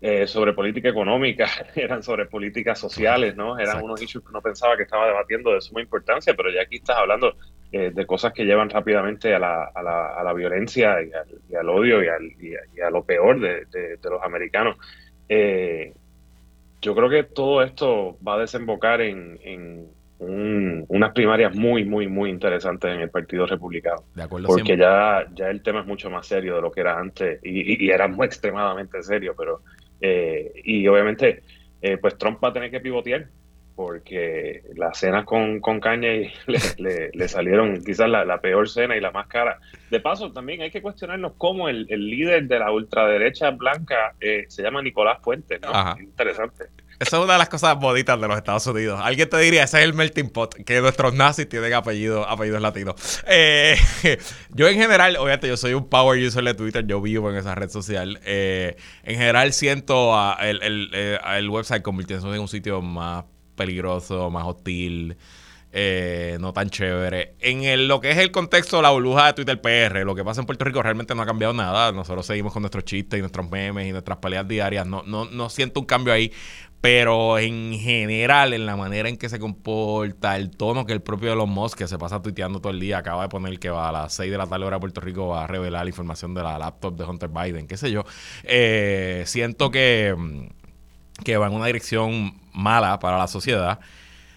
eh, 0.00 0.26
sobre 0.26 0.52
política 0.52 0.90
económica, 0.90 1.48
eran 1.74 2.02
sobre 2.02 2.26
políticas 2.26 2.78
sociales, 2.78 3.34
¿no? 3.34 3.58
Eran 3.58 3.82
unos 3.82 4.02
issues 4.02 4.22
que 4.24 4.30
uno 4.30 4.42
pensaba 4.42 4.76
que 4.76 4.82
estaba 4.82 5.06
debatiendo 5.06 5.52
de 5.52 5.60
suma 5.60 5.80
importancia, 5.80 6.34
pero 6.34 6.50
ya 6.50 6.62
aquí 6.62 6.76
estás 6.76 6.98
hablando 6.98 7.34
eh, 7.72 7.90
de 7.94 8.06
cosas 8.06 8.32
que 8.32 8.44
llevan 8.44 8.68
rápidamente 8.68 9.34
a 9.34 9.38
la, 9.38 9.64
a 9.74 9.82
la, 9.82 10.08
a 10.14 10.22
la 10.22 10.32
violencia 10.34 10.96
y 11.02 11.54
al, 11.54 11.68
odio 11.68 12.02
y, 12.02 12.08
al, 12.08 12.24
y, 12.24 12.80
a, 12.80 12.90
lo 12.90 13.04
peor 13.04 13.40
de, 13.40 13.64
de, 13.66 13.98
los 14.10 14.22
americanos. 14.22 14.76
Eh, 15.28 15.94
yo 16.82 16.94
creo 16.94 17.08
que 17.08 17.24
todo 17.24 17.62
esto 17.62 18.18
va 18.26 18.34
a 18.34 18.38
desembocar 18.38 19.00
en, 19.00 19.40
en 19.42 19.88
unas 20.18 21.12
primarias 21.12 21.54
muy, 21.54 21.84
muy, 21.84 22.06
muy 22.06 22.30
interesantes 22.30 22.90
en 22.94 23.00
el 23.00 23.10
Partido 23.10 23.46
Republicano. 23.46 24.04
De 24.14 24.22
acuerdo, 24.22 24.48
porque 24.48 24.76
ya, 24.76 25.26
ya 25.34 25.48
el 25.48 25.62
tema 25.62 25.80
es 25.80 25.86
mucho 25.86 26.08
más 26.10 26.26
serio 26.26 26.56
de 26.56 26.62
lo 26.62 26.70
que 26.70 26.80
era 26.80 26.98
antes 26.98 27.40
y, 27.42 27.84
y 27.84 27.90
era 27.90 28.08
muy 28.08 28.26
extremadamente 28.26 29.02
serio, 29.02 29.34
pero 29.36 29.62
eh, 30.00 30.52
y 30.64 30.86
obviamente, 30.88 31.42
eh, 31.82 31.96
pues 31.98 32.16
Trump 32.18 32.42
va 32.42 32.48
a 32.48 32.52
tener 32.52 32.70
que 32.70 32.80
pivotear 32.80 33.28
porque 33.76 34.62
las 34.74 34.98
cenas 34.98 35.26
con, 35.26 35.60
con 35.60 35.80
Kanye 35.80 36.32
le, 36.78 37.10
le, 37.12 37.28
salieron 37.28 37.84
quizás 37.84 38.08
la, 38.08 38.40
peor 38.40 38.68
cena 38.68 38.96
y 38.96 39.00
la 39.00 39.10
más 39.10 39.26
cara. 39.26 39.58
De 39.90 40.00
paso, 40.00 40.32
también 40.32 40.62
hay 40.62 40.70
que 40.70 40.80
cuestionarnos 40.80 41.34
cómo 41.36 41.68
el, 41.68 41.86
líder 41.86 42.48
de 42.48 42.58
la 42.58 42.72
ultraderecha 42.72 43.50
blanca 43.50 44.14
eh, 44.18 44.46
se 44.48 44.62
llama 44.62 44.80
Nicolás 44.80 45.18
Fuentes, 45.22 45.60
¿no? 45.60 45.70
Interesante. 46.00 46.64
Esa 46.98 47.16
es 47.18 47.22
una 47.22 47.34
de 47.34 47.38
las 47.38 47.48
cosas 47.48 47.78
bonitas 47.78 48.20
de 48.20 48.26
los 48.28 48.36
Estados 48.36 48.66
Unidos. 48.66 49.00
Alguien 49.02 49.28
te 49.28 49.38
diría, 49.38 49.64
ese 49.64 49.78
es 49.78 49.84
el 49.84 49.94
melting 49.94 50.30
pot, 50.30 50.54
que 50.54 50.80
nuestros 50.80 51.14
nazis 51.14 51.48
tienen 51.48 51.74
apellido, 51.74 52.28
apellidos 52.28 52.62
latinos. 52.62 53.22
Eh, 53.26 53.76
yo 54.50 54.68
en 54.68 54.76
general, 54.76 55.16
obviamente 55.16 55.48
yo 55.48 55.56
soy 55.56 55.74
un 55.74 55.88
power 55.88 56.18
user 56.22 56.44
de 56.44 56.54
Twitter, 56.54 56.86
yo 56.86 57.00
vivo 57.00 57.30
en 57.30 57.36
esa 57.36 57.54
red 57.54 57.68
social. 57.68 58.20
en 58.24 58.74
general 59.04 59.52
siento 59.52 60.14
el, 60.40 60.62
el, 60.62 60.94
el 60.94 61.50
website 61.50 61.82
convirtiéndose 61.82 62.34
en 62.34 62.40
un 62.40 62.48
sitio 62.48 62.80
más 62.80 63.24
peligroso, 63.56 64.30
más 64.30 64.44
hostil, 64.46 65.16
eh, 65.72 66.38
no 66.40 66.52
tan 66.52 66.70
chévere. 66.70 67.34
En 67.40 67.88
lo 67.88 68.00
que 68.00 68.10
es 68.10 68.18
el 68.18 68.30
contexto 68.30 68.76
de 68.76 68.82
la 68.82 68.90
burbuja 68.90 69.26
de 69.26 69.32
Twitter 69.34 69.60
PR, 69.60 70.04
lo 70.06 70.14
que 70.14 70.24
pasa 70.24 70.40
en 70.40 70.46
Puerto 70.46 70.64
Rico 70.64 70.82
realmente 70.82 71.14
no 71.14 71.20
ha 71.20 71.26
cambiado 71.26 71.52
nada. 71.52 71.92
Nosotros 71.92 72.24
seguimos 72.24 72.52
con 72.52 72.62
nuestros 72.62 72.84
chistes 72.84 73.18
y 73.18 73.20
nuestros 73.20 73.50
memes 73.50 73.86
y 73.86 73.92
nuestras 73.92 74.18
peleas 74.18 74.48
diarias. 74.48 74.86
No, 74.86 75.02
no, 75.02 75.26
no 75.26 75.50
siento 75.50 75.80
un 75.80 75.86
cambio 75.86 76.12
ahí. 76.12 76.32
Pero 76.86 77.36
en 77.40 77.76
general, 77.80 78.52
en 78.54 78.64
la 78.64 78.76
manera 78.76 79.08
en 79.08 79.16
que 79.16 79.28
se 79.28 79.40
comporta, 79.40 80.36
el 80.36 80.52
tono 80.56 80.86
que 80.86 80.92
el 80.92 81.02
propio 81.02 81.32
Elon 81.32 81.50
Musk, 81.50 81.78
que 81.78 81.88
se 81.88 81.98
pasa 81.98 82.22
tuiteando 82.22 82.60
todo 82.60 82.70
el 82.72 82.78
día, 82.78 82.98
acaba 82.98 83.24
de 83.24 83.28
poner 83.28 83.58
que 83.58 83.70
va 83.70 83.88
a 83.88 83.92
las 83.92 84.14
6 84.14 84.30
de 84.30 84.38
la 84.38 84.46
tarde 84.46 84.66
hora 84.66 84.76
de 84.76 84.80
Puerto 84.82 85.00
Rico, 85.00 85.26
va 85.26 85.42
a 85.42 85.46
revelar 85.48 85.84
la 85.84 85.88
información 85.88 86.32
de 86.32 86.44
la 86.44 86.56
laptop 86.60 86.96
de 86.96 87.02
Hunter 87.02 87.28
Biden, 87.28 87.66
qué 87.66 87.76
sé 87.76 87.90
yo. 87.90 88.04
Eh, 88.44 89.24
siento 89.26 89.72
que, 89.72 90.14
que 91.24 91.36
va 91.36 91.48
en 91.48 91.54
una 91.54 91.66
dirección 91.66 92.40
mala 92.52 93.00
para 93.00 93.18
la 93.18 93.26
sociedad. 93.26 93.80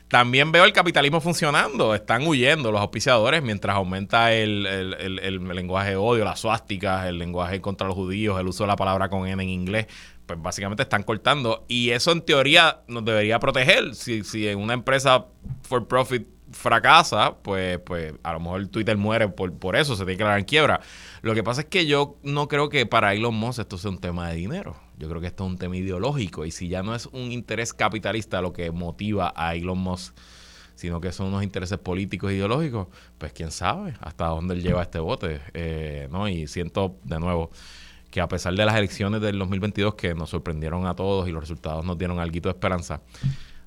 También 0.09 0.51
veo 0.51 0.65
el 0.65 0.73
capitalismo 0.73 1.21
funcionando. 1.21 1.93
Están 1.93 2.25
huyendo 2.25 2.71
los 2.71 2.81
auspiciadores 2.81 3.43
mientras 3.43 3.75
aumenta 3.75 4.33
el, 4.33 4.63
lenguaje 5.53 5.91
de 5.91 5.95
odio, 5.97 6.25
las 6.25 6.39
suásticas, 6.39 7.05
el 7.05 7.19
lenguaje 7.19 7.61
contra 7.61 7.87
los 7.87 7.95
judíos, 7.95 8.39
el 8.39 8.47
uso 8.47 8.63
de 8.63 8.69
la 8.69 8.75
palabra 8.75 9.09
con 9.09 9.27
N 9.27 9.41
en 9.41 9.49
inglés. 9.49 9.85
Pues 10.25 10.41
básicamente 10.41 10.81
están 10.81 11.03
cortando. 11.03 11.63
Y 11.67 11.91
eso 11.91 12.11
en 12.11 12.21
teoría 12.21 12.81
nos 12.87 13.05
debería 13.05 13.39
proteger. 13.39 13.93
Si, 13.93 14.23
si 14.23 14.47
en 14.47 14.57
una 14.57 14.73
empresa 14.73 15.27
for 15.61 15.87
profit 15.87 16.27
fracasa, 16.51 17.37
pues, 17.43 17.77
pues 17.79 18.13
a 18.23 18.33
lo 18.33 18.39
mejor 18.39 18.67
Twitter 18.67 18.97
muere 18.97 19.27
por, 19.27 19.53
por 19.53 19.75
eso, 19.75 19.95
se 19.95 20.05
tiene 20.05 20.17
que 20.17 20.23
dar 20.23 20.39
en 20.39 20.45
quiebra. 20.45 20.81
Lo 21.21 21.35
que 21.35 21.43
pasa 21.43 21.61
es 21.61 21.67
que 21.67 21.85
yo 21.85 22.17
no 22.23 22.47
creo 22.47 22.69
que 22.69 22.87
para 22.87 23.13
Elon 23.13 23.35
Musk 23.35 23.59
esto 23.59 23.77
sea 23.77 23.91
un 23.91 23.99
tema 23.99 24.29
de 24.29 24.37
dinero. 24.37 24.75
Yo 24.99 25.07
creo 25.07 25.21
que 25.21 25.27
esto 25.27 25.45
es 25.45 25.51
un 25.51 25.57
tema 25.57 25.77
ideológico 25.77 26.45
y 26.45 26.51
si 26.51 26.67
ya 26.67 26.83
no 26.83 26.93
es 26.93 27.05
un 27.07 27.31
interés 27.31 27.73
capitalista 27.73 28.41
lo 28.41 28.51
que 28.51 28.69
motiva 28.69 29.33
a 29.35 29.55
Elon 29.55 29.79
Musk, 29.79 30.13
sino 30.75 30.99
que 30.99 31.13
son 31.13 31.27
unos 31.27 31.41
intereses 31.43 31.77
políticos 31.79 32.31
e 32.31 32.35
ideológicos, 32.35 32.87
pues 33.17 33.31
quién 33.31 33.51
sabe 33.51 33.95
hasta 34.01 34.27
dónde 34.27 34.55
él 34.55 34.61
lleva 34.61 34.81
este 34.81 34.99
bote. 34.99 35.39
Eh, 35.53 36.09
¿no? 36.11 36.27
Y 36.27 36.47
siento 36.47 36.97
de 37.03 37.19
nuevo 37.19 37.49
que 38.11 38.21
a 38.21 38.27
pesar 38.27 38.53
de 38.53 38.65
las 38.65 38.75
elecciones 38.75 39.21
del 39.21 39.39
2022 39.39 39.95
que 39.95 40.13
nos 40.13 40.31
sorprendieron 40.31 40.85
a 40.85 40.95
todos 40.95 41.27
y 41.29 41.31
los 41.31 41.41
resultados 41.41 41.85
nos 41.85 41.97
dieron 41.97 42.19
algo 42.19 42.39
de 42.39 42.49
esperanza, 42.49 43.01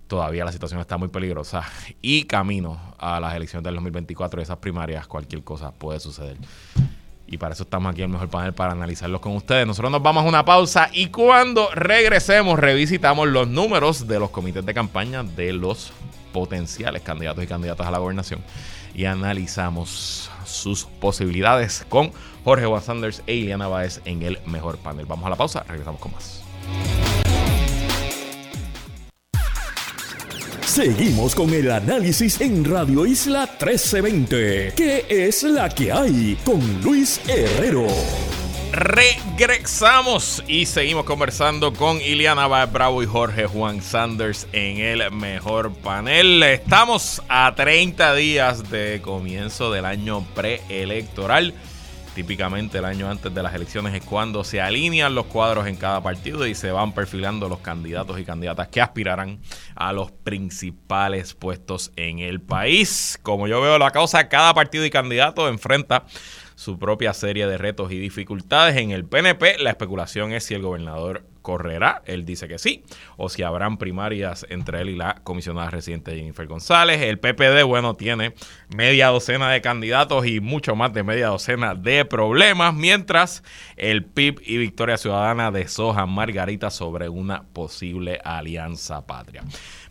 todavía 0.07 0.45
la 0.45 0.53
situación 0.53 0.81
está 0.81 0.99
muy 0.99 1.09
peligrosa 1.09 1.63
y 2.03 2.25
camino 2.25 2.79
a 2.99 3.21
las 3.21 3.35
elecciones 3.35 3.65
del 3.65 3.75
2024 3.77 4.41
y 4.41 4.43
esas 4.43 4.59
primarias 4.59 5.07
cualquier 5.07 5.43
cosa 5.43 5.73
puede 5.73 6.01
suceder. 6.01 6.37
Y 7.33 7.39
para 7.39 7.55
eso 7.55 7.63
estamos 7.63 7.91
aquí 7.91 8.03
en 8.03 8.11
el 8.11 8.13
mejor 8.13 8.29
panel 8.29 8.53
para 8.53 8.73
analizarlos 8.73 9.23
con 9.23 9.35
ustedes. 9.35 9.67
Nosotros 9.67 9.91
nos 9.91 10.03
vamos 10.03 10.23
a 10.23 10.29
una 10.29 10.45
pausa 10.45 10.91
y 10.93 11.07
cuando 11.07 11.71
regresemos 11.75 12.59
revisitamos 12.59 13.27
los 13.27 13.49
números 13.49 14.07
de 14.07 14.21
los 14.21 14.29
comités 14.29 14.67
de 14.67 14.75
campaña 14.75 15.23
de 15.23 15.55
los 15.55 15.95
potenciales 16.35 17.01
candidatos 17.01 17.43
y 17.43 17.47
candidatas 17.47 17.87
a 17.87 17.91
la 17.91 17.97
gobernación 17.97 18.43
y 18.95 19.07
analizamos 19.07 20.31
sus 20.45 20.85
posibilidades 20.85 21.87
con 21.89 22.13
Jorge 22.45 22.67
Juan 22.67 22.83
Sanders 22.83 23.23
e 23.27 23.35
Iliana 23.35 23.67
Báez 23.67 24.03
en 24.05 24.23
el 24.23 24.39
mejor 24.45 24.77
panel. 24.77 25.07
Vamos 25.07 25.25
a 25.25 25.31
la 25.31 25.37
pausa, 25.37 25.65
regresamos 25.67 26.03
con 26.03 26.13
más. 26.13 26.43
Seguimos 30.73 31.35
con 31.35 31.53
el 31.53 31.71
análisis 31.71 32.41
en 32.41 32.65
Radio 32.65 33.05
Isla 33.05 33.41
1320. 33.41 34.73
¿Qué 34.75 35.05
es 35.07 35.43
la 35.43 35.69
que 35.69 35.93
hay? 35.93 36.39
Con 36.47 36.63
Luis 36.83 37.21
Herrero. 37.29 37.87
Regresamos 38.73 40.43
y 40.49 40.65
seguimos 40.65 41.05
conversando 41.05 41.75
con 41.75 42.01
Iliana 42.01 42.47
Bravo 42.65 43.03
y 43.03 43.07
Jorge 43.07 43.45
Juan 43.45 43.83
Sanders 43.83 44.47
en 44.55 44.79
el 44.79 45.11
mejor 45.11 45.75
panel. 45.75 46.43
Estamos 46.43 47.21
a 47.29 47.55
30 47.55 48.15
días 48.15 48.71
de 48.71 49.03
comienzo 49.03 49.71
del 49.71 49.85
año 49.85 50.25
preelectoral. 50.35 51.53
Típicamente 52.15 52.77
el 52.77 52.85
año 52.85 53.11
antes 53.11 53.35
de 53.35 53.43
las 53.43 53.55
elecciones 53.55 53.95
es 53.95 54.05
cuando 54.05 54.45
se 54.45 54.61
alinean 54.61 55.15
los 55.15 55.25
cuadros 55.27 55.67
en 55.67 55.77
cada 55.77 56.03
partido 56.03 56.47
y 56.47 56.55
se 56.55 56.71
van 56.71 56.93
perfilando 56.93 57.49
los 57.49 57.61
candidatos 57.61 58.21
y 58.21 58.25
candidatas 58.27 58.69
que 58.69 58.83
aspirarán 58.83 59.41
a 59.75 59.95
los 59.95 60.13
principales 60.13 61.33
puestos 61.33 61.91
en 61.97 62.19
el 62.19 62.43
país. 62.43 63.19
Como 63.23 63.49
yo 63.49 63.63
veo 63.63 63.79
la 63.79 63.93
causa, 63.93 64.29
cada 64.29 64.53
partido 64.53 64.85
y 64.85 64.91
candidato 64.91 65.49
enfrenta 65.49 66.05
su 66.55 66.79
propia 66.79 67.15
serie 67.15 67.47
de 67.47 67.57
retos 67.57 67.91
y 67.91 67.99
dificultades. 67.99 68.77
En 68.77 68.91
el 68.91 69.07
PNP 69.07 69.57
la 69.59 69.71
especulación 69.71 70.33
es 70.33 70.45
si 70.45 70.53
el 70.53 70.61
gobernador 70.61 71.25
correrá, 71.43 72.03
él 72.07 72.25
dice 72.25 72.49
que 72.49 72.59
sí, 72.59 72.85
o 73.17 73.29
si 73.29 73.43
habrán 73.43 73.77
primarias 73.77 74.47
entre 74.49 74.81
él 74.81 74.91
y 74.91 74.97
la 74.97 75.17
comisionada 75.23 75.71
residente 75.71 76.15
Jennifer 76.15 76.47
González. 76.47 77.03
El 77.03 77.19
PPD, 77.19 77.65
bueno, 77.65 77.95
tiene 77.95 78.35
media 78.75 79.09
docena 79.09 79.51
de 79.51 79.61
candidatos 79.61 80.27
y 80.27 80.41
mucho 80.41 80.75
más 80.77 80.93
de 80.93 81.03
media 81.03 81.27
docena 81.29 81.75
de 81.75 82.05
problemas, 82.05 82.75
mientras 82.75 83.43
el 83.77 84.05
PIB 84.05 84.41
y 84.45 84.57
Victoria 84.57 84.97
Ciudadana 84.97 85.51
deshojan 85.51 86.11
Margarita 86.11 86.71
sobre 86.71 87.09
una 87.09 87.43
posible 87.53 88.21
alianza 88.25 89.07
patria. 89.07 89.43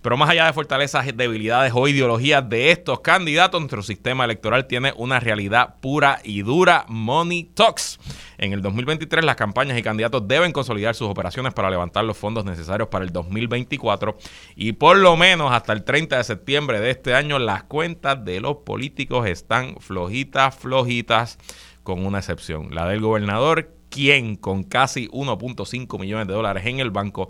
Pero 0.02 0.18
más 0.18 0.30
allá 0.30 0.45
de 0.45 0.54
fortalezas, 0.54 1.06
debilidades 1.16 1.72
o 1.76 1.88
ideologías 1.88 2.47
de 2.49 2.72
estos 2.72 3.02
candidatos, 3.02 3.62
nuestro 3.62 3.84
sistema 3.84 4.26
electoral 4.26 4.66
tiene 4.66 4.93
una 4.97 5.20
realidad 5.20 5.76
pura 5.80 6.20
y 6.24 6.41
dura. 6.41 6.86
Money 6.88 7.52
Talks. 7.54 7.99
En 8.38 8.54
el 8.54 8.62
2023 8.62 9.24
las 9.24 9.36
campañas 9.36 9.78
y 9.78 9.84
candidatos 9.84 10.28
deben 10.28 10.52
consolidar 10.52 10.95
sus 10.95 11.08
operaciones 11.08 11.54
para 11.54 11.70
levantar 11.70 12.04
los 12.04 12.18
fondos 12.18 12.45
necesarios 12.45 12.89
para 12.89 13.06
el 13.06 13.12
2024 13.12 14.18
y 14.56 14.72
por 14.74 14.97
lo 14.97 15.16
menos 15.16 15.52
hasta 15.52 15.74
el 15.74 15.84
30 15.84 16.18
de 16.18 16.24
septiembre 16.24 16.80
de 16.80 16.89
este 16.89 17.14
año 17.14 17.38
las 17.38 17.64
cuentas 17.64 18.26
de 18.26 18.39
los 18.39 18.58
políticos 18.58 19.28
están 19.28 19.76
flojitas, 19.80 20.56
flojitas, 20.56 21.38
con 21.84 22.06
una 22.06 22.20
excepción, 22.20 22.74
la 22.74 22.88
del 22.88 23.02
gobernador, 23.02 23.74
quien 23.89 24.36
con 24.36 24.64
casi 24.64 25.08
1.5 25.10 25.99
millones 25.99 26.28
de 26.28 26.34
dólares 26.34 26.66
en 26.66 26.80
el 26.80 26.91
banco 26.91 27.30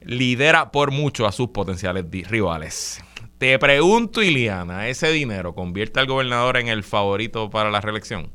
lidera 0.00 0.70
por 0.70 0.90
mucho 0.90 1.26
a 1.26 1.32
sus 1.32 1.48
potenciales 1.48 2.04
rivales. 2.28 3.02
Te 3.38 3.58
pregunto, 3.58 4.22
Iliana, 4.22 4.88
¿ese 4.88 5.10
dinero 5.12 5.54
convierte 5.54 6.00
al 6.00 6.06
gobernador 6.06 6.56
en 6.56 6.68
el 6.68 6.82
favorito 6.82 7.50
para 7.50 7.70
la 7.70 7.80
reelección? 7.80 8.30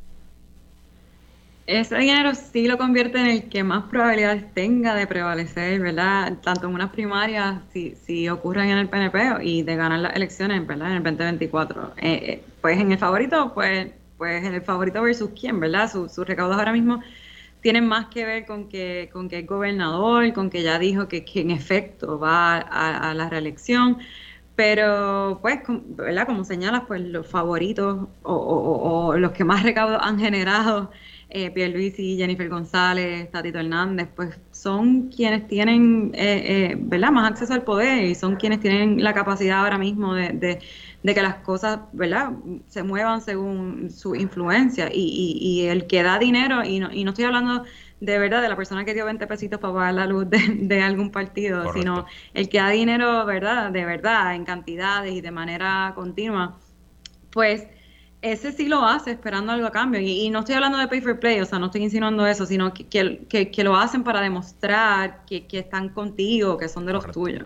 ese 1.65 1.97
dinero 1.97 2.35
sí 2.35 2.67
lo 2.67 2.77
convierte 2.77 3.19
en 3.19 3.27
el 3.27 3.43
que 3.49 3.63
más 3.63 3.85
probabilidades 3.85 4.53
tenga 4.53 4.95
de 4.95 5.07
prevalecer, 5.07 5.79
¿verdad? 5.79 6.37
Tanto 6.43 6.67
en 6.67 6.73
unas 6.73 6.91
primarias, 6.91 7.61
si, 7.71 7.95
si 7.95 8.27
ocurren 8.27 8.69
en 8.69 8.77
el 8.79 8.89
PNP, 8.89 9.43
y 9.43 9.63
de 9.63 9.75
ganar 9.75 9.99
las 9.99 10.15
elecciones, 10.15 10.65
¿verdad? 10.67 10.91
En 10.91 10.97
el 10.97 11.03
2024. 11.03 11.93
Eh, 11.97 12.11
eh, 12.11 12.43
pues 12.61 12.79
en 12.79 12.91
el 12.91 12.97
favorito, 12.97 13.53
pues, 13.53 13.87
pues 14.17 14.43
en 14.43 14.55
el 14.55 14.61
favorito 14.61 15.01
versus 15.01 15.29
quién, 15.39 15.59
¿verdad? 15.59 15.89
Sus 15.89 16.17
recaudos 16.27 16.57
ahora 16.57 16.73
mismo 16.73 17.01
tienen 17.63 17.87
más 17.87 18.07
que 18.07 18.25
ver 18.25 18.45
con 18.45 18.69
que, 18.69 19.09
con 19.13 19.29
que 19.29 19.39
es 19.39 19.47
gobernador, 19.47 20.33
con 20.33 20.49
que 20.49 20.63
ya 20.63 20.77
dijo 20.79 21.07
que, 21.07 21.25
en 21.35 21.49
efecto 21.51 22.19
va 22.19 22.57
a, 22.57 23.13
la 23.15 23.29
reelección. 23.29 23.99
Pero, 24.55 25.39
pues, 25.41 25.59
¿verdad? 25.67 26.27
Como 26.27 26.43
señalas, 26.43 26.83
pues 26.87 27.01
los 27.01 27.25
favoritos 27.27 28.09
o, 28.23 28.35
o 28.35 29.17
los 29.17 29.31
que 29.31 29.45
más 29.45 29.63
recaudos 29.63 29.99
han 30.01 30.19
generado 30.19 30.91
eh, 31.35 31.49
Pierluisi, 31.49 32.15
Jennifer 32.15 32.47
González, 32.47 33.31
Tatito 33.31 33.57
Hernández, 33.57 34.07
pues 34.15 34.39
son 34.51 35.09
quienes 35.09 35.47
tienen 35.47 36.11
eh, 36.13 36.43
eh, 36.45 36.75
¿verdad? 36.77 37.11
más 37.11 37.31
acceso 37.31 37.53
al 37.53 37.63
poder 37.63 38.03
y 38.03 38.13
son 38.13 38.35
quienes 38.35 38.59
tienen 38.59 39.03
la 39.03 39.15
capacidad 39.15 39.61
ahora 39.61 39.79
mismo 39.79 40.13
de, 40.13 40.59
que 41.03 41.21
las 41.23 41.37
cosas 41.37 41.79
¿verdad? 41.91 42.33
se 42.67 42.83
muevan 42.83 43.19
según 43.21 43.89
su 43.89 44.13
influencia. 44.13 44.89
Y, 44.93 45.65
el 45.67 45.87
que 45.87 46.03
da 46.03 46.19
dinero, 46.19 46.63
y 46.63 46.79
no, 46.79 46.93
y 46.93 47.03
no 47.03 47.09
estoy 47.09 47.25
hablando 47.25 47.63
de 47.99 48.19
verdad 48.19 48.43
de 48.43 48.49
la 48.49 48.55
persona 48.55 48.85
que 48.85 48.93
dio 48.93 49.05
20 49.05 49.25
pesitos 49.25 49.59
para 49.59 49.73
pagar 49.73 49.93
la 49.95 50.05
luz 50.05 50.27
de, 50.29 50.81
algún 50.81 51.09
partido, 51.09 51.73
sino 51.73 52.05
el 52.35 52.47
que 52.47 52.59
da 52.59 52.69
dinero, 52.69 53.25
¿verdad? 53.25 53.71
De 53.71 53.85
verdad, 53.85 54.35
en 54.35 54.45
cantidades 54.45 55.13
y 55.13 55.21
de 55.21 55.31
manera 55.31 55.93
continua, 55.95 56.59
pues 57.31 57.65
ese 58.23 58.53
sí 58.53 58.67
lo 58.69 58.85
hace 58.85 59.11
esperando 59.11 59.51
algo 59.51 59.67
a 59.67 59.71
cambio. 59.71 59.99
Y, 59.99 60.29
no 60.29 60.39
estoy 60.39 60.55
hablando 60.55 60.77
de 60.77 60.87
pay 60.87 61.01
for 61.01 61.19
play, 61.19 61.41
o 61.41 61.45
sea, 61.45 61.59
no 61.59 61.67
estoy 61.67 61.83
insinuando 61.83 62.25
eso, 62.25 62.45
sino 62.45 62.73
que, 62.73 62.87
que, 62.87 63.63
lo 63.63 63.75
hacen 63.75 64.03
para 64.03 64.21
demostrar 64.21 65.25
que, 65.25 65.45
están 65.51 65.89
contigo, 65.89 66.57
que 66.57 66.69
son 66.69 66.85
de 66.85 66.93
los 66.93 67.05
tuyos. 67.11 67.43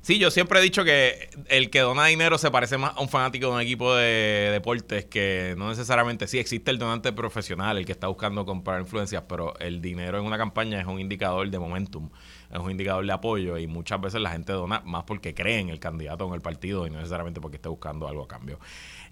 Sí, 0.00 0.18
yo 0.18 0.32
siempre 0.32 0.58
he 0.58 0.62
dicho 0.62 0.82
que 0.82 1.30
el 1.46 1.70
que 1.70 1.78
dona 1.78 2.06
dinero 2.06 2.36
se 2.36 2.50
parece 2.50 2.76
más 2.76 2.96
a 2.96 3.00
un 3.00 3.08
fanático 3.08 3.46
de 3.46 3.52
un 3.52 3.60
equipo 3.60 3.94
de 3.94 4.48
deportes 4.50 5.04
que 5.04 5.54
no 5.56 5.68
necesariamente 5.68 6.26
sí 6.26 6.40
existe 6.40 6.72
el 6.72 6.78
donante 6.78 7.12
profesional, 7.12 7.78
el 7.78 7.86
que 7.86 7.92
está 7.92 8.08
buscando 8.08 8.44
comprar 8.44 8.80
influencias, 8.80 9.22
pero 9.28 9.56
el 9.60 9.80
dinero 9.80 10.18
en 10.18 10.24
una 10.24 10.38
campaña 10.38 10.80
es 10.80 10.86
un 10.86 10.98
indicador 10.98 11.48
de 11.48 11.56
momentum, 11.56 12.10
es 12.50 12.58
un 12.58 12.72
indicador 12.72 13.06
de 13.06 13.12
apoyo 13.12 13.58
y 13.58 13.68
muchas 13.68 14.00
veces 14.00 14.20
la 14.20 14.30
gente 14.30 14.52
dona 14.52 14.80
más 14.84 15.04
porque 15.04 15.34
cree 15.34 15.60
en 15.60 15.68
el 15.68 15.78
candidato 15.78 16.24
o 16.24 16.28
en 16.30 16.34
el 16.34 16.40
partido 16.40 16.84
y 16.88 16.90
no 16.90 16.96
necesariamente 16.96 17.40
porque 17.40 17.58
esté 17.58 17.68
buscando 17.68 18.08
algo 18.08 18.24
a 18.24 18.28
cambio. 18.28 18.58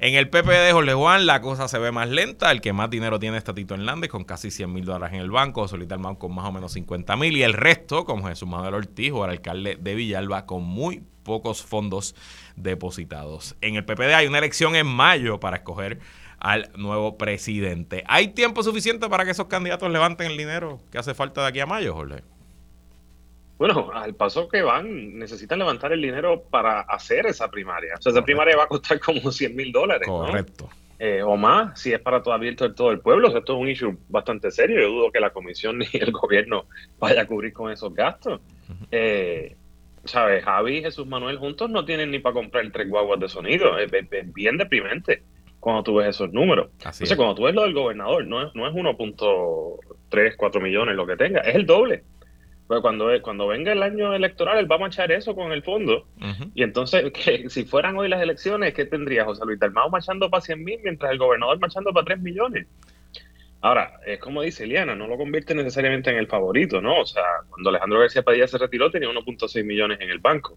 En 0.03 0.14
el 0.14 0.30
PP 0.30 0.51
de 0.51 0.72
Jorge 0.72 0.94
Juan 0.94 1.26
la 1.26 1.42
cosa 1.42 1.68
se 1.68 1.78
ve 1.78 1.92
más 1.92 2.09
lenta. 2.09 2.51
El 2.51 2.62
que 2.62 2.72
más 2.72 2.88
dinero 2.88 3.18
tiene 3.18 3.36
es 3.36 3.44
Tatito 3.44 3.74
Hernández 3.74 4.09
con 4.09 4.24
casi 4.24 4.51
100 4.51 4.72
mil 4.72 4.86
dólares 4.86 5.14
en 5.14 5.20
el 5.20 5.30
banco. 5.30 5.68
Solita 5.68 5.94
Almán 5.94 6.14
con 6.14 6.34
más 6.34 6.46
o 6.46 6.53
menos 6.53 6.72
50 6.72 7.16
mil. 7.16 7.36
Y 7.36 7.42
el 7.42 7.53
resto, 7.53 8.07
como 8.07 8.26
Jesús 8.26 8.48
Manuel 8.48 8.72
Ortiz 8.72 9.12
o 9.12 9.26
el 9.26 9.32
alcalde 9.32 9.76
de 9.78 9.94
Villalba, 9.94 10.46
con 10.46 10.62
muy 10.62 11.03
pocos 11.22 11.62
fondos 11.62 12.14
depositados. 12.57 13.57
En 13.61 13.74
el 13.74 13.84
PPD 13.84 14.14
hay 14.14 14.26
una 14.26 14.38
elección 14.38 14.74
en 14.74 14.86
mayo 14.86 15.38
para 15.38 15.59
escoger 15.59 16.01
al 16.38 16.70
nuevo 16.76 17.18
presidente. 17.18 18.03
¿Hay 18.09 18.28
tiempo 18.28 18.62
suficiente 18.62 19.07
para 19.11 19.26
que 19.26 19.32
esos 19.32 19.48
candidatos 19.48 19.90
levanten 19.90 20.30
el 20.30 20.38
dinero 20.38 20.80
que 20.90 20.96
hace 20.96 21.12
falta 21.12 21.42
de 21.42 21.48
aquí 21.48 21.61
a 21.61 21.66
mayo, 21.66 21.92
Jorge? 21.92 22.22
Bueno, 23.61 23.90
al 23.92 24.14
paso 24.14 24.48
que 24.48 24.62
van, 24.62 25.18
necesitan 25.18 25.58
levantar 25.58 25.92
el 25.92 26.00
dinero 26.00 26.44
para 26.48 26.80
hacer 26.80 27.26
esa 27.26 27.50
primaria. 27.50 27.92
O 27.98 28.00
sea, 28.00 28.11
esa 28.11 28.24
primaria 28.24 28.56
va 28.56 28.64
a 28.64 28.68
costar 28.68 28.98
como 28.98 29.20
100 29.30 29.54
mil 29.54 29.70
dólares. 29.70 30.08
Correcto. 30.08 30.70
Eh, 30.98 31.22
o 31.22 31.36
más, 31.36 31.78
si 31.78 31.92
es 31.92 32.00
para 32.00 32.22
todo 32.22 32.32
abierto 32.32 32.66
de 32.66 32.74
todo 32.74 32.90
el 32.90 33.00
pueblo. 33.00 33.28
O 33.28 33.30
sea, 33.30 33.40
esto 33.40 33.52
es 33.52 33.61
un 33.61 33.68
issue 33.68 33.98
bastante 34.08 34.50
serio. 34.50 34.80
Yo 34.80 34.88
dudo 34.88 35.12
que 35.12 35.20
la 35.20 35.28
comisión 35.28 35.76
ni 35.80 35.86
el 35.92 36.11
gobierno 36.11 36.64
vaya 36.98 37.20
a 37.20 37.26
cubrir 37.26 37.52
con 37.52 37.70
esos 37.70 37.94
gastos. 37.94 38.40
eh, 38.90 39.54
¿Sabes? 40.06 40.42
Javi 40.42 40.78
y 40.78 40.82
Jesús 40.82 41.06
Manuel 41.06 41.36
juntos 41.36 41.68
no 41.68 41.84
tienen 41.84 42.12
ni 42.12 42.18
para 42.18 42.32
comprar 42.32 42.64
tres 42.72 42.88
guaguas 42.88 43.20
de 43.20 43.28
sonido. 43.28 43.78
Es, 43.78 43.92
bien 44.32 44.56
deprimente 44.56 45.22
cuando 45.58 45.82
tú 45.82 45.96
ves 45.96 46.08
esos 46.08 46.32
números. 46.32 46.70
Así 46.82 47.04
Entonces, 47.04 47.16
cuando 47.18 47.34
tú 47.34 47.42
ves 47.42 47.54
lo 47.54 47.64
del 47.64 47.74
gobernador, 47.74 48.26
no 48.26 48.40
es, 48.40 48.54
no 48.54 48.66
es 48.66 48.72
1.3, 48.72 50.34
4 50.38 50.61
millones 50.62 50.96
lo 50.96 51.06
que 51.06 51.16
tenga, 51.18 51.42
es 51.42 51.56
el 51.56 51.66
doble. 51.66 52.04
Pero 52.71 52.83
cuando, 52.83 53.11
cuando 53.23 53.49
venga 53.49 53.73
el 53.73 53.83
año 53.83 54.14
electoral, 54.14 54.59
él 54.59 54.71
va 54.71 54.77
a 54.77 54.79
marchar 54.79 55.11
eso 55.11 55.35
con 55.35 55.51
el 55.51 55.64
fondo. 55.64 56.07
Y 56.55 56.62
entonces, 56.62 57.11
que 57.12 57.51
si 57.51 57.64
fueran 57.64 57.99
hoy 57.99 58.09
las 58.09 58.23
elecciones, 58.23 58.75
¿qué 58.75 58.85
tendría 58.85 59.25
José 59.25 59.45
Luis 59.45 59.59
Dalmau 59.59 59.91
marchando 59.91 60.31
para 60.31 60.41
100 60.41 60.62
mil 60.62 60.79
mientras 60.85 61.11
el 61.11 61.18
gobernador 61.18 61.59
marchando 61.59 61.93
para 61.93 62.05
3 62.05 62.21
millones? 62.21 62.68
Ahora, 63.61 63.99
es 64.07 64.21
como 64.21 64.43
dice 64.43 64.62
Eliana, 64.62 64.95
no 64.95 65.09
lo 65.09 65.16
convierte 65.16 65.53
necesariamente 65.53 66.11
en 66.11 66.18
el 66.18 66.29
favorito, 66.29 66.81
¿no? 66.81 67.01
O 67.01 67.07
sea, 67.07 67.25
cuando 67.49 67.71
Alejandro 67.71 67.99
García 67.99 68.23
Padilla 68.23 68.47
se 68.47 68.57
retiró 68.57 68.89
tenía 68.89 69.09
1.6 69.09 69.64
millones 69.64 70.01
en 70.01 70.11
el 70.11 70.21
banco. 70.21 70.57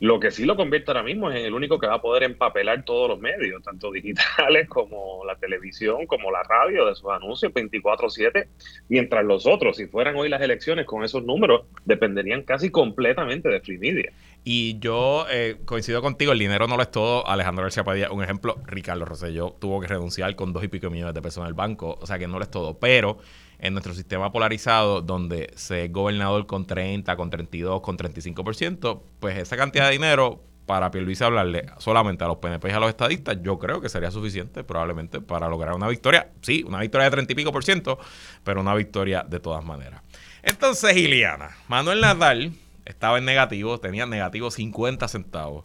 Lo 0.00 0.18
que 0.18 0.30
sí 0.30 0.44
lo 0.44 0.56
convierte 0.56 0.90
ahora 0.90 1.02
mismo 1.02 1.30
es 1.30 1.36
en 1.38 1.46
el 1.46 1.54
único 1.54 1.78
que 1.78 1.86
va 1.86 1.94
a 1.94 2.02
poder 2.02 2.24
empapelar 2.24 2.84
todos 2.84 3.08
los 3.08 3.20
medios, 3.20 3.62
tanto 3.62 3.92
digitales 3.92 4.68
como 4.68 5.24
la 5.24 5.36
televisión, 5.36 6.06
como 6.06 6.30
la 6.30 6.42
radio, 6.42 6.86
de 6.86 6.94
sus 6.94 7.10
anuncios 7.10 7.52
24/7, 7.52 8.48
mientras 8.88 9.24
los 9.24 9.46
otros, 9.46 9.76
si 9.76 9.86
fueran 9.86 10.16
hoy 10.16 10.28
las 10.28 10.42
elecciones 10.42 10.84
con 10.84 11.04
esos 11.04 11.24
números, 11.24 11.62
dependerían 11.84 12.42
casi 12.42 12.70
completamente 12.70 13.48
de 13.48 13.60
free 13.60 13.78
media. 13.78 14.12
Y 14.42 14.78
yo 14.78 15.26
eh, 15.30 15.56
coincido 15.64 16.02
contigo, 16.02 16.32
el 16.32 16.38
dinero 16.38 16.66
no 16.66 16.76
lo 16.76 16.82
es 16.82 16.90
todo. 16.90 17.26
Alejandro 17.26 17.62
García 17.62 17.84
Padilla, 17.84 18.12
un 18.12 18.22
ejemplo, 18.22 18.56
Ricardo 18.66 19.04
Rosselló 19.06 19.56
tuvo 19.58 19.80
que 19.80 19.86
renunciar 19.86 20.36
con 20.36 20.52
dos 20.52 20.62
y 20.64 20.68
pico 20.68 20.90
millones 20.90 21.14
de 21.14 21.22
pesos 21.22 21.42
en 21.42 21.48
el 21.48 21.54
banco, 21.54 21.98
o 22.00 22.06
sea 22.06 22.18
que 22.18 22.26
no 22.26 22.38
lo 22.38 22.44
es 22.44 22.50
todo, 22.50 22.78
pero 22.78 23.18
en 23.64 23.72
nuestro 23.72 23.94
sistema 23.94 24.30
polarizado, 24.30 25.00
donde 25.00 25.50
se 25.56 25.86
es 25.86 25.92
gobernador 25.92 26.46
con 26.46 26.66
30, 26.66 27.16
con 27.16 27.30
32, 27.30 27.80
con 27.80 27.96
35%, 27.96 29.00
pues 29.18 29.38
esa 29.38 29.56
cantidad 29.56 29.86
de 29.86 29.92
dinero 29.92 30.42
para 30.66 30.90
Pierluisi 30.90 31.24
hablarle 31.24 31.66
solamente 31.78 32.24
a 32.24 32.26
los 32.26 32.36
PNP 32.36 32.68
y 32.68 32.72
a 32.72 32.78
los 32.78 32.90
estadistas, 32.90 33.38
yo 33.42 33.58
creo 33.58 33.80
que 33.80 33.88
sería 33.88 34.10
suficiente 34.10 34.64
probablemente 34.64 35.22
para 35.22 35.48
lograr 35.48 35.74
una 35.74 35.88
victoria. 35.88 36.28
Sí, 36.42 36.62
una 36.66 36.78
victoria 36.78 37.06
de 37.06 37.12
30 37.12 37.32
y 37.32 37.36
pico 37.36 37.52
por 37.52 37.64
ciento, 37.64 37.98
pero 38.42 38.60
una 38.60 38.74
victoria 38.74 39.24
de 39.26 39.40
todas 39.40 39.64
maneras. 39.64 40.02
Entonces, 40.42 40.94
Iliana, 40.94 41.56
Manuel 41.66 42.02
Nadal 42.02 42.52
estaba 42.84 43.16
en 43.16 43.24
negativo, 43.24 43.80
tenía 43.80 44.04
negativo 44.04 44.50
50 44.50 45.08
centavos 45.08 45.64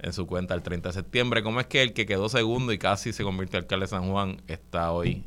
en 0.00 0.12
su 0.12 0.26
cuenta 0.26 0.54
el 0.54 0.62
30 0.62 0.88
de 0.88 0.92
septiembre. 0.94 1.44
¿Cómo 1.44 1.60
es 1.60 1.66
que 1.66 1.82
el 1.82 1.92
que 1.92 2.06
quedó 2.06 2.28
segundo 2.28 2.72
y 2.72 2.78
casi 2.78 3.12
se 3.12 3.22
convirtió 3.22 3.58
en 3.58 3.64
alcalde 3.64 3.84
de 3.84 3.90
San 3.90 4.10
Juan 4.10 4.42
está 4.48 4.90
hoy 4.90 5.24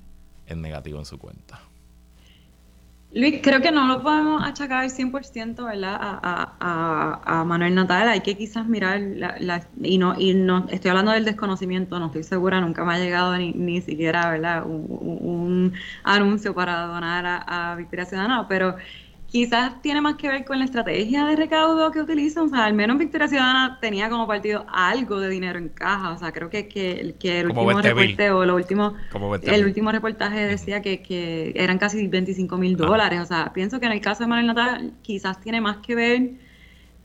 en 0.47 0.61
negativo 0.61 0.99
en 0.99 1.05
su 1.05 1.17
cuenta? 1.17 1.61
Luis, 3.11 3.39
creo 3.41 3.59
que 3.59 3.71
no 3.71 3.87
lo 3.87 4.03
podemos 4.03 4.43
achacar 4.43 4.83
al 4.83 4.91
100%, 4.91 5.65
¿verdad? 5.65 5.97
A, 5.99 6.55
a, 6.59 7.39
a, 7.39 7.43
Manuel 7.43 7.73
Natal. 7.73 8.07
Hay 8.07 8.21
que 8.21 8.37
quizás 8.37 8.67
mirar, 8.67 9.01
la, 9.01 9.67
y 9.81 9.97
no 9.97 10.13
y 10.19 10.35
no 10.35 10.67
estoy 10.69 10.91
hablando 10.91 11.11
del 11.13 11.25
desconocimiento, 11.25 11.97
no 11.97 12.07
estoy 12.07 12.21
segura, 12.23 12.61
nunca 12.61 12.85
me 12.85 12.93
ha 12.93 12.99
llegado 12.99 13.35
ni, 13.35 13.51
ni 13.53 13.81
siquiera, 13.81 14.29
¿verdad? 14.29 14.63
Un, 14.63 14.85
un 15.21 15.73
anuncio 16.03 16.53
para 16.53 16.85
donar 16.85 17.43
a, 17.47 17.75
Victoria 17.75 18.05
Ciudadana, 18.05 18.47
pero 18.47 18.75
quizás 19.29 19.81
tiene 19.81 20.01
más 20.01 20.15
que 20.15 20.27
ver 20.27 20.43
con 20.43 20.59
la 20.59 20.65
estrategia 20.65 21.25
de 21.25 21.35
recaudo 21.35 21.91
que 21.91 22.01
utilizan. 22.01 22.45
O 22.45 22.49
sea, 22.49 22.65
al 22.65 22.73
menos 22.73 22.97
Victoria 22.97 23.27
Ciudadana 23.27 23.77
tenía 23.79 24.09
como 24.09 24.27
partido 24.27 24.65
algo 24.67 25.19
de 25.19 25.29
dinero 25.29 25.59
en 25.59 25.69
caja. 25.69 26.11
O 26.11 26.17
sea, 26.17 26.31
creo 26.31 26.49
que, 26.49 26.67
que, 26.67 27.15
que 27.19 27.39
el 27.41 27.47
último 27.47 27.81
reporte 27.81 28.31
o 28.31 28.45
lo 28.45 28.55
último, 28.55 28.95
el 29.43 29.65
último 29.65 29.91
reportaje 29.91 30.47
decía 30.47 30.81
que, 30.81 31.01
que 31.01 31.53
eran 31.55 31.77
casi 31.77 32.07
25 32.07 32.57
mil 32.57 32.75
ah. 32.75 32.85
dólares. 32.85 33.21
O 33.21 33.25
sea, 33.25 33.53
pienso 33.53 33.79
que 33.79 33.85
en 33.85 33.93
el 33.93 34.01
caso 34.01 34.23
de 34.23 34.27
Manuel 34.27 34.47
Natal 34.47 34.93
quizás 35.01 35.39
tiene 35.39 35.61
más 35.61 35.77
que 35.77 35.95
ver 35.95 36.31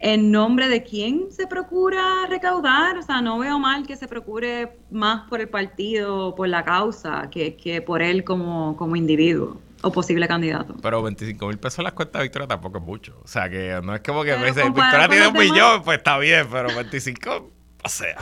en 0.00 0.30
nombre 0.30 0.68
de 0.68 0.82
quién 0.82 1.30
se 1.30 1.46
procura 1.46 2.26
recaudar. 2.28 2.96
O 2.96 3.02
sea, 3.02 3.20
no 3.20 3.38
veo 3.38 3.58
mal 3.58 3.86
que 3.86 3.96
se 3.96 4.08
procure 4.08 4.78
más 4.90 5.28
por 5.28 5.40
el 5.40 5.48
partido 5.48 6.28
o 6.28 6.34
por 6.34 6.48
la 6.48 6.64
causa 6.64 7.28
que, 7.30 7.56
que 7.56 7.82
por 7.82 8.02
él 8.02 8.24
como, 8.24 8.76
como 8.76 8.96
individuo 8.96 9.60
o 9.84 9.92
posible 9.92 10.26
candidato. 10.26 10.74
Pero 10.82 11.02
25 11.02 11.46
mil 11.46 11.58
pesos 11.58 11.84
las 11.84 11.92
cuesta 11.92 12.20
Victoria 12.20 12.48
tampoco 12.48 12.78
es 12.78 12.84
mucho. 12.84 13.20
O 13.22 13.28
sea, 13.28 13.48
que 13.48 13.80
no 13.82 13.94
es 13.94 14.00
como 14.00 14.24
que 14.24 14.36
me 14.36 14.46
dice, 14.46 14.64
Victoria 14.64 15.08
tiene 15.08 15.28
un 15.28 15.34
millón, 15.34 15.82
pues 15.82 15.98
está 15.98 16.18
bien, 16.18 16.46
pero 16.50 16.74
25, 16.74 17.50
o 17.84 17.88
sea. 17.88 18.16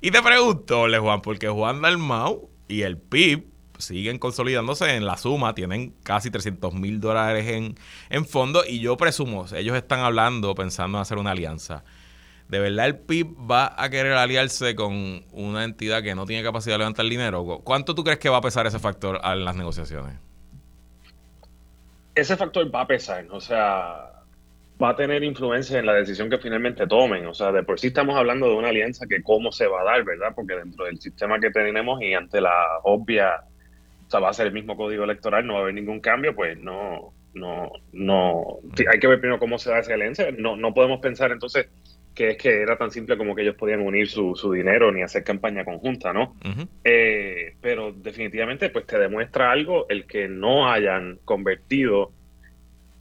Y 0.00 0.10
te 0.10 0.22
pregunto, 0.22 0.88
Le 0.88 0.98
Juan, 0.98 1.22
porque 1.22 1.48
Juan 1.48 1.80
Dalmau 1.80 2.50
y 2.68 2.82
el 2.82 2.98
PIB 2.98 3.46
siguen 3.78 4.18
consolidándose 4.18 4.94
en 4.94 5.06
la 5.06 5.16
suma, 5.16 5.54
tienen 5.54 5.94
casi 6.02 6.30
300 6.30 6.74
mil 6.74 7.00
dólares 7.00 7.48
en, 7.48 7.76
en 8.10 8.26
fondo 8.26 8.64
y 8.66 8.80
yo 8.80 8.96
presumo, 8.96 9.46
ellos 9.54 9.76
están 9.76 10.00
hablando, 10.00 10.54
pensando 10.54 10.98
en 10.98 11.02
hacer 11.02 11.18
una 11.18 11.32
alianza. 11.32 11.84
¿De 12.48 12.58
verdad 12.58 12.86
el 12.86 12.98
PIB 12.98 13.50
va 13.50 13.74
a 13.76 13.88
querer 13.88 14.12
aliarse 14.12 14.74
con 14.74 15.24
una 15.32 15.64
entidad 15.64 16.02
que 16.02 16.14
no 16.14 16.26
tiene 16.26 16.42
capacidad 16.42 16.74
de 16.74 16.78
levantar 16.78 17.06
dinero? 17.06 17.44
¿Cuánto 17.64 17.94
tú 17.94 18.04
crees 18.04 18.18
que 18.18 18.28
va 18.28 18.38
a 18.38 18.42
pesar 18.42 18.66
ese 18.66 18.78
factor 18.78 19.20
en 19.24 19.44
las 19.44 19.56
negociaciones? 19.56 20.18
Ese 22.14 22.36
factor 22.36 22.72
va 22.74 22.82
a 22.82 22.86
pesar, 22.86 23.26
o 23.30 23.40
sea, 23.40 24.10
va 24.82 24.90
a 24.90 24.96
tener 24.96 25.22
influencia 25.24 25.78
en 25.78 25.86
la 25.86 25.94
decisión 25.94 26.30
que 26.30 26.38
finalmente 26.38 26.86
tomen. 26.86 27.26
O 27.26 27.34
sea, 27.34 27.52
de 27.52 27.62
por 27.62 27.78
sí 27.78 27.88
estamos 27.88 28.16
hablando 28.16 28.48
de 28.48 28.54
una 28.54 28.68
alianza 28.68 29.06
que 29.06 29.22
cómo 29.22 29.52
se 29.52 29.66
va 29.66 29.82
a 29.82 29.84
dar, 29.84 30.04
¿verdad? 30.04 30.32
Porque 30.34 30.54
dentro 30.54 30.84
del 30.84 31.00
sistema 31.00 31.38
que 31.40 31.50
tenemos 31.50 32.00
y 32.02 32.14
ante 32.14 32.40
la 32.40 32.52
obvia, 32.82 33.44
sea, 34.14 34.20
va 34.20 34.30
a 34.30 34.32
ser 34.32 34.46
el 34.46 34.52
mismo 34.52 34.76
código 34.76 35.04
electoral, 35.04 35.46
no 35.46 35.54
va 35.54 35.60
a 35.60 35.62
haber 35.62 35.74
ningún 35.74 36.00
cambio, 36.00 36.34
pues 36.34 36.58
no, 36.58 37.12
no, 37.34 37.70
no, 37.92 38.58
hay 38.90 38.98
que 39.00 39.06
ver 39.06 39.20
primero 39.20 39.38
cómo 39.38 39.58
se 39.58 39.70
da 39.70 39.80
esa 39.80 39.94
alianza. 39.94 40.24
No, 40.36 40.56
no 40.56 40.72
podemos 40.72 41.00
pensar 41.00 41.32
entonces 41.32 41.68
que 42.14 42.30
es 42.30 42.38
que 42.38 42.62
era 42.62 42.78
tan 42.78 42.90
simple 42.90 43.16
como 43.16 43.34
que 43.34 43.42
ellos 43.42 43.56
podían 43.56 43.80
unir 43.80 44.08
su, 44.08 44.34
su 44.36 44.52
dinero 44.52 44.92
ni 44.92 45.02
hacer 45.02 45.24
campaña 45.24 45.64
conjunta, 45.64 46.12
¿no? 46.12 46.36
Eh, 46.84 47.56
pero 47.60 47.92
definitivamente, 47.92 48.70
pues 48.70 48.86
te 48.86 48.98
demuestra 48.98 49.50
algo 49.50 49.86
el 49.88 50.06
que 50.06 50.28
no 50.28 50.70
hayan 50.70 51.18
convertido 51.24 52.12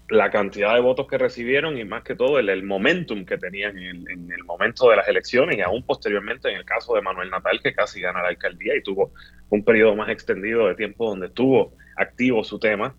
la 0.09 0.29
cantidad 0.29 0.73
de 0.73 0.81
votos 0.81 1.07
que 1.07 1.17
recibieron 1.17 1.77
y 1.77 1.85
más 1.85 2.03
que 2.03 2.15
todo 2.15 2.37
el, 2.37 2.49
el 2.49 2.63
momentum 2.63 3.25
que 3.25 3.37
tenían 3.37 3.77
en, 3.77 4.09
en, 4.09 4.31
el 4.31 4.43
momento 4.43 4.89
de 4.89 4.97
las 4.97 5.07
elecciones 5.07 5.57
y 5.57 5.61
aún 5.61 5.83
posteriormente 5.83 6.49
en 6.49 6.57
el 6.57 6.65
caso 6.65 6.93
de 6.95 7.01
Manuel 7.01 7.29
Natal 7.29 7.59
que 7.63 7.73
casi 7.73 8.01
gana 8.01 8.21
la 8.21 8.27
alcaldía 8.27 8.75
y 8.75 8.83
tuvo 8.83 9.11
un 9.49 9.63
periodo 9.63 9.95
más 9.95 10.09
extendido 10.09 10.67
de 10.67 10.75
tiempo 10.75 11.09
donde 11.09 11.27
estuvo 11.27 11.73
activo 11.95 12.43
su 12.43 12.59
tema 12.59 12.95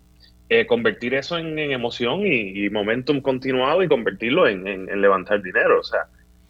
eh, 0.47 0.67
convertir 0.67 1.15
eso 1.15 1.37
en, 1.37 1.57
emoción 1.57 2.21
y, 2.23 2.69
momentum 2.69 3.19
continuado 3.21 3.81
y 3.81 3.87
convertirlo 3.87 4.47
en, 4.47 4.85
levantar 5.01 5.41
dinero. 5.41 5.79
O 5.79 5.83
sea, 5.83 6.05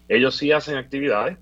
ellos 0.09 0.35
sí 0.35 0.51
hacen 0.51 0.75
actividades, 0.75 1.37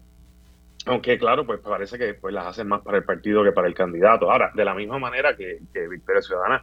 aunque 0.86 1.18
claro, 1.18 1.46
pues 1.46 1.60
parece 1.62 1.98
que 1.98 2.14
pues, 2.14 2.34
las 2.34 2.46
hacen 2.46 2.68
más 2.68 2.82
para 2.82 2.98
el 2.98 3.06
partido 3.06 3.44
que 3.44 3.52
para 3.52 3.68
el 3.68 3.74
candidato. 3.74 4.32
Ahora, 4.32 4.52
de 4.54 4.66
la 4.66 4.76
misma 4.76 5.00
manera 5.00 5.36
que, 5.36 5.60
Victoria 5.90 6.22
Ciudadana 6.22 6.62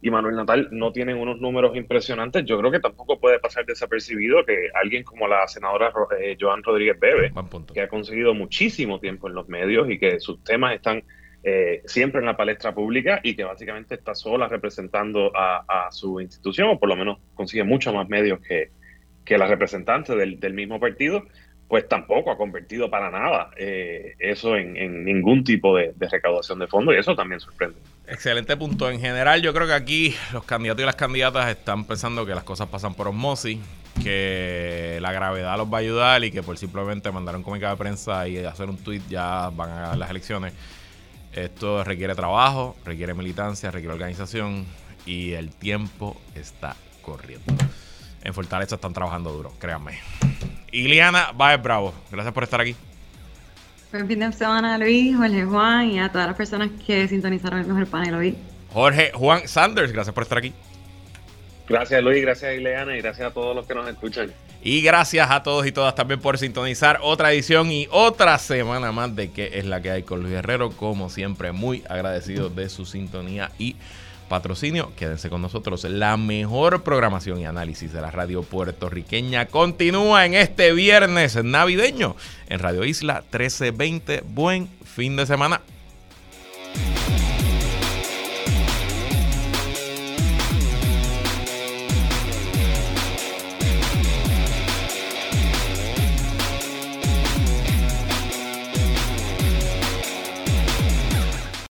y 0.00 0.10
Manuel 0.10 0.36
Natal 0.36 0.68
no 0.70 0.92
tienen 0.92 1.18
unos 1.18 1.38
números 1.38 1.76
impresionantes, 1.76 2.44
yo 2.46 2.58
creo 2.58 2.70
que 2.70 2.80
tampoco 2.80 3.18
puede 3.18 3.38
pasar 3.38 3.66
desapercibido 3.66 4.44
que 4.46 4.70
alguien 4.74 5.04
como 5.04 5.26
la 5.28 5.46
senadora 5.48 5.92
eh, 6.18 6.36
Joan 6.40 6.62
Rodríguez 6.62 6.98
Bebe, 6.98 7.32
que 7.74 7.80
ha 7.82 7.88
conseguido 7.88 8.32
muchísimo 8.32 9.00
tiempo 9.00 9.28
en 9.28 9.34
los 9.34 9.48
medios 9.48 9.90
y 9.90 9.98
que 9.98 10.18
sus 10.18 10.42
temas 10.44 10.74
están 10.74 11.02
eh, 11.42 11.82
siempre 11.86 12.20
en 12.20 12.26
la 12.26 12.36
palestra 12.36 12.74
pública 12.74 13.20
y 13.22 13.36
que 13.36 13.44
básicamente 13.44 13.94
está 13.94 14.14
sola 14.14 14.48
representando 14.48 15.30
a, 15.34 15.88
su 15.90 16.20
institución, 16.20 16.70
o 16.70 16.78
por 16.78 16.88
lo 16.88 16.96
menos 16.96 17.18
consigue 17.34 17.62
mucho 17.62 17.92
más 17.92 18.08
medios 18.08 18.40
que, 18.40 18.70
que 19.24 19.38
la 19.38 19.46
representante 19.46 20.16
del, 20.16 20.54
mismo 20.54 20.80
partido, 20.80 21.24
pues 21.68 21.88
tampoco 21.88 22.30
ha 22.30 22.36
convertido 22.36 22.90
para 22.90 23.10
nada 23.10 23.50
eh, 23.56 24.14
eso 24.18 24.56
en, 24.56 25.04
ningún 25.04 25.44
tipo 25.44 25.76
de, 25.76 25.92
recaudación 25.98 26.58
de 26.58 26.66
fondos 26.66 26.94
y 26.94 26.98
eso 26.98 27.14
también 27.14 27.40
sorprende. 27.40 27.76
Excelente 28.08 28.56
punto. 28.56 28.90
En 28.90 29.00
general, 29.00 29.42
yo 29.42 29.52
creo 29.52 29.66
que 29.66 29.74
aquí 29.74 30.14
los 30.32 30.44
candidatos 30.44 30.82
y 30.82 30.86
las 30.86 30.96
candidatas 30.96 31.48
están 31.48 31.84
pensando 31.84 32.24
que 32.24 32.34
las 32.34 32.44
cosas 32.44 32.68
pasan 32.68 32.94
por 32.94 33.08
osmosis, 33.08 33.58
que 34.02 34.98
la 35.00 35.12
gravedad 35.12 35.56
los 35.56 35.72
va 35.72 35.78
a 35.78 35.80
ayudar 35.80 36.24
y 36.24 36.30
que 36.30 36.42
por 36.42 36.56
simplemente 36.56 37.10
mandar 37.10 37.36
un 37.36 37.42
comunicado 37.42 37.74
de 37.74 37.78
prensa 37.78 38.28
y 38.28 38.38
hacer 38.38 38.68
un 38.68 38.78
tweet 38.78 39.02
ya 39.08 39.50
van 39.50 39.70
a 39.70 39.74
ganar 39.74 39.98
las 39.98 40.10
elecciones. 40.10 40.52
Esto 41.36 41.84
requiere 41.84 42.14
trabajo, 42.14 42.76
requiere 42.84 43.12
militancia, 43.12 43.70
requiere 43.70 43.92
organización 43.92 44.64
y 45.04 45.32
el 45.32 45.50
tiempo 45.50 46.16
está 46.34 46.76
corriendo. 47.02 47.54
En 48.24 48.32
Fortaleza 48.32 48.76
están 48.76 48.94
trabajando 48.94 49.30
duro, 49.30 49.52
créanme. 49.58 49.98
Iliana 50.72 51.32
Baez 51.34 51.62
Bravo, 51.62 51.94
gracias 52.10 52.32
por 52.32 52.42
estar 52.42 52.60
aquí. 52.60 52.74
Buen 53.92 54.08
fin 54.08 54.18
de 54.18 54.32
semana, 54.32 54.78
Luis, 54.78 55.14
Jorge 55.14 55.44
Juan 55.44 55.90
y 55.90 56.00
a 56.00 56.10
todas 56.10 56.26
las 56.26 56.36
personas 56.36 56.70
que 56.86 57.06
sintonizaron 57.06 57.60
el 57.60 57.66
mejor 57.66 57.86
panel 57.86 58.14
hoy. 58.14 58.36
Jorge 58.72 59.12
Juan 59.12 59.46
Sanders, 59.46 59.92
gracias 59.92 60.14
por 60.14 60.22
estar 60.22 60.38
aquí. 60.38 60.54
Gracias, 61.68 62.02
Luis, 62.02 62.22
gracias, 62.22 62.56
Ileana, 62.56 62.96
y 62.96 63.02
gracias 63.02 63.30
a 63.30 63.34
todos 63.34 63.54
los 63.54 63.66
que 63.66 63.74
nos 63.74 63.86
escuchan. 63.88 64.32
Y 64.66 64.80
gracias 64.80 65.30
a 65.30 65.44
todos 65.44 65.64
y 65.64 65.70
todas 65.70 65.94
también 65.94 66.18
por 66.18 66.38
sintonizar 66.38 66.98
otra 67.00 67.32
edición 67.32 67.70
y 67.70 67.86
otra 67.88 68.36
semana 68.36 68.90
más 68.90 69.14
de 69.14 69.30
que 69.30 69.60
es 69.60 69.64
la 69.64 69.80
que 69.80 69.92
hay 69.92 70.02
con 70.02 70.22
Luis 70.22 70.32
Guerrero. 70.32 70.72
Como 70.72 71.08
siempre, 71.08 71.52
muy 71.52 71.84
agradecido 71.88 72.48
de 72.50 72.68
su 72.68 72.84
sintonía 72.84 73.52
y 73.60 73.76
patrocinio. 74.28 74.90
Quédense 74.96 75.30
con 75.30 75.40
nosotros. 75.40 75.84
La 75.84 76.16
mejor 76.16 76.82
programación 76.82 77.38
y 77.38 77.46
análisis 77.46 77.92
de 77.92 78.00
la 78.00 78.10
radio 78.10 78.42
puertorriqueña 78.42 79.46
continúa 79.46 80.26
en 80.26 80.34
este 80.34 80.72
viernes 80.72 81.36
navideño 81.44 82.16
en 82.48 82.58
Radio 82.58 82.84
Isla 82.84 83.20
1320. 83.20 84.24
Buen 84.26 84.68
fin 84.84 85.14
de 85.14 85.26
semana. 85.26 85.60